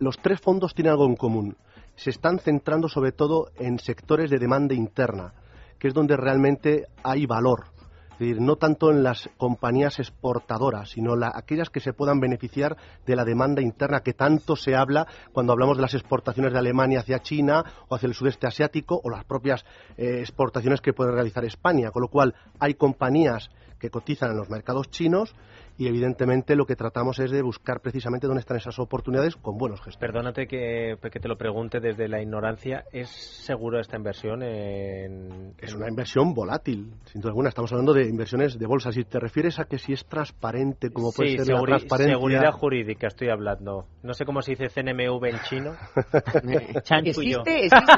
Los 0.00 0.18
tres 0.18 0.40
fondos 0.40 0.74
tienen 0.74 0.92
algo 0.92 1.06
en 1.06 1.14
común. 1.14 1.56
Se 1.94 2.10
están 2.10 2.40
centrando 2.40 2.88
sobre 2.88 3.12
todo 3.12 3.50
en 3.56 3.78
sectores 3.78 4.30
de 4.30 4.38
demanda 4.38 4.74
interna, 4.74 5.32
que 5.78 5.88
es 5.88 5.94
donde 5.94 6.16
realmente 6.16 6.86
hay 7.04 7.26
valor. 7.26 7.66
Es 8.18 8.26
decir, 8.26 8.40
no 8.40 8.56
tanto 8.56 8.90
en 8.90 9.04
las 9.04 9.30
compañías 9.36 10.00
exportadoras, 10.00 10.90
sino 10.90 11.14
la- 11.14 11.30
aquellas 11.32 11.70
que 11.70 11.78
se 11.78 11.92
puedan 11.92 12.18
beneficiar 12.18 12.76
de 13.06 13.14
la 13.14 13.24
demanda 13.24 13.62
interna 13.62 14.00
que 14.00 14.12
tanto 14.12 14.56
se 14.56 14.74
habla 14.74 15.06
cuando 15.32 15.52
hablamos 15.52 15.76
de 15.76 15.82
las 15.82 15.94
exportaciones 15.94 16.52
de 16.52 16.58
Alemania 16.58 16.98
hacia 17.00 17.20
China 17.22 17.64
o 17.88 17.94
hacia 17.94 18.08
el 18.08 18.14
sudeste 18.14 18.48
asiático 18.48 19.00
o 19.04 19.08
las 19.08 19.24
propias 19.24 19.64
eh, 19.96 20.18
exportaciones 20.18 20.80
que 20.80 20.92
puede 20.92 21.12
realizar 21.12 21.44
España. 21.44 21.92
Con 21.92 22.02
lo 22.02 22.08
cual, 22.08 22.34
hay 22.58 22.74
compañías 22.74 23.50
que 23.78 23.90
cotizan 23.90 24.32
en 24.32 24.38
los 24.38 24.50
mercados 24.50 24.90
chinos 24.90 25.32
y 25.78 25.86
evidentemente 25.86 26.56
lo 26.56 26.66
que 26.66 26.74
tratamos 26.74 27.20
es 27.20 27.30
de 27.30 27.40
buscar 27.40 27.80
precisamente 27.80 28.26
dónde 28.26 28.40
están 28.40 28.56
esas 28.56 28.78
oportunidades 28.80 29.36
con 29.36 29.56
buenos 29.56 29.78
gestores. 29.80 29.98
Perdónate 29.98 30.48
que, 30.48 30.96
que 31.00 31.20
te 31.20 31.28
lo 31.28 31.38
pregunte 31.38 31.78
desde 31.78 32.08
la 32.08 32.20
ignorancia. 32.20 32.84
¿Es 32.92 33.08
seguro 33.08 33.78
esta 33.78 33.96
inversión 33.96 34.42
en...? 34.42 35.54
Es 35.58 35.74
una 35.74 35.88
inversión 35.88 36.34
volátil, 36.34 36.92
sin 37.04 37.20
duda 37.20 37.30
alguna. 37.30 37.48
Estamos 37.50 37.70
hablando 37.72 37.94
de 37.94 38.08
inversiones 38.08 38.58
de 38.58 38.66
bolsa. 38.66 38.90
Si 38.90 39.04
te 39.04 39.20
refieres 39.20 39.60
a 39.60 39.66
que 39.66 39.78
si 39.78 39.92
es 39.92 40.04
transparente, 40.06 40.90
como 40.90 41.12
puede 41.12 41.30
sí, 41.30 41.38
ser 41.38 41.46
la 41.48 41.60
seguri- 41.60 41.66
transparencia... 41.68 42.14
seguridad 42.16 42.52
jurídica 42.52 43.06
estoy 43.06 43.28
hablando. 43.30 43.86
No 44.02 44.14
sé 44.14 44.24
cómo 44.24 44.42
se 44.42 44.56
dice 44.56 44.68
CNMV 44.68 45.24
en 45.26 45.38
chino. 45.48 45.72
Chanchullo. 46.82 47.42
¿Existe? 47.46 47.66
¿Existe? 47.66 47.92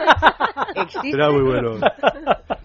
¿Existe? 0.77 1.09
Era 1.17 1.31
muy 1.31 1.43
bueno. 1.43 1.77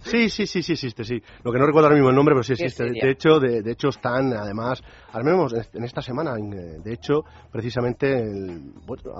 Sí, 0.00 0.28
sí, 0.28 0.46
sí, 0.46 0.62
sí 0.62 0.72
existe, 0.74 1.04
sí. 1.04 1.20
Lo 1.42 1.52
que 1.52 1.58
no 1.58 1.66
recuerdo 1.66 1.86
ahora 1.88 1.96
mismo 1.96 2.10
el 2.10 2.16
nombre, 2.16 2.34
pero 2.34 2.42
sí 2.44 2.54
¿Qué 2.54 2.64
existe. 2.66 2.84
De 2.84 3.10
hecho, 3.10 3.40
de, 3.40 3.62
de 3.62 3.72
hecho 3.72 3.88
están, 3.88 4.32
además, 4.34 4.82
al 5.12 5.24
menos 5.24 5.52
en 5.72 5.84
esta 5.84 6.02
semana, 6.02 6.34
en- 6.38 6.82
de 6.82 6.92
hecho, 6.92 7.24
precisamente 7.50 8.22
el- 8.22 8.72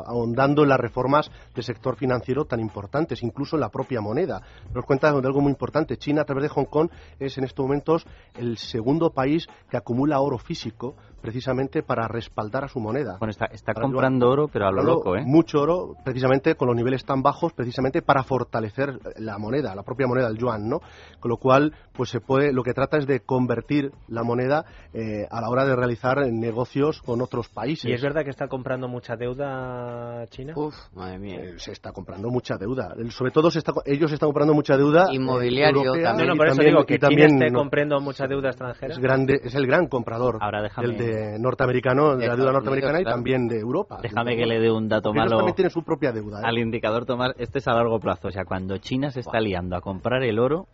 ahondando 0.07 0.63
en 0.63 0.69
las 0.69 0.81
reformas 0.81 1.31
del 1.55 1.65
sector 1.65 1.97
financiero 1.97 2.45
tan 2.45 2.61
importantes, 2.61 3.23
incluso 3.23 3.57
en 3.57 3.61
la 3.61 3.69
propia 3.69 4.01
moneda. 4.01 4.41
Nos 4.75 4.85
cuenta 4.85 5.11
de 5.13 5.27
algo 5.27 5.41
muy 5.41 5.51
importante. 5.51 5.97
China, 5.97 6.23
a 6.23 6.25
través 6.25 6.45
de 6.45 6.49
Hong 6.51 6.67
Kong, 6.67 6.91
es 7.19 7.37
en 7.39 7.45
estos 7.45 7.65
momentos 7.65 8.07
el 8.35 8.57
segundo 8.59 9.11
país 9.11 9.47
que 9.71 9.77
acumula 9.77 10.21
oro 10.21 10.39
físico 10.39 10.95
precisamente 11.21 11.83
para 11.83 12.07
respaldar 12.07 12.65
a 12.65 12.69
su 12.69 12.79
moneda. 12.79 13.17
Bueno, 13.19 13.31
está, 13.31 13.75
comprando 13.75 14.31
oro, 14.31 14.49
pero 14.49 14.67
a 14.69 14.71
lo 14.71 14.83
loco, 14.83 15.17
¿eh? 15.17 15.23
Mucho 15.25 15.61
oro, 15.61 15.97
precisamente 16.05 16.55
con 16.55 16.69
los 16.69 16.77
niveles 16.77 17.05
tan 17.05 17.23
bajos, 17.23 17.53
precisamente 17.53 18.01
para 18.03 18.23
fortalecer 18.23 18.99
la 19.17 19.39
moneda, 19.39 19.75
la 19.75 19.83
propia 19.83 20.07
moneda, 20.07 20.29
el 20.29 20.39
yuan, 20.39 20.69
¿no? 20.69 20.81
Con 21.21 21.31
lo 21.31 21.37
cual, 21.39 21.75
pues 21.93 22.11
se 22.11 22.21
puede, 22.21 22.53
lo 22.53 22.63
que 22.63 22.75
trata 22.75 22.99
es 22.99 23.07
de 23.07 23.21
convertir 23.21 23.93
la 24.09 24.23
moneda 24.23 24.65
eh, 24.93 25.27
a 25.31 25.41
la 25.41 25.49
hora 25.49 25.65
de 25.65 25.76
realizar 25.77 26.19
negocios 26.33 27.01
con 27.03 27.21
otros 27.21 27.49
países. 27.49 27.85
¿Y 27.85 27.93
es 27.93 28.03
verdad 28.03 28.25
que 28.25 28.31
está 28.31 28.49
comprando 28.49 28.89
mucha 28.89 29.17
deuda 29.17 30.27
China? 30.31 30.53
Uf, 30.57 30.75
madre 30.95 31.19
mía. 31.19 31.37
Eh, 31.41 31.55
se 31.59 31.73
está 31.73 31.93
comprando 31.93 32.29
mucha 32.31 32.57
deuda. 32.57 32.95
El- 32.97 33.11
Sobre 33.11 33.31
todo 33.31 33.51
se 33.51 33.59
está, 33.59 33.73
ellos 33.85 34.11
están 34.13 34.29
comprando 34.29 34.55
mucha 34.55 34.77
deuda. 34.77 35.07
eh, 35.11 35.15
Inmobiliario 35.15 35.83
europea 35.83 36.03
No, 36.03 36.09
también. 36.09 36.29
no, 36.29 36.35
y 36.35 36.39
por 36.39 36.47
eso 36.47 36.57
también- 36.57 36.75
digo 36.75 36.87
que 36.87 36.99
también 36.99 37.29
China 37.29 37.45
esté 37.45 37.53
no- 37.53 37.59
comprando 37.61 38.01
mucha 38.01 38.27
deuda 38.27 38.49
extranjera. 38.49 38.93
es 38.93 38.99
grande, 38.99 39.41
es 39.45 39.55
el 39.55 39.67
gran 39.67 39.87
comprador 39.87 40.39
Ahora 40.41 40.63
déjame- 40.63 40.89
del 40.89 40.97
de 40.99 41.39
norteamericano, 41.39 42.17
de, 42.17 42.23
De 42.23 42.27
la 42.29 42.37
deuda 42.37 42.53
norteamericana 42.53 42.93
Unidos, 42.95 43.01
y 43.01 43.05
claro. 43.05 43.17
también 43.17 43.49
de 43.49 43.59
Europa. 43.61 43.99
Déjame 44.03 44.37
que 44.37 44.47
le 44.47 44.59
dé 44.61 44.71
un 44.71 44.89
dato 44.89 45.11
ellos 45.11 45.17
malo 45.25 45.37
también 45.39 45.55
tienen 45.55 45.71
su 45.71 45.83
propia 45.83 46.13
deuda. 46.13 46.41
¿eh? 46.41 46.43
al 46.45 46.59
indicador 46.59 47.05
Tomás. 47.07 47.33
Este 47.39 47.59
es 47.59 47.69
a 47.69 47.73
largo 47.73 47.99
plazo. 48.01 48.29
O 48.29 48.31
sea, 48.31 48.45
cuando 48.45 48.79
China 48.79 49.11
se 49.11 49.21
está 49.21 49.41
liando 49.41 49.77
a 49.77 49.81
comprar 49.81 50.23
el 50.23 50.39
oro, 50.39 50.67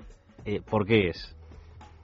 eh, 0.45 0.61
¿por 0.61 0.87
qué 0.87 1.09
es? 1.09 1.37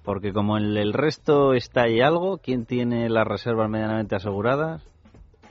Porque 0.08 0.32
como 0.32 0.56
en 0.56 0.74
el 0.78 0.94
resto 0.94 1.52
está 1.52 1.82
ahí 1.82 2.00
algo, 2.00 2.38
¿quién 2.38 2.64
tiene 2.64 3.10
las 3.10 3.26
reservas 3.26 3.68
medianamente 3.68 4.16
aseguradas? 4.16 4.82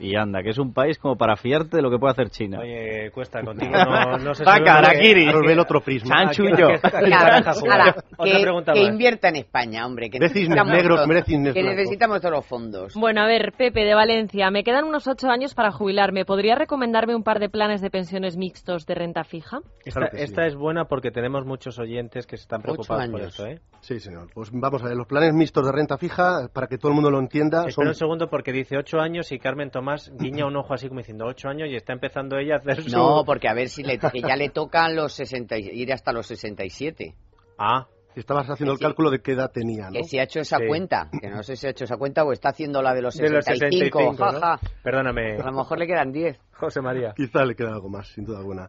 Y 0.00 0.14
anda, 0.16 0.42
que 0.42 0.50
es 0.50 0.58
un 0.58 0.72
país 0.72 0.98
como 0.98 1.16
para 1.16 1.36
fiarte 1.36 1.76
de 1.76 1.82
lo 1.82 1.90
que 1.90 1.98
puede 1.98 2.12
hacer 2.12 2.30
China. 2.30 2.60
Oye, 2.60 3.10
cuesta 3.12 3.42
contigo, 3.42 3.72
no, 3.72 4.18
no 4.18 4.34
se 4.34 4.44
sabe-. 4.44 5.26
Nos 5.26 5.40
ve 5.42 5.52
el 5.52 5.58
otro 5.58 5.80
prisma. 5.80 6.24
Baraja 6.24 7.54
jugar. 7.54 7.80
ala, 7.80 7.94
Otra 8.16 8.74
que, 8.74 8.82
invierta 8.82 9.28
en 9.28 9.36
España, 9.36 9.86
hombre. 9.86 10.10
Que 10.10 10.18
necesitamos 10.18 10.72
negros, 10.72 11.00
todo- 11.00 11.52
que 11.52 11.62
necesitamos 11.62 12.20
todos 12.20 12.34
los 12.34 12.46
fondos. 12.46 12.94
Bueno, 12.94 13.22
a 13.22 13.26
ver, 13.26 13.52
Pepe 13.56 13.84
de 13.84 13.94
Valencia, 13.94 14.50
me 14.50 14.64
quedan 14.64 14.84
unos 14.84 15.06
ocho 15.06 15.28
años 15.28 15.54
para 15.54 15.70
jubilarme. 15.72 16.24
¿Podría 16.24 16.54
recomendarme 16.54 17.14
un 17.14 17.22
par 17.22 17.38
de 17.38 17.48
planes 17.48 17.80
de 17.80 17.90
pensiones 17.90 18.36
mixtos 18.36 18.86
de 18.86 18.94
renta 18.94 19.24
fija? 19.24 19.58
Esta, 19.84 20.08
Claro 20.10 20.16
sí. 20.16 20.34
es 20.46 20.54
buena 20.56 20.84
porque 20.86 21.10
tenemos 21.10 21.44
muchos 21.44 21.78
oyentes 21.78 22.26
que 22.26 22.36
se 22.36 22.42
están 22.42 22.62
preocupados 22.62 23.08
por 23.08 23.20
esto, 23.20 23.46
¿eh? 23.46 23.60
Sí, 23.80 24.00
señor. 24.00 24.28
Pues 24.34 24.50
vamos 24.52 24.82
a 24.82 24.88
ver, 24.88 24.96
los 24.96 25.06
planes 25.06 25.32
mixtos 25.34 25.64
de 25.64 25.72
renta 25.72 25.98
fija, 25.98 26.48
para 26.52 26.66
que 26.66 26.78
todo 26.78 26.90
el 26.90 26.94
mundo 26.94 27.10
lo 27.10 27.18
entienda, 27.20 27.58
Espera 27.58 27.72
son 27.72 27.88
un 27.88 27.94
segundo 27.94 28.28
porque 28.28 28.52
dice 28.52 28.76
ocho 28.76 28.98
años 28.98 29.30
y 29.32 29.38
Carmen 29.38 29.70
Tomás 29.70 29.87
guiña 30.18 30.46
un 30.46 30.56
ojo 30.56 30.74
así 30.74 30.88
como 30.88 31.00
diciendo 31.00 31.26
ocho 31.26 31.48
años 31.48 31.68
y 31.70 31.76
está 31.76 31.92
empezando 31.92 32.36
ella 32.38 32.54
a 32.54 32.58
hacer 32.58 32.82
su... 32.82 32.96
No, 32.96 33.24
porque 33.24 33.48
a 33.48 33.54
ver 33.54 33.68
si 33.68 33.82
le, 33.82 33.98
que 34.12 34.20
ya 34.20 34.36
le 34.36 34.48
tocan 34.50 34.94
los 34.96 35.12
60, 35.14 35.58
y- 35.58 35.68
ir 35.82 35.92
hasta 35.92 36.12
los 36.12 36.26
67. 36.26 37.14
Ah, 37.58 37.86
estabas 38.14 38.48
haciendo 38.50 38.72
el 38.72 38.78
cálculo 38.78 39.10
de 39.10 39.20
qué 39.20 39.32
edad 39.32 39.50
tenía, 39.52 39.86
¿no? 39.86 39.92
Que 39.92 40.04
si 40.04 40.18
ha 40.18 40.24
hecho 40.24 40.40
esa 40.40 40.58
Sí. 40.58 40.66
cuenta, 40.66 41.08
que 41.20 41.28
no 41.30 41.42
sé 41.42 41.54
si 41.56 41.66
ha 41.66 41.70
hecho 41.70 41.84
esa 41.84 41.96
cuenta 41.96 42.24
o 42.24 42.32
está 42.32 42.48
haciendo 42.50 42.82
la 42.82 42.94
de 42.94 43.02
los 43.02 43.16
De 43.16 43.30
los 43.30 43.44
65, 43.44 43.98
65, 43.98 44.32
¿no? 44.32 44.40
jaja. 44.40 44.60
Perdóname. 44.82 45.34
A 45.36 45.50
lo 45.50 45.52
mejor 45.58 45.78
le 45.78 45.86
quedan 45.86 46.10
10. 46.12 46.38
José 46.54 46.80
María. 46.80 47.12
Quizá 47.16 47.44
le 47.44 47.54
queda 47.54 47.70
algo 47.70 47.88
más, 47.88 48.08
sin 48.08 48.24
duda 48.24 48.38
alguna. 48.38 48.68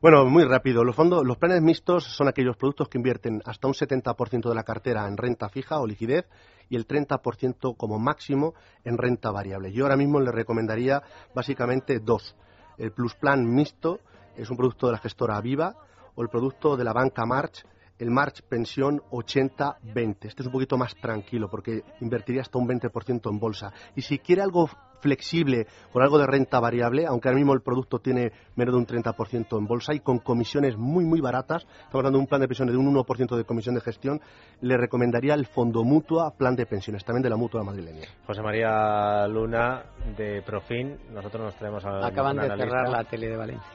Bueno, 0.00 0.24
muy 0.26 0.44
rápido. 0.44 0.84
Los 0.84 0.94
fondos, 0.94 1.24
los 1.26 1.36
planes 1.38 1.60
mixtos 1.60 2.04
son 2.04 2.28
aquellos 2.28 2.56
productos 2.56 2.88
que 2.88 2.98
invierten 2.98 3.40
hasta 3.44 3.66
un 3.66 3.74
70% 3.74 4.48
de 4.48 4.54
la 4.54 4.62
cartera 4.62 5.06
en 5.08 5.16
renta 5.16 5.48
fija 5.48 5.80
o 5.80 5.86
liquidez 5.88 6.24
y 6.68 6.76
el 6.76 6.86
30% 6.86 7.76
como 7.76 7.98
máximo 7.98 8.54
en 8.84 8.98
renta 8.98 9.30
variable. 9.30 9.72
Yo 9.72 9.84
ahora 9.84 9.96
mismo 9.96 10.20
le 10.20 10.32
recomendaría 10.32 11.02
básicamente 11.34 11.98
dos. 12.00 12.36
El 12.76 12.92
Plus 12.92 13.14
Plan 13.14 13.44
mixto 13.44 14.00
es 14.36 14.50
un 14.50 14.56
producto 14.56 14.86
de 14.86 14.92
la 14.92 14.98
gestora 14.98 15.40
Viva 15.40 15.74
o 16.14 16.22
el 16.22 16.28
producto 16.28 16.76
de 16.76 16.84
la 16.84 16.92
banca 16.92 17.24
March, 17.26 17.64
el 17.98 18.10
March 18.10 18.42
Pensión 18.48 19.00
80-20. 19.10 20.16
Este 20.22 20.42
es 20.42 20.46
un 20.46 20.52
poquito 20.52 20.76
más 20.76 20.94
tranquilo 20.96 21.48
porque 21.50 21.82
invertiría 22.00 22.42
hasta 22.42 22.58
un 22.58 22.68
20% 22.68 23.30
en 23.30 23.38
bolsa. 23.38 23.72
Y 23.96 24.02
si 24.02 24.18
quiere 24.18 24.42
algo 24.42 24.68
flexible 25.00 25.66
con 25.92 26.02
algo 26.02 26.18
de 26.18 26.26
renta 26.26 26.60
variable, 26.60 27.06
aunque 27.06 27.28
ahora 27.28 27.36
mismo 27.36 27.54
el 27.54 27.60
producto 27.60 27.98
tiene 28.00 28.32
menos 28.56 28.74
de 28.74 28.78
un 28.78 28.86
30% 28.86 29.58
en 29.58 29.66
bolsa 29.66 29.94
y 29.94 30.00
con 30.00 30.18
comisiones 30.18 30.76
muy, 30.76 31.04
muy 31.04 31.20
baratas, 31.20 31.62
estamos 31.62 31.94
hablando 31.94 32.18
de 32.18 32.22
un 32.22 32.26
plan 32.26 32.40
de 32.40 32.48
pensiones 32.48 32.72
de 32.74 32.78
un 32.78 32.94
1% 32.94 33.36
de 33.36 33.44
comisión 33.44 33.74
de 33.74 33.80
gestión, 33.80 34.20
le 34.60 34.76
recomendaría 34.76 35.34
el 35.34 35.46
Fondo 35.46 35.84
Mutua 35.84 36.32
Plan 36.36 36.56
de 36.56 36.66
Pensiones, 36.66 37.04
también 37.04 37.22
de 37.22 37.30
la 37.30 37.36
Mutua 37.36 37.62
madrileña. 37.62 38.06
José 38.26 38.42
María 38.42 39.26
Luna 39.28 39.84
de 40.16 40.42
Profin, 40.42 40.96
nosotros 41.12 41.44
nos 41.44 41.56
traemos 41.56 41.84
a 41.84 42.06
Acaban 42.06 42.36
de 42.36 42.46
analista. 42.46 42.64
cerrar 42.64 42.88
la 42.88 43.04
tele 43.04 43.28
de 43.28 43.36
Valencia. 43.36 43.72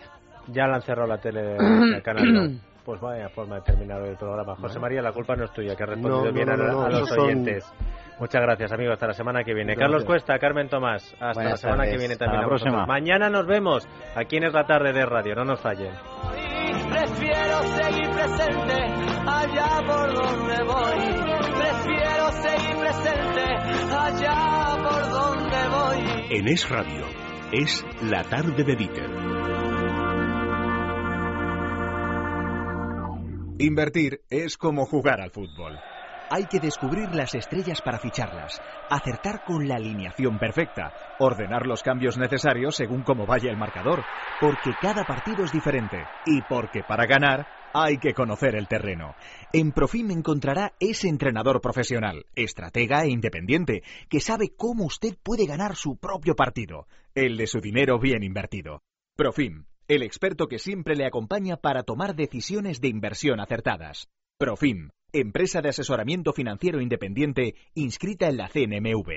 Ya 0.48 0.68
la 0.68 0.76
han 0.76 0.82
cerrado 0.82 1.08
la 1.08 1.20
tele 1.20 1.42
de 1.42 2.02
Canal. 2.04 2.60
Pues 2.86 3.00
vaya 3.00 3.30
forma 3.30 3.56
de 3.56 3.62
terminar 3.62 4.02
hoy 4.02 4.10
el 4.10 4.18
programa. 4.18 4.56
José 4.58 4.78
María, 4.78 5.02
la 5.02 5.14
culpa 5.14 5.36
no 5.38 5.46
es 5.46 5.54
tuya, 5.54 5.74
que 5.76 5.84
has 5.84 5.90
respondido 5.90 6.20
No, 6.20 6.26
no, 6.26 6.34
bien 6.34 6.50
a, 6.50 6.58
no, 6.58 6.68
no, 6.72 6.82
a 6.86 6.90
los 6.90 7.08
son- 7.08 7.20
oyentes. 7.20 7.74
Muchas 8.20 8.42
gracias, 8.42 8.72
amigos. 8.74 8.94
Hasta 8.94 9.08
la 9.08 9.14
semana 9.14 9.44
que 9.44 9.54
viene. 9.54 9.74
Gracias. 9.74 9.84
Carlos 9.90 10.06
Cuesta, 10.06 10.38
Carmen 10.38 10.68
Tomás. 10.70 11.16
Hasta 11.20 11.44
la 11.44 11.56
semana 11.58 11.84
que 11.86 11.98
viene 11.98 12.14
Hasta 12.14 12.26
también. 12.26 12.42
la 12.42 12.48
a 12.48 12.50
vosotros. 12.50 12.74
próxima. 12.74 12.86
Mañana 12.86 13.30
nos 13.30 13.48
vemos. 13.48 13.88
Aquí 14.16 14.36
en 14.38 14.44
Es 14.44 14.54
la 14.54 14.66
Tarde 14.66 14.92
de 14.94 15.06
Radio. 15.06 15.34
No 15.36 15.46
nos 15.46 15.62
fallen. 15.62 15.94
Prefiero 16.90 17.64
seguir 17.64 18.10
presente 18.12 18.74
allá 19.26 19.80
por 19.88 20.14
donde 20.14 20.64
voy. 20.64 21.34
Prefiero 21.58 22.32
seguir 22.32 22.76
presente 22.78 23.44
allá 23.98 24.76
por 24.84 25.10
donde 25.10 25.70
voy. 25.70 26.38
En 26.38 26.48
Es 26.50 26.70
Radio, 26.70 27.06
es 27.52 27.86
la 28.04 28.24
tarde 28.24 28.64
de 28.64 28.76
Dieter. 28.76 29.10
Invertir 33.60 34.22
es 34.32 34.58
como 34.58 34.86
jugar 34.86 35.22
al 35.22 35.30
fútbol. 35.30 35.78
Hay 36.32 36.46
que 36.46 36.60
descubrir 36.60 37.14
las 37.14 37.36
estrellas 37.36 37.82
para 37.82 38.00
ficharlas, 38.00 38.60
acertar 38.90 39.44
con 39.46 39.68
la 39.68 39.76
alineación 39.76 40.40
perfecta, 40.40 40.92
ordenar 41.20 41.68
los 41.68 41.84
cambios 41.84 42.18
necesarios 42.18 42.76
según 42.76 43.04
cómo 43.04 43.28
vaya 43.28 43.52
el 43.52 43.58
marcador, 43.58 44.04
porque 44.42 44.72
cada 44.82 45.04
partido 45.04 45.44
es 45.44 45.52
diferente 45.52 46.04
y 46.26 46.42
porque 46.50 46.82
para 46.82 47.06
ganar 47.06 47.46
hay 47.76 48.00
que 48.00 48.16
conocer 48.16 48.56
el 48.56 48.68
terreno. 48.68 49.14
En 49.52 49.72
Profim 49.72 50.10
encontrará 50.10 50.74
ese 50.80 51.08
entrenador 51.08 51.62
profesional, 51.62 52.26
estratega 52.36 53.04
e 53.04 53.12
independiente, 53.12 53.84
que 54.10 54.20
sabe 54.20 54.54
cómo 54.58 54.86
usted 54.86 55.16
puede 55.22 55.46
ganar 55.46 55.76
su 55.76 55.98
propio 55.98 56.36
partido, 56.36 56.88
el 57.14 57.38
de 57.38 57.46
su 57.46 57.60
dinero 57.60 58.00
bien 58.00 58.24
invertido. 58.24 58.82
Profim, 59.16 59.66
el 59.88 60.02
experto 60.02 60.48
que 60.48 60.60
siempre 60.60 60.96
le 60.96 61.06
acompaña 61.06 61.58
para 61.58 61.84
tomar 61.84 62.16
decisiones 62.16 62.80
de 62.80 62.88
inversión 62.88 63.40
acertadas. 63.40 64.08
Profim, 64.40 64.90
empresa 65.12 65.62
de 65.62 65.70
asesoramiento 65.70 66.34
financiero 66.34 66.82
independiente 66.82 67.56
inscrita 67.76 68.28
en 68.28 68.38
la 68.38 68.48
CNMV. 68.48 69.12